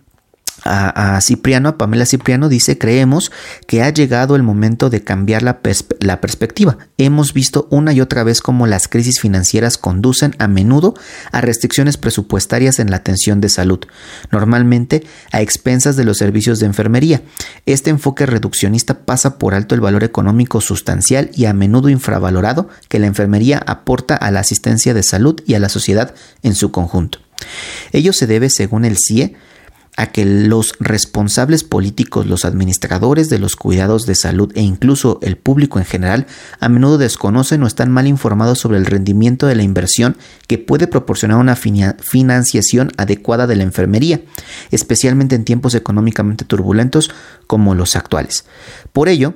a, 0.64 1.20
Cipriano, 1.20 1.68
a 1.68 1.78
Pamela 1.78 2.06
Cipriano, 2.06 2.48
dice, 2.48 2.78
creemos 2.78 3.30
que 3.66 3.82
ha 3.82 3.90
llegado 3.90 4.36
el 4.36 4.42
momento 4.42 4.90
de 4.90 5.02
cambiar 5.02 5.42
la, 5.42 5.60
la, 6.00 6.20
perspectiva. 6.20 6.78
Hemos 6.98 7.34
visto 7.34 7.68
una 7.70 7.92
y 7.92 8.00
otra 8.00 8.24
vez 8.24 8.40
cómo 8.40 8.66
las 8.66 8.88
crisis 8.88 9.20
financieras 9.20 9.78
conducen 9.78 10.34
a 10.38 10.48
menudo 10.48 10.94
a 11.32 11.40
restricciones 11.40 11.96
presupuestarias 11.96 12.78
en 12.78 12.90
la 12.90 12.96
atención 12.96 13.40
de 13.40 13.48
salud, 13.48 13.80
normalmente 14.30 15.04
a 15.32 15.40
expensas 15.42 15.96
de 15.96 16.04
los 16.04 16.18
servicios 16.18 16.58
de 16.58 16.66
enfermería. 16.66 17.22
Este 17.66 17.90
enfoque 17.90 18.26
reduccionista 18.26 19.00
pasa 19.00 19.38
por 19.38 19.54
alto 19.54 19.74
el 19.74 19.80
valor 19.80 20.04
económico 20.04 20.60
sustancial 20.60 21.30
y 21.34 21.44
a 21.44 21.52
menudo 21.52 21.88
infravalorado 21.88 22.68
que 22.88 22.98
la 22.98 23.06
enfermería 23.06 23.62
aporta 23.66 24.16
a 24.16 24.30
la 24.30 24.40
asistencia 24.40 24.94
de 24.94 25.02
salud 25.02 25.40
y 25.46 25.54
a 25.54 25.60
la 25.60 25.68
sociedad 25.68 26.14
en 26.42 26.54
su 26.54 26.70
conjunto. 26.70 27.18
Ello 27.92 28.12
se 28.12 28.26
debe, 28.26 28.50
según 28.50 28.84
el 28.84 28.96
CIE, 28.96 29.36
a 29.96 30.06
que 30.06 30.24
los 30.24 30.74
responsables 30.80 31.64
políticos, 31.64 32.26
los 32.26 32.44
administradores 32.44 33.28
de 33.28 33.38
los 33.38 33.56
cuidados 33.56 34.06
de 34.06 34.14
salud 34.14 34.50
e 34.54 34.62
incluso 34.62 35.18
el 35.22 35.36
público 35.36 35.78
en 35.78 35.84
general 35.84 36.26
a 36.60 36.68
menudo 36.68 36.98
desconocen 36.98 37.62
o 37.62 37.66
están 37.66 37.90
mal 37.90 38.06
informados 38.06 38.58
sobre 38.58 38.78
el 38.78 38.86
rendimiento 38.86 39.46
de 39.46 39.54
la 39.54 39.62
inversión 39.62 40.16
que 40.48 40.58
puede 40.58 40.86
proporcionar 40.86 41.38
una 41.38 41.56
financiación 41.56 42.90
adecuada 42.96 43.46
de 43.46 43.56
la 43.56 43.62
enfermería, 43.62 44.20
especialmente 44.70 45.36
en 45.36 45.44
tiempos 45.44 45.74
económicamente 45.74 46.44
turbulentos 46.44 47.10
como 47.46 47.74
los 47.74 47.96
actuales. 47.96 48.44
Por 48.92 49.08
ello, 49.08 49.34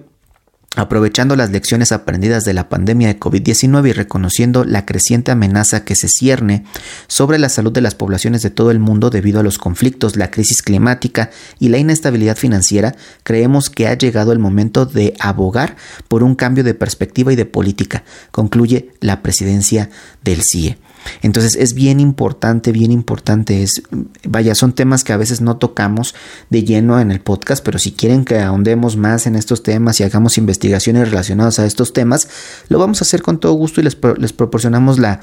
Aprovechando 0.78 1.34
las 1.34 1.50
lecciones 1.50 1.90
aprendidas 1.90 2.44
de 2.44 2.54
la 2.54 2.68
pandemia 2.68 3.08
de 3.08 3.18
COVID-19 3.18 3.88
y 3.88 3.92
reconociendo 3.92 4.62
la 4.62 4.86
creciente 4.86 5.32
amenaza 5.32 5.84
que 5.84 5.96
se 5.96 6.06
cierne 6.06 6.62
sobre 7.08 7.40
la 7.40 7.48
salud 7.48 7.72
de 7.72 7.80
las 7.80 7.96
poblaciones 7.96 8.42
de 8.42 8.50
todo 8.50 8.70
el 8.70 8.78
mundo 8.78 9.10
debido 9.10 9.40
a 9.40 9.42
los 9.42 9.58
conflictos, 9.58 10.14
la 10.14 10.30
crisis 10.30 10.62
climática 10.62 11.30
y 11.58 11.70
la 11.70 11.78
inestabilidad 11.78 12.36
financiera, 12.36 12.94
creemos 13.24 13.70
que 13.70 13.88
ha 13.88 13.98
llegado 13.98 14.30
el 14.30 14.38
momento 14.38 14.86
de 14.86 15.14
abogar 15.18 15.74
por 16.06 16.22
un 16.22 16.36
cambio 16.36 16.62
de 16.62 16.74
perspectiva 16.74 17.32
y 17.32 17.36
de 17.36 17.44
política, 17.44 18.04
concluye 18.30 18.92
la 19.00 19.20
presidencia 19.20 19.90
del 20.22 20.42
CIE. 20.48 20.78
Entonces 21.22 21.56
es 21.56 21.74
bien 21.74 22.00
importante, 22.00 22.72
bien 22.72 22.90
importante. 22.90 23.62
Es, 23.62 23.82
vaya, 24.24 24.54
son 24.54 24.72
temas 24.72 25.04
que 25.04 25.12
a 25.12 25.16
veces 25.16 25.40
no 25.40 25.56
tocamos 25.56 26.14
de 26.50 26.64
lleno 26.64 27.00
en 27.00 27.10
el 27.10 27.20
podcast, 27.20 27.64
pero 27.64 27.78
si 27.78 27.92
quieren 27.92 28.24
que 28.24 28.38
ahondemos 28.38 28.96
más 28.96 29.26
en 29.26 29.36
estos 29.36 29.62
temas 29.62 30.00
y 30.00 30.04
hagamos 30.04 30.38
investigaciones 30.38 31.10
relacionadas 31.10 31.58
a 31.58 31.66
estos 31.66 31.92
temas, 31.92 32.28
lo 32.68 32.78
vamos 32.78 33.00
a 33.00 33.04
hacer 33.04 33.22
con 33.22 33.38
todo 33.38 33.52
gusto 33.52 33.80
y 33.80 33.84
les, 33.84 33.96
les 34.18 34.32
proporcionamos 34.32 34.98
la, 34.98 35.20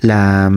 la 0.00 0.52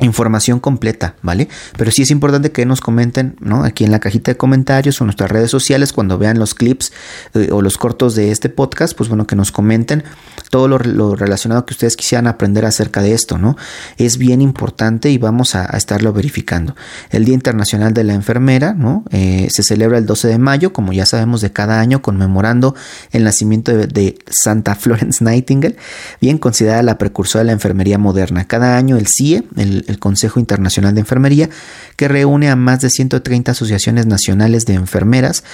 información 0.00 0.58
completa, 0.58 1.14
¿vale? 1.22 1.48
Pero 1.76 1.90
sí 1.92 2.02
es 2.02 2.10
importante 2.10 2.50
que 2.50 2.66
nos 2.66 2.80
comenten, 2.80 3.36
¿no? 3.40 3.62
Aquí 3.62 3.84
en 3.84 3.92
la 3.92 4.00
cajita 4.00 4.32
de 4.32 4.36
comentarios 4.36 5.00
o 5.00 5.04
en 5.04 5.06
nuestras 5.06 5.30
redes 5.30 5.50
sociales 5.50 5.92
cuando 5.92 6.18
vean 6.18 6.38
los 6.38 6.54
clips 6.54 6.92
eh, 7.34 7.50
o 7.52 7.62
los 7.62 7.78
cortos 7.78 8.16
de 8.16 8.32
este 8.32 8.48
podcast, 8.48 8.96
pues 8.96 9.08
bueno, 9.08 9.26
que 9.26 9.36
nos 9.36 9.52
comenten 9.52 10.02
todo 10.50 10.66
lo, 10.68 11.16
relacionado 11.16 11.64
que 11.64 11.74
ustedes 11.74 11.96
quisieran 11.96 12.26
aprender 12.26 12.64
acerca 12.64 13.02
de 13.02 13.12
esto, 13.12 13.38
¿no? 13.38 13.56
Es 13.96 14.18
bien 14.18 14.40
importante 14.40 15.10
y 15.10 15.18
vamos 15.18 15.54
a, 15.54 15.64
estarlo 15.76 16.12
verificando. 16.12 16.76
El 17.10 17.24
Día 17.24 17.34
Internacional 17.34 17.94
de 17.94 18.04
la 18.04 18.14
Enfermera, 18.14 18.74
¿no? 18.74 19.04
Eh, 19.10 19.48
se 19.50 19.62
celebra 19.62 19.98
el 19.98 20.06
12 20.06 20.28
de 20.28 20.38
mayo, 20.38 20.72
como 20.72 20.92
ya 20.92 21.06
sabemos, 21.06 21.40
de 21.40 21.52
cada 21.52 21.80
año, 21.80 22.02
conmemorando 22.02 22.74
el 23.12 23.24
nacimiento 23.24 23.72
de, 23.72 24.18
Santa 24.28 24.74
Florence 24.74 25.22
Nightingale, 25.24 25.76
bien 26.20 26.38
considerada 26.38 26.82
la 26.82 26.98
precursora 26.98 27.40
de 27.40 27.46
la 27.46 27.52
enfermería 27.52 27.98
moderna. 27.98 28.44
Cada 28.46 28.76
año 28.76 28.96
el 28.96 29.06
CIE, 29.06 29.44
el 29.56 29.83
el, 29.86 29.98
Consejo 29.98 30.40
Internacional 30.40 30.94
de 30.94 31.00
Enfermería, 31.00 31.50
que 31.96 32.08
reúne 32.08 32.50
a 32.50 32.56
más 32.56 32.80
de 32.80 32.90
130 32.90 33.52
asociaciones 33.52 34.06
nacionales 34.06 34.66
de 34.66 34.74
enfermeras 34.74 35.44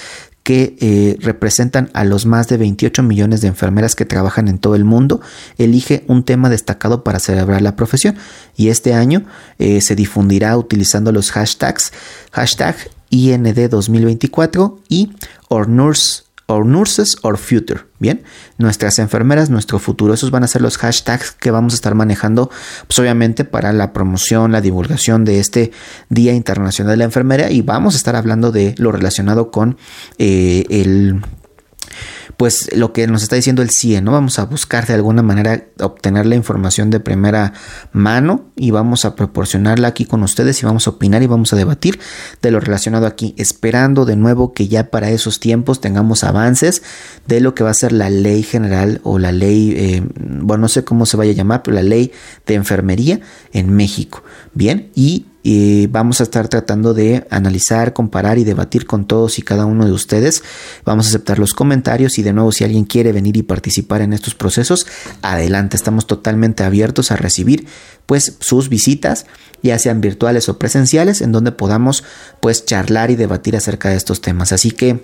que 0.42 0.76
eh, 0.80 1.16
representan 1.20 1.90
a 1.92 2.04
los 2.04 2.26
más 2.26 2.48
de 2.48 2.56
28 2.56 3.02
millones 3.02 3.40
de 3.40 3.48
enfermeras 3.48 3.94
que 3.94 4.06
trabajan 4.06 4.48
en 4.48 4.58
todo 4.58 4.74
el 4.74 4.84
mundo, 4.84 5.20
elige 5.58 6.02
un 6.06 6.24
tema 6.24 6.48
destacado 6.48 7.04
para 7.04 7.18
celebrar 7.18 7.62
la 7.62 7.76
profesión. 7.76 8.16
Y 8.56 8.68
este 8.68 8.94
año 8.94 9.24
eh, 9.58 9.80
se 9.82 9.94
difundirá 9.94 10.56
utilizando 10.56 11.12
los 11.12 11.30
hashtags 11.30 11.92
hashtag 12.32 12.76
IND 13.10 13.68
2024 13.68 14.80
y 14.88 15.12
Or 15.48 15.68
Nurse 15.68 16.22
or 16.51 16.66
nurses 16.66 17.16
or 17.22 17.38
future. 17.38 17.82
Bien, 17.98 18.22
nuestras 18.59 18.98
enfermeras, 18.98 19.51
nuestro 19.51 19.78
futuro. 19.78 20.14
Esos 20.14 20.30
van 20.30 20.42
a 20.42 20.48
ser 20.48 20.62
los 20.62 20.78
hashtags 20.78 21.32
que 21.32 21.51
vamos 21.51 21.74
a 21.74 21.76
estar 21.76 21.94
manejando, 21.94 22.51
pues 22.86 22.98
obviamente 22.98 23.44
para 23.44 23.72
la 23.72 23.92
promoción, 23.92 24.53
la 24.53 24.61
divulgación 24.61 25.24
de 25.24 25.38
este 25.38 25.70
Día 26.09 26.32
Internacional 26.32 26.92
de 26.92 26.96
la 26.96 27.05
Enfermera 27.05 27.51
y 27.51 27.62
vamos 27.62 27.94
a 27.94 27.98
estar 27.98 28.16
hablando 28.16 28.53
de 28.53 28.74
lo 28.78 28.90
relacionado 28.90 29.51
con 29.51 29.76
eh, 30.18 30.64
el 30.70 31.22
pues 32.41 32.74
lo 32.74 32.95
que 32.95 33.07
nos 33.07 33.22
está 33.22 33.36
diciendo 33.36 33.61
el 33.61 33.68
CIE, 33.68 34.01
¿no? 34.01 34.12
Vamos 34.12 34.38
a 34.38 34.47
buscar 34.47 34.86
de 34.86 34.95
alguna 34.95 35.20
manera 35.20 35.66
obtener 35.78 36.24
la 36.24 36.36
información 36.36 36.88
de 36.88 36.99
primera 36.99 37.53
mano 37.93 38.47
y 38.57 38.70
vamos 38.70 39.05
a 39.05 39.14
proporcionarla 39.14 39.88
aquí 39.88 40.07
con 40.07 40.22
ustedes 40.22 40.62
y 40.62 40.64
vamos 40.64 40.86
a 40.86 40.93
opinar 40.93 41.22
y 41.22 41.26
vamos 41.26 41.53
a 41.53 41.57
debatir 41.57 42.01
de 42.41 42.51
lo 42.51 42.59
relacionado 42.59 43.07
aquí, 43.07 43.34
esperando 43.36 44.07
de 44.07 44.16
nuevo 44.16 44.55
que 44.55 44.68
ya 44.68 44.88
para 44.88 45.11
esos 45.11 45.38
tiempos 45.38 45.82
tengamos 45.82 46.24
avances 46.24 46.82
de 47.26 47.43
lo 47.43 47.55
que 47.55 47.62
va 47.62 47.72
a 47.72 47.74
ser 47.74 47.93
la 47.93 48.09
ley 48.09 48.43
general 48.43 49.03
o 49.05 49.18
la 49.18 49.32
ley, 49.32 49.74
eh, 49.76 50.03
bueno, 50.16 50.62
no 50.62 50.68
sé 50.68 50.82
cómo 50.82 51.05
se 51.05 51.18
vaya 51.18 51.32
a 51.32 51.34
llamar, 51.34 51.62
pero 51.62 51.74
la 51.74 51.82
ley 51.82 52.11
de 52.47 52.55
enfermería 52.55 53.20
en 53.53 53.70
México. 53.76 54.24
Bien, 54.55 54.91
y 54.95 55.26
y 55.43 55.86
vamos 55.86 56.20
a 56.20 56.24
estar 56.24 56.49
tratando 56.49 56.93
de 56.93 57.26
analizar, 57.30 57.93
comparar 57.93 58.38
y 58.38 58.45
debatir 58.45 58.86
con 58.86 59.07
todos 59.07 59.38
y 59.38 59.43
cada 59.43 59.64
uno 59.64 59.86
de 59.86 59.93
ustedes. 59.93 60.43
Vamos 60.84 61.07
a 61.07 61.09
aceptar 61.09 61.38
los 61.38 61.55
comentarios 61.55 62.18
y 62.18 62.22
de 62.22 62.32
nuevo 62.32 62.53
si 62.53 62.64
alguien 62.64 62.84
quiere 62.84 63.12
venir 63.12 63.36
y 63.36 63.43
participar 63.43 64.03
en 64.03 64.12
estos 64.12 64.34
procesos, 64.34 64.86
adelante, 65.22 65.76
estamos 65.76 66.07
totalmente 66.07 66.62
abiertos 66.62 67.11
a 67.11 67.16
recibir 67.16 67.66
pues 68.07 68.36
sus 68.41 68.68
visitas, 68.68 69.26
ya 69.62 69.78
sean 69.78 70.01
virtuales 70.01 70.49
o 70.49 70.59
presenciales, 70.59 71.20
en 71.22 71.32
donde 71.32 71.53
podamos 71.53 72.05
pues 72.41 72.66
charlar 72.66 73.11
y 73.11 73.16
debatir 73.16 73.57
acerca 73.57 73.88
de 73.88 73.97
estos 73.97 74.20
temas. 74.20 74.53
Así 74.53 74.72
que 74.72 75.01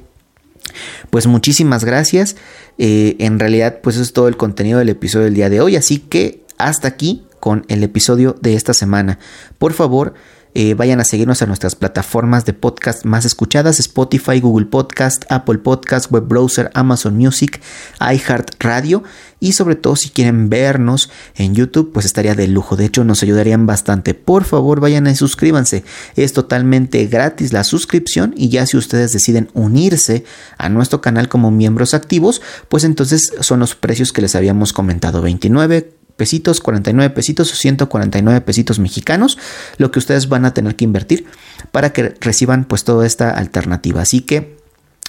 pues 1.10 1.26
muchísimas 1.26 1.84
gracias. 1.84 2.36
Eh, 2.78 3.16
en 3.20 3.38
realidad 3.38 3.78
pues 3.82 3.96
es 3.96 4.12
todo 4.12 4.28
el 4.28 4.36
contenido 4.36 4.80
del 4.80 4.90
episodio 4.90 5.24
del 5.24 5.34
día 5.34 5.48
de 5.48 5.60
hoy, 5.60 5.76
así 5.76 5.98
que 5.98 6.44
hasta 6.58 6.88
aquí 6.88 7.25
con 7.40 7.64
el 7.68 7.82
episodio 7.82 8.36
de 8.40 8.54
esta 8.54 8.74
semana. 8.74 9.18
Por 9.58 9.72
favor, 9.72 10.14
eh, 10.58 10.72
vayan 10.72 11.00
a 11.00 11.04
seguirnos 11.04 11.42
a 11.42 11.46
nuestras 11.46 11.74
plataformas 11.74 12.46
de 12.46 12.54
podcast 12.54 13.04
más 13.04 13.26
escuchadas, 13.26 13.78
Spotify, 13.78 14.40
Google 14.40 14.64
Podcast, 14.64 15.24
Apple 15.28 15.58
Podcast, 15.58 16.10
Web 16.10 16.28
Browser, 16.28 16.70
Amazon 16.72 17.14
Music, 17.14 17.60
iHeartRadio 18.00 19.02
y 19.38 19.52
sobre 19.52 19.74
todo 19.74 19.96
si 19.96 20.08
quieren 20.08 20.48
vernos 20.48 21.10
en 21.34 21.54
YouTube, 21.54 21.92
pues 21.92 22.06
estaría 22.06 22.34
de 22.34 22.48
lujo. 22.48 22.74
De 22.74 22.86
hecho, 22.86 23.04
nos 23.04 23.22
ayudarían 23.22 23.66
bastante. 23.66 24.14
Por 24.14 24.44
favor, 24.44 24.80
vayan 24.80 25.06
y 25.06 25.14
suscríbanse. 25.14 25.84
Es 26.16 26.32
totalmente 26.32 27.04
gratis 27.06 27.52
la 27.52 27.62
suscripción 27.62 28.32
y 28.34 28.48
ya 28.48 28.64
si 28.64 28.78
ustedes 28.78 29.12
deciden 29.12 29.50
unirse 29.52 30.24
a 30.56 30.70
nuestro 30.70 31.02
canal 31.02 31.28
como 31.28 31.50
miembros 31.50 31.92
activos, 31.92 32.40
pues 32.70 32.84
entonces 32.84 33.34
son 33.40 33.60
los 33.60 33.74
precios 33.74 34.10
que 34.10 34.22
les 34.22 34.34
habíamos 34.34 34.72
comentado. 34.72 35.20
29 35.20 35.95
pesitos, 36.16 36.60
49 36.60 37.14
pesitos 37.14 37.52
o 37.52 37.56
149 37.56 38.40
pesitos 38.40 38.78
mexicanos, 38.78 39.38
lo 39.78 39.90
que 39.90 39.98
ustedes 39.98 40.28
van 40.28 40.44
a 40.44 40.54
tener 40.54 40.76
que 40.76 40.84
invertir 40.84 41.26
para 41.72 41.92
que 41.92 42.14
reciban 42.20 42.64
pues 42.64 42.84
toda 42.84 43.06
esta 43.06 43.30
alternativa. 43.30 44.02
Así 44.02 44.20
que 44.20 44.56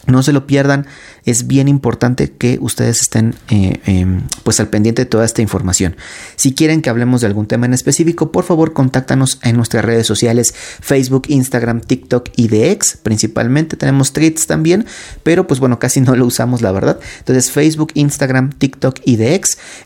no 0.08 0.24
se 0.24 0.34
lo 0.34 0.48
pierdan, 0.48 0.86
es 1.26 1.48
bien 1.48 1.68
importante 1.68 2.32
que 2.32 2.58
ustedes 2.62 3.02
estén 3.02 3.36
eh, 3.50 3.80
em, 3.86 4.22
pues 4.44 4.60
al 4.60 4.70
pendiente 4.70 5.04
de 5.04 5.06
toda 5.06 5.26
esta 5.26 5.42
información. 5.42 5.96
Si 6.36 6.54
quieren 6.54 6.82
que 6.82 6.90
hablemos 6.90 7.22
de 7.22 7.28
algún 7.28 7.48
tema 7.48 7.66
en 7.66 7.74
específico, 7.74 8.32
por 8.32 8.44
favor 8.44 8.74
contáctanos 8.74 9.40
en 9.44 9.56
nuestras 9.56 9.84
redes 9.86 10.08
sociales, 10.08 10.54
Facebook, 10.56 11.24
Instagram, 11.28 11.82
TikTok 11.82 12.30
y 12.36 12.48
de 12.48 12.78
principalmente. 13.04 13.78
Tenemos 13.78 14.14
tweets 14.14 14.46
también, 14.46 14.86
pero 15.24 15.48
pues 15.48 15.60
bueno, 15.60 15.80
casi 15.80 16.02
no 16.02 16.16
lo 16.16 16.26
usamos 16.26 16.62
la 16.62 16.72
verdad. 16.72 17.00
Entonces 17.20 17.52
Facebook, 17.52 17.92
Instagram, 17.94 18.52
TikTok 18.52 19.00
y 19.06 19.16
de 19.16 19.38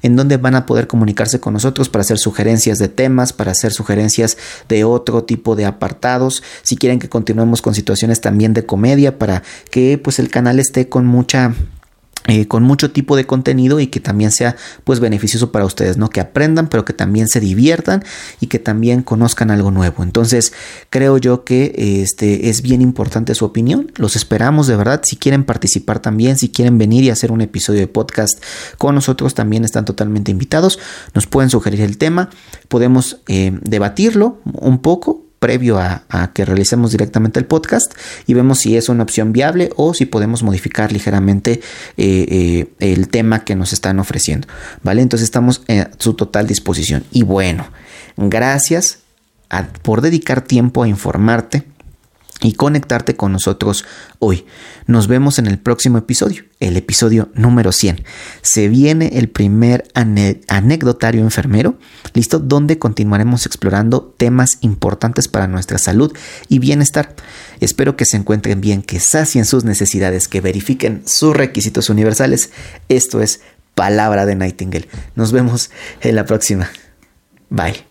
en 0.01 0.15
donde 0.15 0.37
van 0.37 0.55
a 0.55 0.65
poder 0.65 0.87
comunicarse 0.87 1.39
con 1.39 1.53
nosotros 1.53 1.89
para 1.89 2.01
hacer 2.01 2.17
sugerencias 2.17 2.77
de 2.77 2.87
temas, 2.87 3.33
para 3.33 3.51
hacer 3.51 3.71
sugerencias 3.73 4.37
de 4.69 4.83
otro 4.83 5.23
tipo 5.23 5.55
de 5.55 5.65
apartados. 5.65 6.43
Si 6.61 6.77
quieren 6.77 6.99
que 6.99 7.09
continuemos 7.09 7.61
con 7.61 7.73
situaciones 7.73 8.21
también 8.21 8.53
de 8.53 8.65
comedia, 8.65 9.17
para 9.17 9.43
que 9.71 9.97
pues 9.97 10.10
el 10.19 10.29
canal 10.29 10.59
esté 10.59 10.89
con 10.89 11.05
mucha 11.05 11.53
eh, 12.27 12.47
con 12.47 12.61
mucho 12.61 12.91
tipo 12.91 13.15
de 13.15 13.25
contenido 13.25 13.79
y 13.79 13.87
que 13.87 13.99
también 13.99 14.31
sea 14.31 14.55
pues 14.83 14.99
beneficioso 14.99 15.51
para 15.51 15.65
ustedes, 15.65 15.97
¿no? 15.97 16.11
Que 16.11 16.21
aprendan, 16.21 16.69
pero 16.69 16.85
que 16.85 16.93
también 16.93 17.27
se 17.27 17.39
diviertan 17.39 18.03
y 18.39 18.45
que 18.45 18.59
también 18.59 19.01
conozcan 19.01 19.49
algo 19.49 19.71
nuevo. 19.71 20.03
Entonces, 20.03 20.53
creo 20.91 21.17
yo 21.17 21.43
que 21.43 21.73
este 22.03 22.49
es 22.49 22.61
bien 22.61 22.81
importante 22.81 23.33
su 23.33 23.43
opinión. 23.43 23.91
Los 23.95 24.15
esperamos 24.15 24.67
de 24.67 24.75
verdad. 24.75 25.01
Si 25.03 25.15
quieren 25.15 25.43
participar 25.43 25.99
también, 25.99 26.37
si 26.37 26.49
quieren 26.49 26.77
venir 26.77 27.03
y 27.03 27.09
hacer 27.09 27.31
un 27.31 27.41
episodio 27.41 27.79
de 27.79 27.87
podcast 27.87 28.39
con 28.77 28.93
nosotros, 28.93 29.33
también 29.33 29.65
están 29.65 29.85
totalmente 29.85 30.29
invitados. 30.29 30.77
Nos 31.15 31.25
pueden 31.25 31.49
sugerir 31.49 31.81
el 31.81 31.97
tema, 31.97 32.29
podemos 32.67 33.21
eh, 33.27 33.57
debatirlo 33.63 34.39
un 34.45 34.77
poco 34.83 35.30
previo 35.41 35.79
a, 35.79 36.03
que 36.35 36.45
realicemos 36.45 36.91
directamente 36.91 37.39
el 37.39 37.47
podcast 37.47 37.91
y 38.27 38.35
vemos 38.35 38.59
si 38.59 38.77
es 38.77 38.89
una 38.89 39.01
opción 39.01 39.33
viable 39.33 39.71
o 39.75 39.95
si 39.95 40.05
podemos 40.05 40.43
modificar 40.43 40.91
ligeramente 40.91 41.61
eh, 41.97 42.27
eh, 42.29 42.67
el 42.79 43.07
tema 43.07 43.43
que 43.43 43.55
nos 43.55 43.73
están 43.73 43.97
ofreciendo. 43.97 44.47
¿Vale? 44.83 45.01
Entonces 45.01 45.23
estamos 45.23 45.63
a 45.67 45.89
su 45.97 46.13
total 46.13 46.45
disposición. 46.45 47.05
Y 47.11 47.23
bueno, 47.23 47.65
gracias 48.17 48.99
por 49.81 50.01
dedicar 50.01 50.41
tiempo 50.41 50.83
a 50.83 50.87
informarte 50.87 51.63
y 52.41 52.53
conectarte 52.53 53.15
con 53.15 53.31
nosotros 53.31 53.85
hoy. 54.19 54.45
Nos 54.87 55.07
vemos 55.07 55.39
en 55.39 55.47
el 55.47 55.59
próximo 55.59 55.97
episodio, 55.97 56.43
el 56.59 56.75
episodio 56.75 57.29
número 57.33 57.71
100. 57.71 58.03
Se 58.41 58.67
viene 58.67 59.11
el 59.19 59.29
primer 59.29 59.83
anecdotario 59.93 61.21
enfermero, 61.21 61.77
listo, 62.13 62.39
donde 62.39 62.79
continuaremos 62.79 63.45
explorando 63.45 64.13
temas 64.17 64.57
importantes 64.61 65.27
para 65.27 65.47
nuestra 65.47 65.77
salud 65.77 66.11
y 66.49 66.59
bienestar. 66.59 67.15
Espero 67.59 67.95
que 67.95 68.05
se 68.05 68.17
encuentren 68.17 68.59
bien, 68.59 68.81
que 68.81 68.99
sacien 68.99 69.45
sus 69.45 69.63
necesidades, 69.63 70.27
que 70.27 70.41
verifiquen 70.41 71.03
sus 71.05 71.35
requisitos 71.35 71.89
universales. 71.89 72.51
Esto 72.89 73.21
es 73.21 73.41
Palabra 73.75 74.25
de 74.25 74.35
Nightingale. 74.35 74.89
Nos 75.15 75.31
vemos 75.31 75.71
en 76.01 76.15
la 76.15 76.25
próxima. 76.25 76.69
Bye. 77.49 77.90